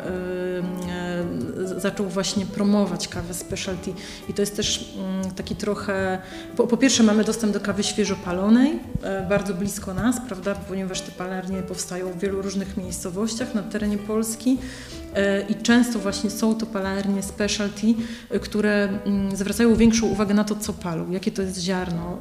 zaczął 1.76 2.06
właśnie 2.06 2.46
promować 2.46 3.08
kawę 3.08 3.34
specialty. 3.34 3.92
I 4.28 4.34
to 4.34 4.42
jest 4.42 4.56
też 4.56 4.94
mm, 4.98 5.30
taki 5.30 5.56
trochę, 5.56 6.18
po, 6.56 6.66
po, 6.66 6.76
pierwsze 6.76 7.02
mamy 7.02 7.24
dostęp 7.24 7.52
do 7.52 7.60
kawy 7.60 7.82
świeżo 7.82 8.16
palonej, 8.16 8.78
e, 9.02 9.26
bardzo 9.28 9.54
blisko 9.54 9.94
nas, 9.94 10.16
prawda, 10.26 10.54
ponieważ 10.54 11.00
te 11.00 11.12
palarnie 11.12 11.62
powstają 11.62 12.12
w 12.12 12.18
wielu 12.18 12.42
różnych 12.42 12.76
miejscowościach 12.76 13.54
na 13.54 13.62
terenie 13.62 13.98
Polski. 13.98 14.58
e, 15.00 15.01
i 15.48 15.54
często 15.54 15.98
właśnie 15.98 16.30
są 16.30 16.54
to 16.54 16.66
palarnie 16.66 17.22
specialty, 17.22 17.86
e, 18.30 18.38
które 18.38 18.88
mm, 19.04 19.36
zwracają 19.36 19.76
większą 19.76 20.06
uwagę 20.06 20.34
na 20.34 20.44
to, 20.44 20.56
co 20.56 20.72
palą, 20.72 21.10
jakie 21.10 21.30
to 21.30 21.42
jest 21.42 21.58
ziarno, 21.58 22.18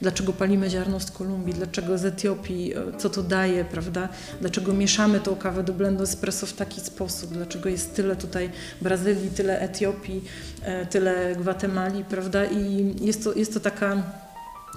dlaczego 0.00 0.32
palimy 0.32 0.70
ziarno 0.70 1.00
z 1.00 1.10
Kolumbii, 1.10 1.54
dlaczego 1.54 1.98
z 1.98 2.04
Etiopii, 2.04 2.74
co 2.98 3.10
to 3.10 3.22
daje, 3.22 3.64
prawda, 3.64 4.08
dlaczego 4.40 4.72
mieszamy 4.72 5.20
tą 5.20 5.36
kawę 5.36 5.62
do 5.62 5.72
blendu 5.72 6.02
espresso 6.02 6.46
w 6.46 6.52
taki 6.52 6.80
sposób, 6.80 7.30
dlaczego 7.32 7.68
jest 7.68 7.94
tyle 7.94 8.16
tutaj 8.16 8.50
Brazylii, 8.80 9.30
tyle 9.30 9.60
Etiopii, 9.60 10.24
e, 10.62 10.86
tyle 10.86 11.36
Gwatemali, 11.36 12.04
prawda? 12.04 12.44
I 12.44 12.94
jest 13.06 13.24
to, 13.24 13.32
jest 13.32 13.54
to 13.54 13.60
taka 13.60 14.02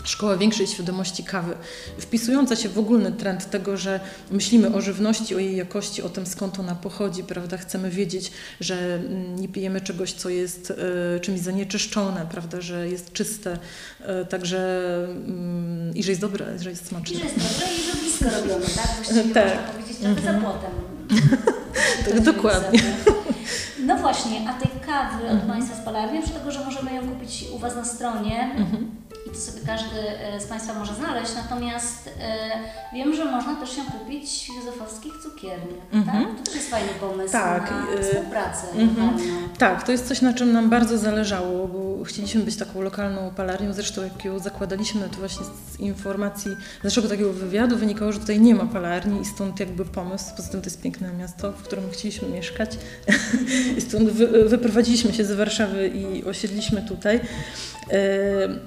szkoła 0.04 0.38
większej 0.38 0.68
świadomości 0.68 1.24
kawy, 1.24 1.56
wpisująca 2.00 2.56
się 2.56 2.70
w 2.70 2.80
ogólny 2.80 3.12
trend 3.12 3.50
tego, 3.50 3.78
że 3.78 4.00
myślimy 4.32 4.76
o 4.76 4.82
żywności, 4.82 5.36
o 5.36 5.40
jej 5.40 5.56
jakości, 5.56 6.02
o 6.02 6.10
tym 6.10 6.26
skąd 6.26 6.60
ona 6.60 6.76
pochodzi, 6.76 7.24
prawda? 7.24 7.58
Chcemy 7.58 7.90
wiedzieć, 7.90 8.32
że 8.60 8.96
mm, 8.96 9.40
nie 9.40 9.48
pijemy 9.48 9.82
czegoś, 9.82 10.14
co 10.14 10.30
jest 10.30 10.72
y, 11.16 11.20
czymś 11.20 11.40
zanieczyszczone, 11.40 12.26
prawda? 12.32 12.62
Że 12.62 12.90
jest 12.90 13.14
czyste, 13.14 13.58
y, 14.02 14.26
także 14.26 14.88
y, 15.94 15.98
i 15.98 16.04
że 16.04 16.12
jest 16.12 16.22
dobre, 16.22 16.60
że 16.60 16.70
jest 16.70 16.88
smaczne. 16.88 17.16
I 17.16 17.20
że 17.20 17.26
jest 17.26 17.36
dobre 17.36 17.74
i 17.74 17.84
że 17.84 18.00
blisko 18.02 18.42
robione, 18.42 18.66
tak? 18.76 18.88
Właściwie 18.96 19.34
tak. 19.34 19.46
można 19.46 19.64
powiedzieć 19.64 19.98
trochę 19.98 20.22
za 20.34 20.40
płotem. 20.40 20.72
tak, 22.06 22.22
dokładnie. 22.22 22.80
No 23.86 23.98
właśnie, 23.98 24.50
a 24.50 24.54
tej 24.54 24.72
kawy 24.86 25.26
od 25.26 25.32
mhm. 25.32 25.52
Państwa 25.52 25.76
z 25.76 25.86
palarni, 25.86 26.20
oprócz 26.20 26.34
tego, 26.34 26.52
że 26.52 26.66
możemy 26.66 26.96
ją 26.96 27.10
kupić 27.10 27.46
u 27.56 27.60
Was 27.60 27.76
na 27.76 27.86
stronie, 27.86 28.56
mhm 28.58 29.06
to 29.36 29.42
sobie 29.42 29.62
każdy 29.66 30.00
e, 30.00 30.42
z 30.42 30.46
Państwa 30.46 30.74
może 30.74 30.94
znaleźć. 30.94 31.32
Natomiast 31.36 32.10
e, 32.22 32.38
wiem, 32.94 33.16
że 33.16 33.26
można 33.26 33.56
też 33.56 33.78
ją 33.78 33.84
kupić 33.86 34.50
w 34.52 34.56
józefowskich 34.56 35.14
cukierniach. 35.24 35.86
Mm 35.92 36.06
-hmm. 36.06 36.12
tak? 36.12 36.38
To 36.38 36.44
też 36.44 36.56
jest 36.56 36.70
fajny 36.70 36.90
pomysł 37.00 37.32
tak. 37.32 37.72
na 37.72 37.92
e, 37.92 38.04
współpracę. 38.04 38.68
Mm 38.76 38.90
-hmm. 38.90 39.58
Tak, 39.58 39.84
to 39.84 39.92
jest 39.92 40.08
coś, 40.08 40.22
na 40.22 40.34
czym 40.34 40.54
nam 40.54 40.70
bardzo 40.70 40.98
zależało, 40.98 41.68
bo 41.68 42.04
chcieliśmy 42.04 42.42
być 42.42 42.58
taką 42.58 42.82
lokalną 42.82 43.32
palarnią. 43.36 43.74
Zresztą 43.74 44.04
jak 44.04 44.26
ją 44.26 44.40
zakładaliśmy, 44.40 45.10
to 45.10 45.18
właśnie 45.18 45.46
z 45.46 45.80
informacji, 45.80 46.52
z 46.82 46.84
naszego 46.84 47.08
takiego 47.08 47.34
wywiadu 47.34 47.78
wynikało, 47.78 48.12
że 48.12 48.20
tutaj 48.20 48.40
nie 48.40 48.56
ma 48.56 48.66
palarni 48.66 49.22
i 49.22 49.26
stąd 49.26 49.60
jakby 49.60 49.86
pomysł. 49.86 50.26
Poza 50.38 50.50
tym 50.50 50.62
to 50.62 50.68
jest 50.68 50.82
piękne 50.82 51.14
miasto, 51.14 51.52
w 51.52 51.64
którym 51.64 51.92
chcieliśmy 51.92 52.28
mieszkać. 52.28 52.78
I 53.78 53.82
stąd 53.82 54.10
wy, 54.10 54.50
wyprowadziliśmy 54.50 55.14
się 55.14 55.26
z 55.26 55.32
Warszawy 55.32 55.88
i 55.88 56.26
osiedliśmy 56.26 56.82
tutaj. 56.82 57.20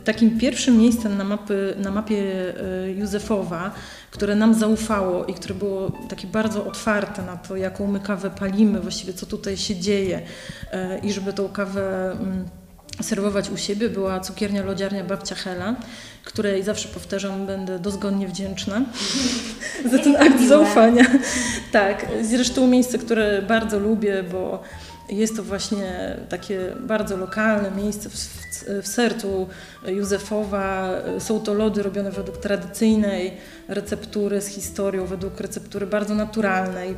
Takim 0.05 0.39
pierwszym 0.39 0.58
miejscem 0.67 1.17
na, 1.17 1.25
mapy, 1.25 1.75
na 1.79 1.91
mapie 1.91 2.55
e, 2.85 2.91
Józefowa, 2.93 3.71
które 4.11 4.35
nam 4.35 4.55
zaufało 4.55 5.25
i 5.25 5.35
które 5.35 5.55
było 5.55 5.93
takie 6.09 6.27
bardzo 6.27 6.67
otwarte 6.67 7.23
na 7.23 7.37
to, 7.37 7.57
jaką 7.57 7.87
my 7.87 8.01
kawę 8.01 8.31
palimy, 8.31 8.81
właściwie 8.81 9.13
co 9.13 9.27
tutaj 9.27 9.57
się 9.57 9.77
dzieje 9.77 10.23
e, 10.73 10.99
i 10.99 11.13
żeby 11.13 11.33
tą 11.33 11.49
kawę 11.49 12.13
mm, 12.13 12.45
serwować 13.03 13.51
u 13.51 13.57
siebie, 13.57 13.89
była 13.89 14.21
cukiernia 14.21 14.63
lodziarnia 14.63 15.05
Babcia 15.05 15.35
Hela, 15.35 15.77
której 16.25 16.63
zawsze 16.63 16.89
powtarzam, 16.89 17.47
będę 17.47 17.79
dozgonnie 17.79 18.29
wdzięczna 18.29 18.83
za 19.93 19.99
ten 19.99 20.17
akt 20.17 20.49
zaufania. 20.49 21.05
Tak, 21.73 22.07
zresztą 22.23 22.67
miejsce, 22.67 22.99
które 22.99 23.43
bardzo 23.43 23.79
lubię, 23.79 24.23
bo 24.33 24.63
jest 25.11 25.37
to 25.37 25.43
właśnie 25.43 26.17
takie 26.29 26.75
bardzo 26.81 27.17
lokalne 27.17 27.71
miejsce 27.71 28.09
w, 28.09 28.15
w, 28.83 28.89
sercu 28.89 29.49
Józefowa. 29.87 30.91
Są 31.19 31.41
to 31.41 31.55
lody 31.55 31.83
robione 31.83 32.11
według 32.11 32.37
tradycyjnej 32.37 33.33
receptury 33.69 34.41
z 34.41 34.47
historią, 34.47 35.07
według 35.07 35.41
receptury 35.41 35.87
bardzo 35.87 36.15
naturalnej. 36.15 36.95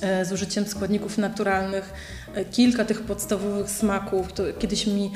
E, 0.00 0.24
z 0.24 0.32
użyciem 0.32 0.66
składników 0.66 1.18
naturalnych, 1.18 1.92
e, 2.34 2.44
kilka 2.44 2.84
tych 2.84 3.02
podstawowych 3.02 3.70
smaków. 3.70 4.32
To 4.32 4.42
kiedyś 4.58 4.86
mi 4.86 5.10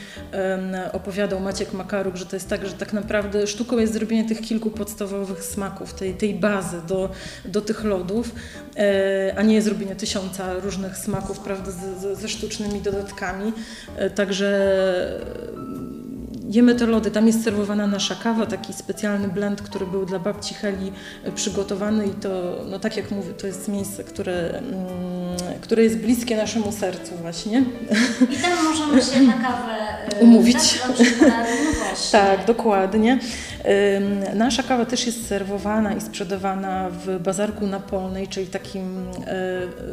opowiadał 0.93 1.41
Maciek 1.41 1.73
Makaruk, 1.73 2.17
że 2.17 2.27
to 2.27 2.37
jest 2.37 2.49
tak, 2.49 2.67
że 2.67 2.73
tak 2.73 2.93
naprawdę 2.93 3.47
sztuką 3.47 3.79
jest 3.79 3.93
zrobienie 3.93 4.29
tych 4.29 4.41
kilku 4.41 4.71
podstawowych 4.71 5.45
smaków, 5.45 5.95
tej, 5.95 6.15
tej 6.15 6.35
bazy 6.35 6.77
do, 6.89 7.11
do 7.45 7.61
tych 7.61 7.85
lodów, 7.85 8.35
a 9.37 9.43
nie 9.43 9.63
zrobienie 9.63 9.97
tysiąca 9.97 10.55
różnych 10.55 10.97
smaków, 10.97 11.39
prawda, 11.39 11.71
ze, 11.71 12.17
ze 12.17 12.29
sztucznymi 12.29 12.81
dodatkami. 12.81 13.53
Także 14.15 14.81
jemy 16.49 16.75
te 16.75 16.87
lody, 16.87 17.11
tam 17.11 17.27
jest 17.27 17.45
serwowana 17.45 17.87
nasza 17.87 18.15
kawa, 18.15 18.47
taki 18.47 18.73
specjalny 18.73 19.29
blend, 19.29 19.63
który 19.63 19.87
był 19.87 20.07
dla 20.07 20.19
babci 20.19 20.55
Heli 20.55 20.93
e, 21.25 21.33
przygotowany 21.33 22.07
i 22.07 22.11
to, 22.11 22.65
no 22.71 22.79
tak 22.79 22.97
jak 22.97 23.11
mówię, 23.11 23.33
to 23.33 23.47
jest 23.47 23.69
miejsce, 23.69 24.05
które, 24.05 24.59
mm, 24.59 25.61
które 25.61 25.83
jest 25.83 25.97
bliskie 25.97 26.37
naszemu 26.37 26.73
sercu 26.73 27.17
właśnie. 27.23 27.65
I 28.31 28.37
tam 28.37 28.65
możemy 28.65 29.03
się 29.03 29.21
na 29.21 29.33
kawę 29.33 29.73
e, 30.21 30.21
umówić. 30.25 30.81
Tak, 31.21 31.47
tak, 32.13 32.47
dokładnie. 32.47 33.19
Nasza 34.35 34.63
kawa 34.63 34.85
też 34.85 35.07
jest 35.07 35.29
serwowana 35.29 35.95
i 35.95 36.01
sprzedawana 36.01 36.91
w 36.91 37.23
Bazarku 37.23 37.67
na 37.67 37.81
Polnej, 37.81 38.29
czyli 38.29 38.47
takim 38.47 39.07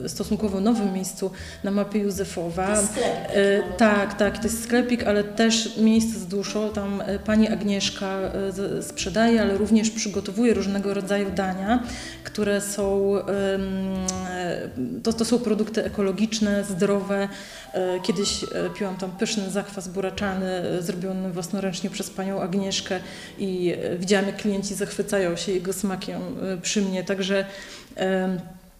e, 0.05 0.09
stosunkowo 0.09 0.59
nowym 0.59 0.93
miejscu 0.93 1.31
na 1.63 1.71
mapie 1.71 1.99
Józefowa. 1.99 2.75
To 2.75 2.81
tak, 3.77 4.13
tak, 4.13 4.37
to 4.37 4.43
jest 4.43 4.63
sklepik, 4.63 5.03
ale 5.03 5.23
też 5.23 5.77
miejsce 5.77 6.19
z 6.19 6.25
Tam 6.73 7.01
e, 7.01 7.19
pani 7.19 7.47
Agnieszka 7.47 8.19
e, 8.77 8.83
sprzedaje, 8.83 9.41
ale 9.41 9.57
również 9.57 9.89
przygotowuje 9.89 10.53
różnego 10.53 10.93
rodzaju 10.93 11.31
dania, 11.31 11.83
które 12.23 12.61
są, 12.61 13.15
to, 15.03 15.13
to 15.13 15.25
są 15.25 15.39
produkty 15.39 15.83
ekologiczne, 15.83 16.63
zdrowe. 16.63 17.27
Kiedyś 18.03 18.45
piłam 18.77 18.97
tam 18.97 19.11
pyszny 19.11 19.49
zakwas 19.49 19.87
buraczany, 19.87 20.61
zrobiony 20.79 21.31
własnoręcznie 21.31 21.89
przez 21.89 22.09
panią 22.09 22.41
Agnieszkę 22.41 22.99
i 23.39 23.75
widziałam, 23.99 24.25
jak 24.25 24.37
klienci 24.37 24.75
zachwycają 24.75 25.35
się 25.35 25.51
jego 25.51 25.73
smakiem 25.73 26.21
e, 26.21 26.57
przy 26.57 26.81
mnie, 26.81 27.03
także 27.03 27.45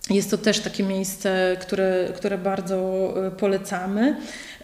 jest 0.09 0.32
to 0.32 0.38
też 0.38 0.59
takie 0.59 0.84
miejsce, 0.84 1.57
które, 1.62 2.07
które 2.16 2.38
bardzo 2.38 3.14
e, 3.28 3.32
polecamy. 3.32 4.16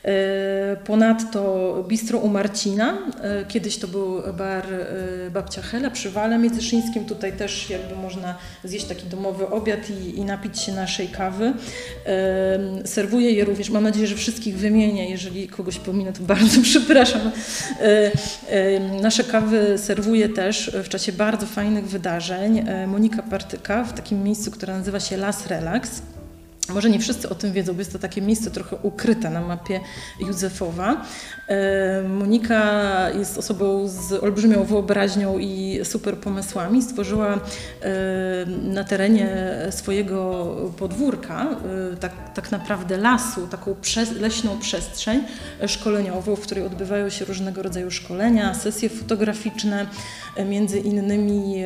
E, 0.08 0.76
ponadto 0.86 1.84
bistro 1.88 2.20
u 2.20 2.28
Marcina, 2.28 2.97
e, 3.22 3.45
kiedyś 3.45 3.78
to 3.78 3.88
był 3.88 4.22
bar 4.38 4.66
e, 4.74 5.32
babcia 5.32 5.62
Hela 5.62 5.89
przy 5.89 6.12
Wale 6.12 6.38
Międzyszyńskim, 6.38 7.05
tutaj 7.05 7.34
też 7.34 7.70
jakby 7.70 7.95
można 7.95 8.36
zjeść 8.64 8.86
taki 8.86 9.05
domowy 9.05 9.47
obiad 9.49 9.80
i, 9.89 10.20
i 10.20 10.26
napić 10.26 10.60
się 10.60 10.72
naszej 10.72 11.08
kawy. 11.08 11.53
Serwuję 12.86 13.32
je 13.32 13.45
również, 13.45 13.70
mam 13.70 13.84
nadzieję, 13.84 14.08
że 14.08 14.16
wszystkich 14.16 14.58
wymienię, 14.58 15.10
jeżeli 15.10 15.47
kogoś 15.47 15.80
pominę, 15.80 16.14
to 16.14 16.24
bardzo 16.24 16.62
przepraszam. 16.72 17.32
Nasze 19.01 19.24
kawy 19.24 19.78
serwuję 19.78 20.30
też 20.30 20.72
w 20.84 20.89
czasie 20.89 21.12
bardzo 21.12 21.45
fajnych 21.45 21.88
wydarzeń. 21.88 22.66
Monika 22.88 23.24
Partyka 23.24 23.84
w 23.84 23.93
takim 23.93 24.24
miejscu, 24.24 24.51
które 24.51 24.78
nazywa 24.78 24.99
się 24.99 25.18
Las 25.18 25.47
Relax. 25.47 26.01
Może 26.74 26.89
nie 26.89 26.99
wszyscy 26.99 27.30
o 27.30 27.36
tym 27.36 27.53
wiedzą, 27.53 27.74
bo 27.74 27.80
jest 27.80 27.93
to 27.93 27.99
takie 27.99 28.22
miejsce 28.22 28.51
trochę 28.51 28.76
ukryte 28.76 29.30
na 29.30 29.41
mapie 29.41 29.80
Józefowa. 30.20 31.05
E, 31.47 32.03
Monika 32.03 33.09
jest 33.09 33.38
osobą 33.38 33.88
z 33.88 34.24
olbrzymią 34.24 34.63
wyobraźnią 34.63 35.38
i 35.38 35.80
super 35.84 36.18
pomysłami. 36.18 36.82
Stworzyła 36.82 37.34
e, 37.34 37.39
na 38.45 38.84
terenie 38.84 39.30
swojego 39.70 40.45
podwórka, 40.78 41.47
e, 41.93 41.97
tak, 41.97 42.34
tak 42.34 42.51
naprawdę 42.51 42.97
lasu, 42.97 43.47
taką 43.47 43.76
leśną 44.20 44.59
przestrzeń 44.59 45.24
szkoleniową, 45.68 46.36
w 46.36 46.41
której 46.41 46.65
odbywają 46.65 47.09
się 47.09 47.26
różnego 47.26 47.63
rodzaju 47.63 47.91
szkolenia, 47.91 48.53
sesje 48.53 48.89
fotograficzne, 48.89 49.88
między 50.45 50.80
innymi 50.80 51.63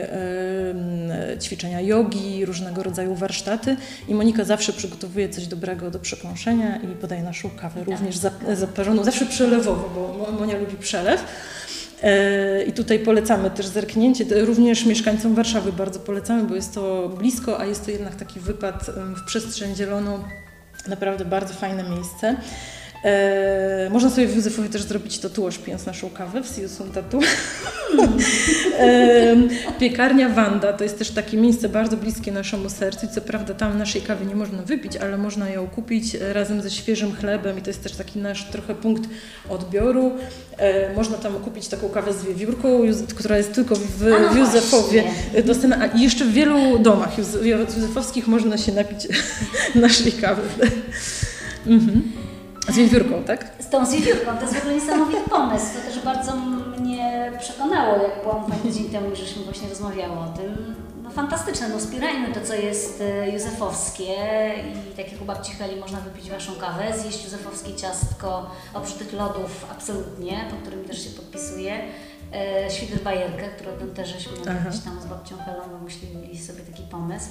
ćwiczenia 1.41 1.81
jogi, 1.81 2.45
różnego 2.45 2.83
rodzaju 2.83 3.15
warsztaty. 3.15 3.77
I 4.07 4.15
Monika 4.15 4.43
zawsze 4.43 4.73
przygotowuje 4.91 5.29
coś 5.29 5.47
dobrego 5.47 5.91
do 5.91 5.99
przekąszenia 5.99 6.77
i 6.77 6.87
podaje 6.87 7.23
naszą 7.23 7.49
kawę, 7.49 7.83
również 7.83 8.17
zaparzoną, 8.53 9.03
zawsze 9.03 9.25
przelewowo, 9.25 9.89
bo 9.95 10.31
Monia 10.31 10.57
lubi 10.57 10.77
przelew. 10.77 11.23
E, 12.03 12.63
I 12.63 12.73
tutaj 12.73 12.99
polecamy 12.99 13.51
też 13.51 13.65
zerknięcie, 13.65 14.25
również 14.45 14.85
mieszkańcom 14.85 15.35
Warszawy 15.35 15.73
bardzo 15.73 15.99
polecamy, 15.99 16.43
bo 16.43 16.55
jest 16.55 16.73
to 16.73 17.09
blisko, 17.09 17.59
a 17.59 17.65
jest 17.65 17.85
to 17.85 17.91
jednak 17.91 18.15
taki 18.15 18.39
wypad 18.39 18.91
w 19.15 19.25
przestrzeń 19.25 19.75
zieloną, 19.75 20.23
naprawdę 20.87 21.25
bardzo 21.25 21.53
fajne 21.53 21.83
miejsce. 21.83 22.35
E, 23.05 23.89
można 23.91 24.09
sobie 24.09 24.27
w 24.27 24.35
Józefowie 24.35 24.69
też 24.69 24.81
zrobić 24.81 25.19
tatuaż 25.19 25.57
pijąc 25.57 25.85
naszą 25.85 26.09
kawę 26.09 26.43
w 26.43 26.47
Siusun 26.47 26.91
Tatu. 26.91 27.19
e, 28.79 29.35
piekarnia 29.79 30.29
Wanda 30.29 30.73
to 30.73 30.83
jest 30.83 30.97
też 30.97 31.11
takie 31.11 31.37
miejsce 31.37 31.69
bardzo 31.69 31.97
bliskie 31.97 32.31
naszemu 32.31 32.69
sercu. 32.69 33.07
Co 33.15 33.21
prawda 33.21 33.53
tam 33.53 33.77
naszej 33.77 34.01
kawy 34.01 34.25
nie 34.25 34.35
można 34.35 34.63
wypić, 34.63 34.97
ale 34.97 35.17
można 35.17 35.49
ją 35.49 35.67
kupić 35.67 36.17
razem 36.33 36.61
ze 36.61 36.71
świeżym 36.71 37.15
chlebem 37.15 37.59
i 37.59 37.61
to 37.61 37.69
jest 37.69 37.83
też 37.83 37.91
taki 37.91 38.19
nasz 38.19 38.49
trochę 38.49 38.75
punkt 38.75 39.09
odbioru. 39.49 40.11
E, 40.57 40.93
można 40.93 41.17
tam 41.17 41.33
kupić 41.33 41.67
taką 41.67 41.89
kawę 41.89 42.13
z 42.13 42.25
wiewiórką, 42.25 42.81
która 43.15 43.37
jest 43.37 43.53
tylko 43.53 43.75
w, 43.75 43.97
w 44.33 44.35
Józefowie 44.37 45.03
dostępna. 45.45 45.89
A 45.93 45.97
jeszcze 45.97 46.25
w 46.25 46.33
wielu 46.33 46.79
domach 46.79 47.17
józefowskich 47.43 48.27
można 48.27 48.57
się 48.57 48.71
napić 48.71 49.07
naszej 49.75 50.11
kawy. 50.11 50.41
Mhm. 51.67 52.30
Z 52.69 52.75
wiewiórką, 52.75 53.23
tak? 53.23 53.51
Z 53.59 53.69
tą 53.69 53.85
z 53.85 53.91
wiewiórką. 53.91 54.37
To 54.37 54.41
jest 54.41 54.55
w 54.55 54.59
ogóle 54.59 54.73
niesamowity 54.75 55.29
pomysł. 55.29 55.65
To 55.75 55.91
też 55.93 56.03
bardzo 56.05 56.35
mnie 56.35 57.31
przekonało, 57.39 58.03
jak 58.03 58.23
byłam 58.23 58.45
dwa 58.45 58.55
tydzień 58.55 58.89
temu 58.89 59.15
żeśmy 59.15 59.43
właśnie 59.43 59.69
rozmawiały 59.69 60.19
o 60.19 60.33
tym. 60.37 60.75
No 61.03 61.09
fantastyczne, 61.09 61.69
no 61.69 61.79
wspierajmy 61.79 62.33
to, 62.33 62.41
co 62.41 62.53
jest 62.53 63.01
e, 63.01 63.31
józefowskie 63.31 64.15
i 64.91 64.95
tak 64.97 65.11
jak 65.11 65.21
u 65.21 65.25
babci 65.25 65.51
Heli 65.51 65.79
można 65.79 65.99
wypić 65.99 66.29
Waszą 66.29 66.55
kawę, 66.55 66.99
zjeść 66.99 67.23
józefowskie 67.23 67.75
ciastko, 67.75 68.51
oprócz 68.73 69.13
lodów 69.13 69.65
absolutnie, 69.71 70.45
pod 70.49 70.59
którymi 70.59 70.85
też 70.85 71.03
się 71.03 71.09
podpisuję. 71.09 71.81
E, 72.33 72.71
Świdr 72.71 73.03
Bajerkę, 73.03 73.49
którą 73.49 73.71
też 73.95 74.09
żeśmy 74.09 74.31
gdzieś 74.37 74.81
tam 74.81 75.01
z 75.01 75.05
babcią 75.05 75.37
Helą 75.37 75.77
wymyślili 75.77 76.39
sobie 76.39 76.59
taki 76.59 76.83
pomysł. 76.83 77.29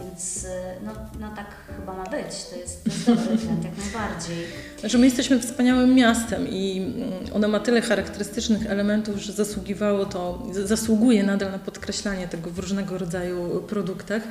Więc 0.00 0.44
y, 0.44 0.48
no, 0.84 0.92
no 1.20 1.36
tak 1.36 1.46
chyba 1.76 1.92
ma 1.92 2.04
być. 2.04 2.44
To 2.50 2.56
jest, 2.56 3.06
dobry 3.06 3.32
jak 3.64 3.78
najbardziej. 3.78 4.46
Znaczy 4.80 4.98
my 4.98 5.04
jesteśmy 5.04 5.40
wspaniałym 5.40 5.94
miastem 5.94 6.48
i 6.48 6.92
mm, 6.96 7.34
ono 7.34 7.48
ma 7.48 7.60
tyle 7.60 7.82
charakterystycznych 7.82 8.66
elementów, 8.66 9.16
że 9.16 9.32
zasługiwało 9.32 10.06
to, 10.06 10.42
zasługuje 10.52 11.22
nadal 11.22 11.52
na 11.52 11.58
podkreślanie 11.58 12.28
tego 12.28 12.50
w 12.50 12.58
różnego 12.58 12.98
rodzaju 12.98 13.60
produktach. 13.68 14.22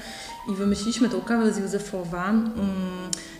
I 0.51 0.55
wymyśliliśmy 0.55 1.09
tą 1.09 1.21
kawę 1.21 1.53
z 1.53 1.57
Józefowa 1.57 2.29
mm, 2.29 2.47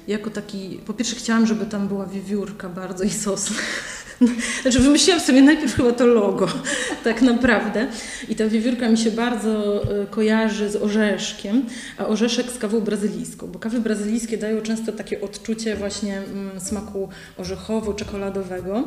jako 0.08 0.30
taki, 0.30 0.80
po 0.86 0.93
pierwsze 0.93 1.16
chciałam, 1.16 1.47
żeby 1.47 1.66
tam 1.66 1.88
była 1.88 2.05
wiewiórka 2.05 2.70
bardzo 2.70 3.03
i 3.03 3.10
sos. 3.10 3.49
Znaczy 4.62 4.80
wymyśliłam 4.80 5.22
sobie 5.22 5.41
najpierw 5.41 5.76
chyba 5.76 5.91
to 5.91 6.05
logo, 6.05 6.47
tak 7.03 7.22
naprawdę. 7.22 7.88
I 8.30 8.36
ta 8.36 8.47
wiewiórka 8.47 8.89
mi 8.89 8.97
się 8.97 9.12
bardzo 9.12 9.84
e, 9.84 10.05
kojarzy 10.05 10.70
z 10.70 10.76
orzeszkiem, 10.76 11.66
a 11.97 12.08
orzeszek 12.08 12.51
z 12.51 12.58
kawą 12.58 12.80
brazylijską, 12.80 13.47
bo 13.47 13.60
kawy 13.60 13.80
brazylijskie 13.80 14.38
dają 14.38 14.62
często 14.62 14.91
takie 14.91 15.22
odczucie 15.22 15.76
właśnie 15.76 16.18
mm, 16.18 16.60
smaku 16.60 17.10
orzechowo-czekoladowego. 17.38 18.84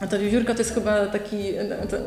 A 0.00 0.06
ta 0.06 0.18
wiewiórka 0.18 0.54
to 0.54 0.58
jest 0.58 0.74
chyba 0.74 1.06
taki, 1.06 1.36
e, 1.36 1.86
to, 1.90 1.96
e, 1.96 2.00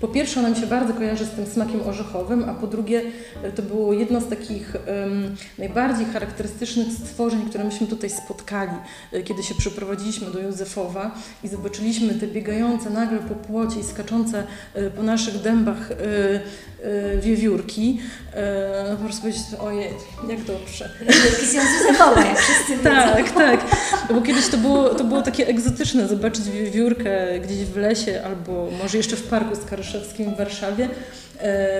po 0.00 0.08
pierwsze 0.08 0.40
ona 0.40 0.50
mi 0.50 0.56
się 0.56 0.66
bardzo 0.66 0.94
kojarzy 0.94 1.24
z 1.24 1.30
tym 1.30 1.46
smakiem 1.46 1.80
orzechowym, 1.80 2.44
a 2.48 2.54
po 2.54 2.66
drugie 2.66 3.02
e, 3.42 3.52
to 3.52 3.62
było 3.62 3.92
jedno 3.92 4.20
z 4.20 4.28
takich 4.28 4.76
um, 4.86 5.36
najbardziej 5.58 6.06
charakterystycznych 6.06 6.86
stworzeń, 6.92 7.48
które 7.48 7.64
myśmy 7.64 7.86
tutaj 7.86 8.10
spotkali, 8.10 8.72
kiedy 9.24 9.42
się 9.42 9.54
przeprowadziliśmy 9.54 10.30
do 10.30 10.38
Józefowa 10.38 11.14
i 11.44 11.48
zobaczyliśmy 11.48 12.14
te 12.14 12.26
biegające 12.26 12.90
nagle 12.90 13.18
po 13.18 13.34
płocie 13.34 13.80
i 13.80 13.84
skaczące 13.84 14.44
po 14.96 15.02
naszych 15.02 15.42
dębach 15.42 15.88
wiewiórki. 17.20 18.00
No 18.90 18.96
po 18.96 19.04
prostu 19.04 19.20
powiedzieć, 19.20 19.42
ojej, 19.60 19.90
jak 20.28 20.44
dobrze. 20.44 20.90
Wiewiórki 21.00 21.46
są 21.46 21.58
Józefowe, 21.58 22.20
jak 22.20 22.38
wszyscy 22.38 22.84
Tak, 22.84 23.30
tak, 23.30 23.60
bo 24.14 24.22
kiedyś 24.22 24.48
to 24.48 24.56
było, 24.56 24.88
to 24.88 25.04
było 25.04 25.22
takie 25.22 25.46
egzotyczne 25.46 26.08
zobaczyć 26.08 26.44
wiewiórkę 26.88 27.40
gdzieś 27.40 27.64
w 27.64 27.76
lesie 27.76 28.22
albo 28.24 28.68
może 28.82 28.96
jeszcze 28.96 29.16
w 29.16 29.22
Parku 29.22 29.56
Skaryszewskim 29.56 30.34
w 30.34 30.36
Warszawie, 30.36 30.88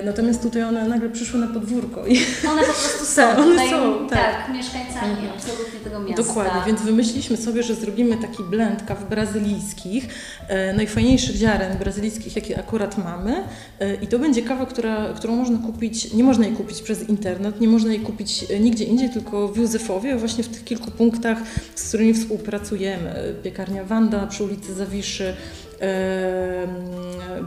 natomiast 0.05 0.43
tutaj 0.43 0.63
one 0.63 0.89
nagle 0.89 1.09
przyszły 1.09 1.41
na 1.41 1.47
podwórko. 1.47 2.07
I 2.07 2.19
one 2.51 2.61
po 2.61 2.73
prostu 2.73 3.05
są. 3.15 3.23
Tak, 3.23 3.39
one 3.39 3.71
są, 3.71 4.09
tak. 4.09 4.19
tak 4.19 4.55
mieszkańcami 4.55 5.11
mhm. 5.11 5.31
absolutnie 5.37 5.81
tego 5.81 6.01
miasta. 6.01 6.23
Dokładnie, 6.23 6.61
więc 6.67 6.83
wymyśliliśmy 6.83 7.37
sobie, 7.37 7.63
że 7.63 7.75
zrobimy 7.75 8.17
taki 8.17 8.43
blend 8.43 8.83
kaw 8.83 9.09
brazylijskich, 9.09 10.09
e, 10.49 10.73
najfajniejszych 10.73 11.37
ziaren 11.37 11.79
brazylijskich, 11.79 12.37
jakie 12.37 12.59
akurat 12.59 12.99
mamy. 12.99 13.45
E, 13.81 13.95
I 13.95 14.07
to 14.07 14.19
będzie 14.19 14.43
kawa, 14.43 14.67
która, 14.67 15.13
którą 15.17 15.37
można 15.37 15.59
kupić, 15.59 16.13
nie 16.13 16.25
można 16.25 16.47
jej 16.47 16.57
kupić 16.57 16.83
przez 16.83 17.09
internet, 17.09 17.61
nie 17.61 17.69
można 17.69 17.91
jej 17.91 18.01
kupić 18.01 18.45
nigdzie 18.61 18.85
indziej, 18.85 19.11
tylko 19.11 19.49
w 19.49 19.57
Józefowie, 19.57 20.17
właśnie 20.17 20.45
w 20.45 20.49
tych 20.49 20.65
kilku 20.65 20.91
punktach, 20.91 21.39
z 21.75 21.89
którymi 21.89 22.15
współpracujemy. 22.15 23.35
Piekarnia 23.43 23.85
Wanda 23.85 24.27
przy 24.27 24.45
ulicy 24.45 24.75
Zawiszy, 24.75 25.37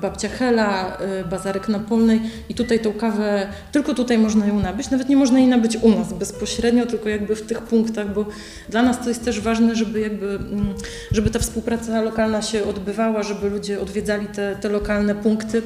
babcia 0.02 0.30
Hela, 0.30 0.98
e, 0.98 1.24
bazarek 1.24 1.68
na 1.68 1.80
Polnej 1.80 2.22
i 2.50 2.54
tutaj 2.54 2.80
tą 2.80 2.94
kawę, 2.94 3.48
tylko 3.72 3.94
tutaj 3.94 4.18
można 4.18 4.48
ją 4.48 4.60
nabyć, 4.60 4.90
nawet 4.90 5.10
nie 5.10 5.18
można 5.18 5.40
jej 5.40 5.48
nabyć 5.48 5.78
u 5.82 5.90
nas 5.90 6.14
bezpośrednio, 6.14 6.86
tylko 6.86 7.10
jakby 7.10 7.36
w 7.36 7.42
tych 7.42 7.62
punktach, 7.62 8.14
bo 8.14 8.26
dla 8.70 8.84
nas 8.84 9.00
to 9.00 9.10
jest 9.10 9.26
też 9.26 9.42
ważne, 9.42 9.76
żeby 9.76 10.00
jakby, 10.00 10.26
mm, 10.26 10.74
żeby 11.12 11.30
ta 11.30 11.40
współpraca 11.40 12.02
lokalna 12.02 12.42
się 12.42 12.64
odbywała, 12.64 13.24
żeby 13.24 13.50
ludzie 13.50 13.82
odwiedzali 13.82 14.28
te, 14.28 14.56
te 14.56 14.70
lokalne 14.70 15.16
punkty. 15.16 15.62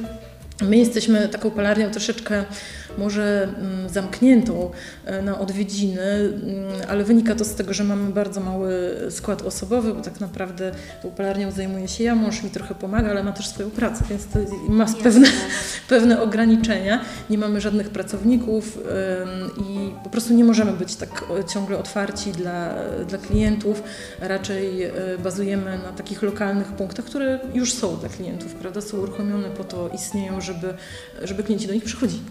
My 0.62 0.76
jesteśmy 0.76 1.28
taką 1.28 1.50
palarnią 1.50 1.90
troszeczkę 1.90 2.44
może 2.98 3.42
mm, 3.42 3.88
zamkniętą 3.88 4.70
e, 5.04 5.22
na 5.22 5.38
odwiedziny, 5.38 6.02
mm, 6.02 6.32
ale 6.88 7.04
wynika 7.04 7.34
to 7.34 7.44
z 7.44 7.54
tego, 7.54 7.74
że 7.74 7.84
mamy 7.84 8.12
bardzo 8.12 8.40
mały 8.40 8.96
skład 9.10 9.42
osobowy, 9.42 9.94
bo 9.94 10.00
tak 10.00 10.20
naprawdę 10.20 10.72
tą 11.02 11.10
palarnią 11.10 11.50
zajmuje 11.50 11.88
się 11.88 12.04
ja, 12.04 12.14
mąż 12.14 12.42
mi 12.42 12.50
trochę 12.50 12.74
pomaga, 12.74 13.10
ale 13.10 13.22
ma 13.22 13.32
też 13.32 13.48
swoją 13.48 13.70
pracę, 13.70 14.04
więc 14.10 14.26
to 14.26 14.38
ma 14.68 14.86
pewne, 15.02 15.28
pewne 15.88 16.22
ograniczenia. 16.22 17.00
Nie 17.30 17.38
mamy 17.38 17.60
żadnych 17.60 17.90
pracowników 17.90 18.78
i 19.58 19.75
po 20.04 20.10
prostu 20.10 20.34
nie 20.34 20.44
możemy 20.44 20.72
być 20.72 20.96
tak 20.96 21.24
ciągle 21.48 21.78
otwarci 21.78 22.32
dla, 22.32 22.74
dla 23.06 23.18
klientów. 23.18 23.82
Raczej 24.20 24.82
e, 24.82 24.92
bazujemy 25.18 25.78
na 25.78 25.92
takich 25.92 26.22
lokalnych 26.22 26.72
punktach, 26.72 27.04
które 27.04 27.40
już 27.54 27.72
są 27.72 27.96
dla 27.96 28.08
klientów, 28.08 28.54
prawda? 28.54 28.80
Są 28.80 28.98
uruchomione 28.98 29.50
po 29.50 29.64
to, 29.64 29.88
istnieją, 29.88 30.40
żeby, 30.40 30.74
żeby 31.22 31.42
klienci 31.42 31.66
do 31.66 31.74
nich 31.74 31.84
przychodzili. 31.84 32.22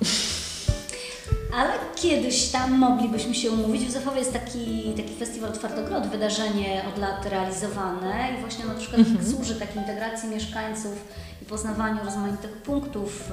Ale 1.58 1.74
kiedyś 1.96 2.48
tam 2.48 2.72
moglibyśmy 2.72 3.36
się 3.36 3.52
umówić. 3.52 3.82
W 3.82 3.86
Józefowie 3.86 4.20
jest 4.20 4.34
taki, 4.34 4.94
taki 4.98 5.16
festiwal 5.16 5.52
Twardogrod, 5.52 6.08
wydarzenie 6.08 6.84
od 6.94 7.02
lat 7.02 7.26
realizowane 7.26 8.30
i 8.38 8.42
właśnie 8.42 8.66
na 8.66 8.74
przykład 8.74 9.02
-hmm. 9.02 9.32
służy 9.32 9.56
takiej 9.56 9.78
integracji 9.78 10.30
mieszkańców 10.30 10.94
i 11.42 11.46
poznawaniu 11.46 12.06
rozmaitych 12.06 12.52
punktów 12.52 13.32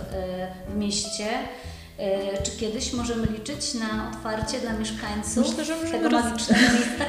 y, 0.69 0.73
w 0.73 0.77
mieście. 0.77 1.29
E, 1.99 2.43
czy 2.43 2.51
kiedyś 2.51 2.93
możemy 2.93 3.27
liczyć 3.27 3.75
na 3.75 4.11
otwarcie 4.11 4.59
dla 4.61 4.73
mieszkańców 4.73 5.49
Myślę, 5.49 5.65
że 5.65 5.77
możemy 5.77 5.91
tego 5.91 6.09
roz... 6.09 6.25
magicznego 6.25 6.61
miejsca 6.61 7.05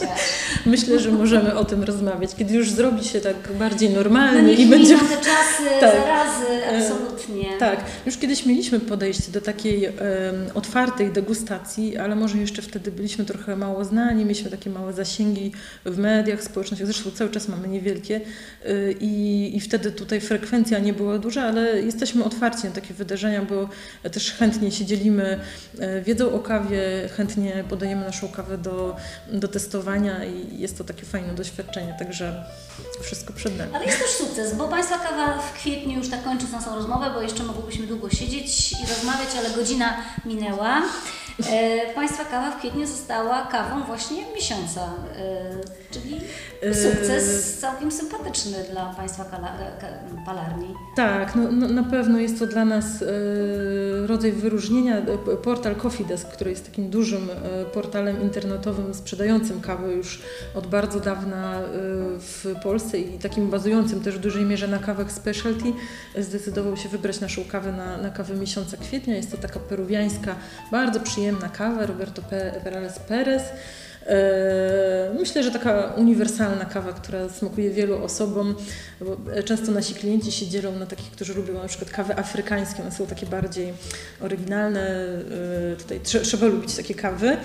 Myślę, 0.66 0.98
że 0.98 1.10
możemy 1.10 1.54
o 1.54 1.64
tym 1.64 1.82
rozmawiać, 1.82 2.34
kiedy 2.34 2.54
już 2.54 2.70
zrobi 2.70 3.04
się 3.04 3.20
tak 3.20 3.36
bardziej 3.58 3.90
normalnie 3.90 4.42
no 4.42 4.50
i 4.50 4.66
będzie... 4.66 4.98
te 4.98 5.16
czasy, 5.16 5.70
tak. 5.80 5.94
zarazy, 5.94 6.64
e, 6.64 6.78
absolutnie. 6.78 7.44
Tak, 7.58 7.84
już 8.06 8.16
kiedyś 8.16 8.46
mieliśmy 8.46 8.80
podejście 8.80 9.32
do 9.32 9.40
takiej 9.40 9.86
um, 9.86 9.94
otwartej 10.54 11.10
degustacji, 11.10 11.96
ale 11.96 12.16
może 12.16 12.38
jeszcze 12.38 12.62
wtedy 12.62 12.92
byliśmy 12.92 13.24
trochę 13.24 13.56
mało 13.56 13.84
znani, 13.84 14.24
mieliśmy 14.24 14.50
takie 14.50 14.70
małe 14.70 14.92
zasięgi 14.92 15.52
w 15.84 15.98
mediach 15.98 16.42
społecznościowych, 16.42 16.94
zresztą 16.94 17.10
cały 17.10 17.30
czas 17.30 17.48
mamy 17.48 17.68
niewielkie 17.68 18.20
y, 18.66 18.96
i, 19.00 19.56
i 19.56 19.60
wtedy 19.60 19.92
tutaj 19.92 20.20
frekwencja 20.20 20.78
nie 20.78 20.92
była 20.92 21.18
duża, 21.18 21.42
ale 21.42 21.82
jesteśmy 21.82 22.24
otwarci 22.24 22.64
na 22.64 22.70
takie 22.70 22.94
wydarzenia, 22.94 23.42
bo 23.42 23.68
też 24.12 24.32
chętnie 24.32 24.70
się 24.70 24.84
dzielimy 24.84 25.40
e, 25.78 26.00
wiedzą 26.02 26.32
o 26.32 26.38
kawie, 26.38 27.08
chętnie 27.16 27.64
podajemy 27.68 28.04
naszą 28.04 28.28
kawę 28.28 28.58
do, 28.58 28.96
do 29.32 29.48
testowania 29.48 30.24
i 30.24 30.58
jest 30.58 30.78
to 30.78 30.84
takie 30.84 31.06
fajne 31.06 31.34
doświadczenie, 31.34 31.94
także 31.98 32.44
wszystko 33.00 33.32
przed 33.32 33.58
nami. 33.58 33.74
Ale 33.74 33.84
jest 33.84 33.98
też 33.98 34.10
sukces, 34.10 34.54
bo 34.54 34.68
Państwa 34.68 34.98
kawa 34.98 35.38
w 35.38 35.52
kwietniu 35.52 35.98
już 35.98 36.10
tak 36.10 36.24
kończy 36.24 36.46
naszą 36.52 36.74
rozmowę, 36.74 37.10
bo 37.14 37.22
jeszcze 37.22 37.42
mogłybyśmy 37.42 37.86
długo 37.86 38.10
siedzieć 38.10 38.72
i 38.72 38.86
rozmawiać, 38.88 39.28
ale 39.38 39.50
godzina 39.50 39.96
minęła. 40.24 40.82
E, 41.52 41.94
państwa 41.94 42.24
kawa 42.24 42.50
w 42.50 42.58
kwietniu 42.58 42.86
została 42.86 43.46
kawą 43.46 43.84
właśnie 43.84 44.24
miesiąca, 44.34 44.80
e, 45.16 45.50
czyli 45.90 46.20
sukces 46.62 47.58
całkiem 47.58 47.92
sympatyczny 47.92 48.64
dla 48.70 48.94
Państwa 48.96 49.24
palarni. 50.26 50.74
Tak, 50.96 51.34
no, 51.34 51.42
no, 51.52 51.68
na 51.68 51.82
pewno 51.82 52.18
jest 52.18 52.38
to 52.38 52.46
dla 52.46 52.64
nas 52.64 52.84
rodzaj 54.06 54.32
wyróżnienia. 54.32 55.02
Portal 55.42 55.76
Coffee 55.76 56.04
Desk, 56.04 56.28
który 56.28 56.50
jest 56.50 56.66
takim 56.66 56.90
dużym 56.90 57.28
portalem 57.72 58.22
internetowym 58.22 58.94
sprzedającym 58.94 59.60
kawę 59.60 59.92
już 59.92 60.22
od 60.54 60.66
bardzo 60.66 61.00
dawna 61.00 61.60
w 62.18 62.54
Polsce 62.62 62.89
i 62.98 63.18
takim 63.18 63.50
bazującym 63.50 64.00
też 64.00 64.16
w 64.16 64.20
dużej 64.20 64.44
mierze 64.44 64.68
na 64.68 64.78
kawach 64.78 65.12
specialty, 65.12 65.72
zdecydował 66.18 66.76
się 66.76 66.88
wybrać 66.88 67.20
naszą 67.20 67.44
kawę 67.44 67.72
na, 67.72 67.96
na 67.96 68.10
kawę 68.10 68.34
miesiąca 68.34 68.76
kwietnia. 68.76 69.16
Jest 69.16 69.30
to 69.30 69.36
taka 69.36 69.60
peruwiańska, 69.60 70.36
bardzo 70.70 71.00
przyjemna 71.00 71.48
kawa 71.48 71.86
Roberto 71.86 72.22
Perales 72.64 72.98
Perez. 72.98 73.42
E, 74.06 75.14
myślę, 75.18 75.42
że 75.42 75.50
taka 75.50 75.92
uniwersalna 75.96 76.64
kawa, 76.64 76.92
która 76.92 77.28
smakuje 77.28 77.70
wielu 77.70 78.04
osobom, 78.04 78.54
bo 79.00 79.16
często 79.44 79.72
nasi 79.72 79.94
klienci 79.94 80.32
się 80.32 80.46
dzielą 80.46 80.78
na 80.78 80.86
takich, 80.86 81.10
którzy 81.10 81.34
lubią 81.34 81.54
na 81.54 81.68
przykład 81.68 81.90
kawy 81.90 82.16
afrykańskie, 82.16 82.82
one 82.82 82.92
są 82.92 83.06
takie 83.06 83.26
bardziej 83.26 83.72
oryginalne, 84.20 84.80
e, 85.72 85.76
tutaj 85.76 86.00
trzeba 86.22 86.46
lubić 86.46 86.76
takie 86.76 86.94
kawy 86.94 87.28
e, 87.28 87.36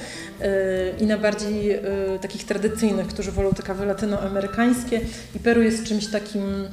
i 0.99 1.06
na 1.06 1.18
bardziej 1.18 1.80
takich 2.22 2.45
tradycyjnych, 2.45 3.08
którzy 3.08 3.32
wolą 3.32 3.51
te 3.51 3.64
kawy 3.64 3.86
latynoamerykańskie. 3.86 5.01
I 5.36 5.39
Peru 5.39 5.62
jest 5.62 5.84
czymś 5.84 6.08
takim 6.08 6.68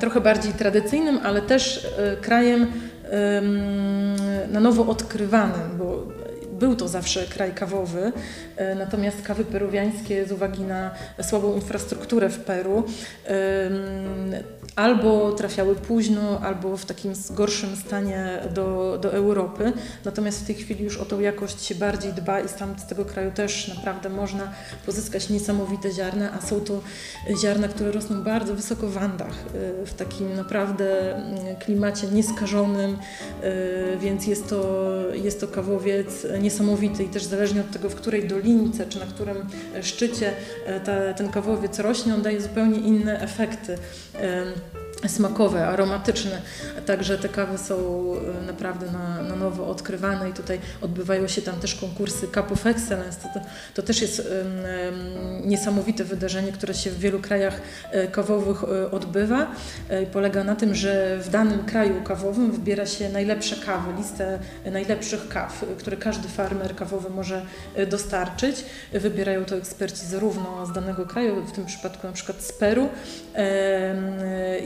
trochę 0.00 0.20
bardziej 0.20 0.52
tradycyjnym, 0.52 1.18
ale 1.22 1.42
też 1.42 1.86
krajem 2.20 2.72
na 4.50 4.60
nowo 4.60 4.86
odkrywanym, 4.86 5.78
bo 5.78 6.06
był 6.58 6.76
to 6.76 6.88
zawsze 6.88 7.26
kraj 7.26 7.54
kawowy, 7.54 8.12
e, 8.56 8.74
natomiast 8.74 9.22
kawy 9.22 9.44
peruwiańskie 9.44 10.26
z 10.26 10.32
uwagi 10.32 10.62
na 10.62 10.90
słabą 11.22 11.54
infrastrukturę 11.54 12.28
w 12.28 12.38
Peru 12.38 12.84
albo 14.78 15.32
trafiały 15.32 15.74
późno, 15.74 16.40
albo 16.40 16.76
w 16.76 16.84
takim 16.84 17.12
gorszym 17.30 17.76
stanie 17.76 18.40
do, 18.54 18.98
do 19.02 19.12
Europy. 19.12 19.72
Natomiast 20.04 20.42
w 20.42 20.46
tej 20.46 20.54
chwili 20.54 20.84
już 20.84 20.96
o 20.96 21.04
tą 21.04 21.20
jakość 21.20 21.62
się 21.62 21.74
bardziej 21.74 22.12
dba 22.12 22.40
i 22.40 22.48
tam 22.48 22.78
z 22.78 22.86
tego 22.86 23.04
kraju 23.04 23.30
też 23.30 23.68
naprawdę 23.68 24.08
można 24.08 24.52
pozyskać 24.86 25.28
niesamowite 25.28 25.92
ziarna, 25.92 26.32
a 26.32 26.46
są 26.46 26.60
to 26.60 26.80
ziarna, 27.42 27.68
które 27.68 27.92
rosną 27.92 28.22
bardzo 28.22 28.54
wysoko 28.54 28.88
w 28.88 28.98
Andach, 28.98 29.34
e, 29.82 29.86
w 29.86 29.94
takim 29.94 30.36
naprawdę 30.36 31.16
mm, 31.16 31.56
klimacie 31.56 32.06
nieskażonym, 32.06 32.98
e, 33.42 33.96
więc 33.96 34.26
jest 34.26 34.48
to, 34.48 34.94
jest 35.14 35.40
to 35.40 35.48
kawowiec 35.48 36.24
niesamowity 36.48 37.04
i 37.04 37.08
też 37.08 37.24
zależnie 37.24 37.60
od 37.60 37.70
tego, 37.70 37.90
w 37.90 37.94
której 37.94 38.28
dolince 38.28 38.86
czy 38.86 38.98
na 38.98 39.06
którym 39.06 39.36
szczycie 39.82 40.32
e, 40.66 40.80
ta, 40.80 41.14
ten 41.14 41.28
kawowiec 41.28 41.78
rośnie, 41.78 42.14
on 42.14 42.22
daje 42.22 42.40
zupełnie 42.40 42.78
inne 42.78 43.20
efekty 43.20 43.78
smakowe, 45.06 45.66
aromatyczne. 45.66 46.42
Także 46.86 47.18
te 47.18 47.28
kawy 47.28 47.58
są 47.58 47.74
e, 48.40 48.46
naprawdę 48.46 48.86
na, 48.92 49.22
na 49.22 49.36
nowo 49.36 49.66
odkrywane 49.66 50.30
i 50.30 50.32
tutaj 50.32 50.60
odbywają 50.80 51.28
się 51.28 51.42
tam 51.42 51.60
też 51.60 51.74
konkursy 51.74 52.26
Cup 52.26 52.52
of 52.52 52.66
Excellence. 52.66 53.28
To, 53.34 53.40
to, 53.74 53.82
też 53.82 54.02
jest 54.02 54.18
um, 54.18 55.48
niesamowite 55.48 56.04
wydarzenie, 56.04 56.52
które 56.52 56.74
się 56.74 56.90
w 56.90 56.98
wielu 56.98 57.20
krajach 57.20 57.60
e, 57.90 58.06
kawowych 58.06 58.64
e, 58.64 58.90
odbywa. 58.90 59.46
Polega 60.12 60.44
na 60.44 60.56
tym, 60.56 60.74
że 60.74 61.18
w 61.18 61.28
danym 61.28 61.64
kraju 61.64 62.02
kawowym 62.02 62.52
wybiera 62.52 62.86
się 62.86 63.08
najlepsze 63.08 63.56
kawy, 63.56 63.92
listę 63.98 64.38
najlepszych 64.72 65.28
kaw, 65.28 65.64
które 65.78 65.96
każdy 65.96 66.28
farmer 66.28 66.76
kawowy 66.76 67.10
może 67.10 67.42
dostarczyć. 67.90 68.64
Wybierają 68.92 69.44
to 69.44 69.56
eksperci 69.56 70.06
zarówno 70.06 70.66
z 70.66 70.72
danego 70.72 71.06
kraju, 71.06 71.44
w 71.46 71.52
tym 71.52 71.66
przypadku 71.66 72.06
na 72.06 72.12
przykład 72.12 72.42
z 72.42 72.52
Peru, 72.52 72.88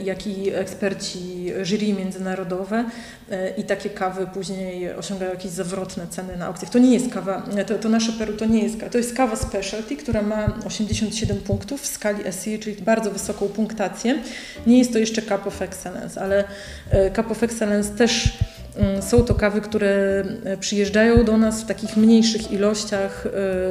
jak 0.03 0.22
i 0.27 0.53
eksperci 0.53 1.51
jury 1.63 1.93
międzynarodowe 1.93 2.85
e, 3.31 3.49
i 3.49 3.63
takie 3.63 3.89
kawy 3.89 4.27
później 4.33 4.93
osiągają 4.93 5.31
jakieś 5.31 5.51
zawrotne 5.51 6.07
ceny 6.07 6.37
na 6.37 6.45
aukcjach. 6.45 6.71
To 6.71 6.79
nie 6.79 6.93
jest 6.93 7.13
kawa, 7.13 7.43
to, 7.67 7.75
to 7.75 7.89
nasze 7.89 8.11
Peru 8.11 8.33
to 8.33 8.45
nie 8.45 8.63
jest 8.63 8.77
kawa, 8.77 8.91
to 8.91 8.97
jest 8.97 9.15
kawa 9.15 9.35
specialty, 9.35 9.97
która 9.97 10.21
ma 10.21 10.53
87 10.67 11.37
punktów 11.37 11.81
w 11.81 11.87
skali 11.87 12.23
SE, 12.31 12.57
czyli 12.59 12.81
bardzo 12.81 13.11
wysoką 13.11 13.47
punktację. 13.47 14.19
Nie 14.67 14.77
jest 14.77 14.93
to 14.93 14.99
jeszcze 14.99 15.21
Cup 15.21 15.47
of 15.47 15.61
Excellence, 15.61 16.21
ale 16.21 16.43
e, 16.89 17.11
Cup 17.11 17.31
of 17.31 17.43
Excellence 17.43 17.89
też 17.89 18.37
mm, 18.77 19.01
są 19.01 19.23
to 19.23 19.35
kawy, 19.35 19.61
które 19.61 20.23
e, 20.43 20.57
przyjeżdżają 20.57 21.25
do 21.25 21.37
nas 21.37 21.61
w 21.61 21.65
takich 21.65 21.97
mniejszych 21.97 22.51
ilościach. 22.51 23.27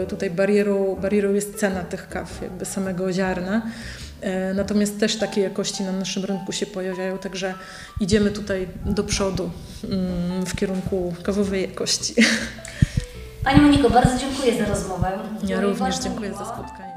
Tutaj 0.09 0.31
barierą, 0.31 0.97
barierą 0.97 1.33
jest 1.33 1.55
cena 1.55 1.81
tych 1.81 2.09
kaw, 2.09 2.43
jakby 2.43 2.65
samego 2.65 3.13
ziarna. 3.13 3.63
E, 4.23 4.55
natomiast 4.55 5.01
też 5.01 5.17
takie 5.17 5.41
jakości 5.41 5.83
na 5.83 5.93
naszym 5.93 6.25
rynku 6.25 6.53
się 6.53 6.67
pojawiają, 6.67 7.19
także 7.19 7.55
idziemy 8.01 8.31
tutaj 8.31 8.69
do 8.85 9.05
przodu 9.05 9.51
mm, 9.85 10.47
w 10.47 10.57
kierunku 10.57 11.15
kawowej 11.23 11.63
jakości. 11.63 12.15
Pani 13.45 13.61
Moniko, 13.61 13.91
bardzo 13.91 14.19
dziękuję 14.19 14.59
za 14.59 14.65
rozmowę. 14.65 15.19
Ja 15.47 15.61
również 15.61 15.99
dziękuję 15.99 16.35
za 16.35 16.45
spotkanie. 16.45 16.93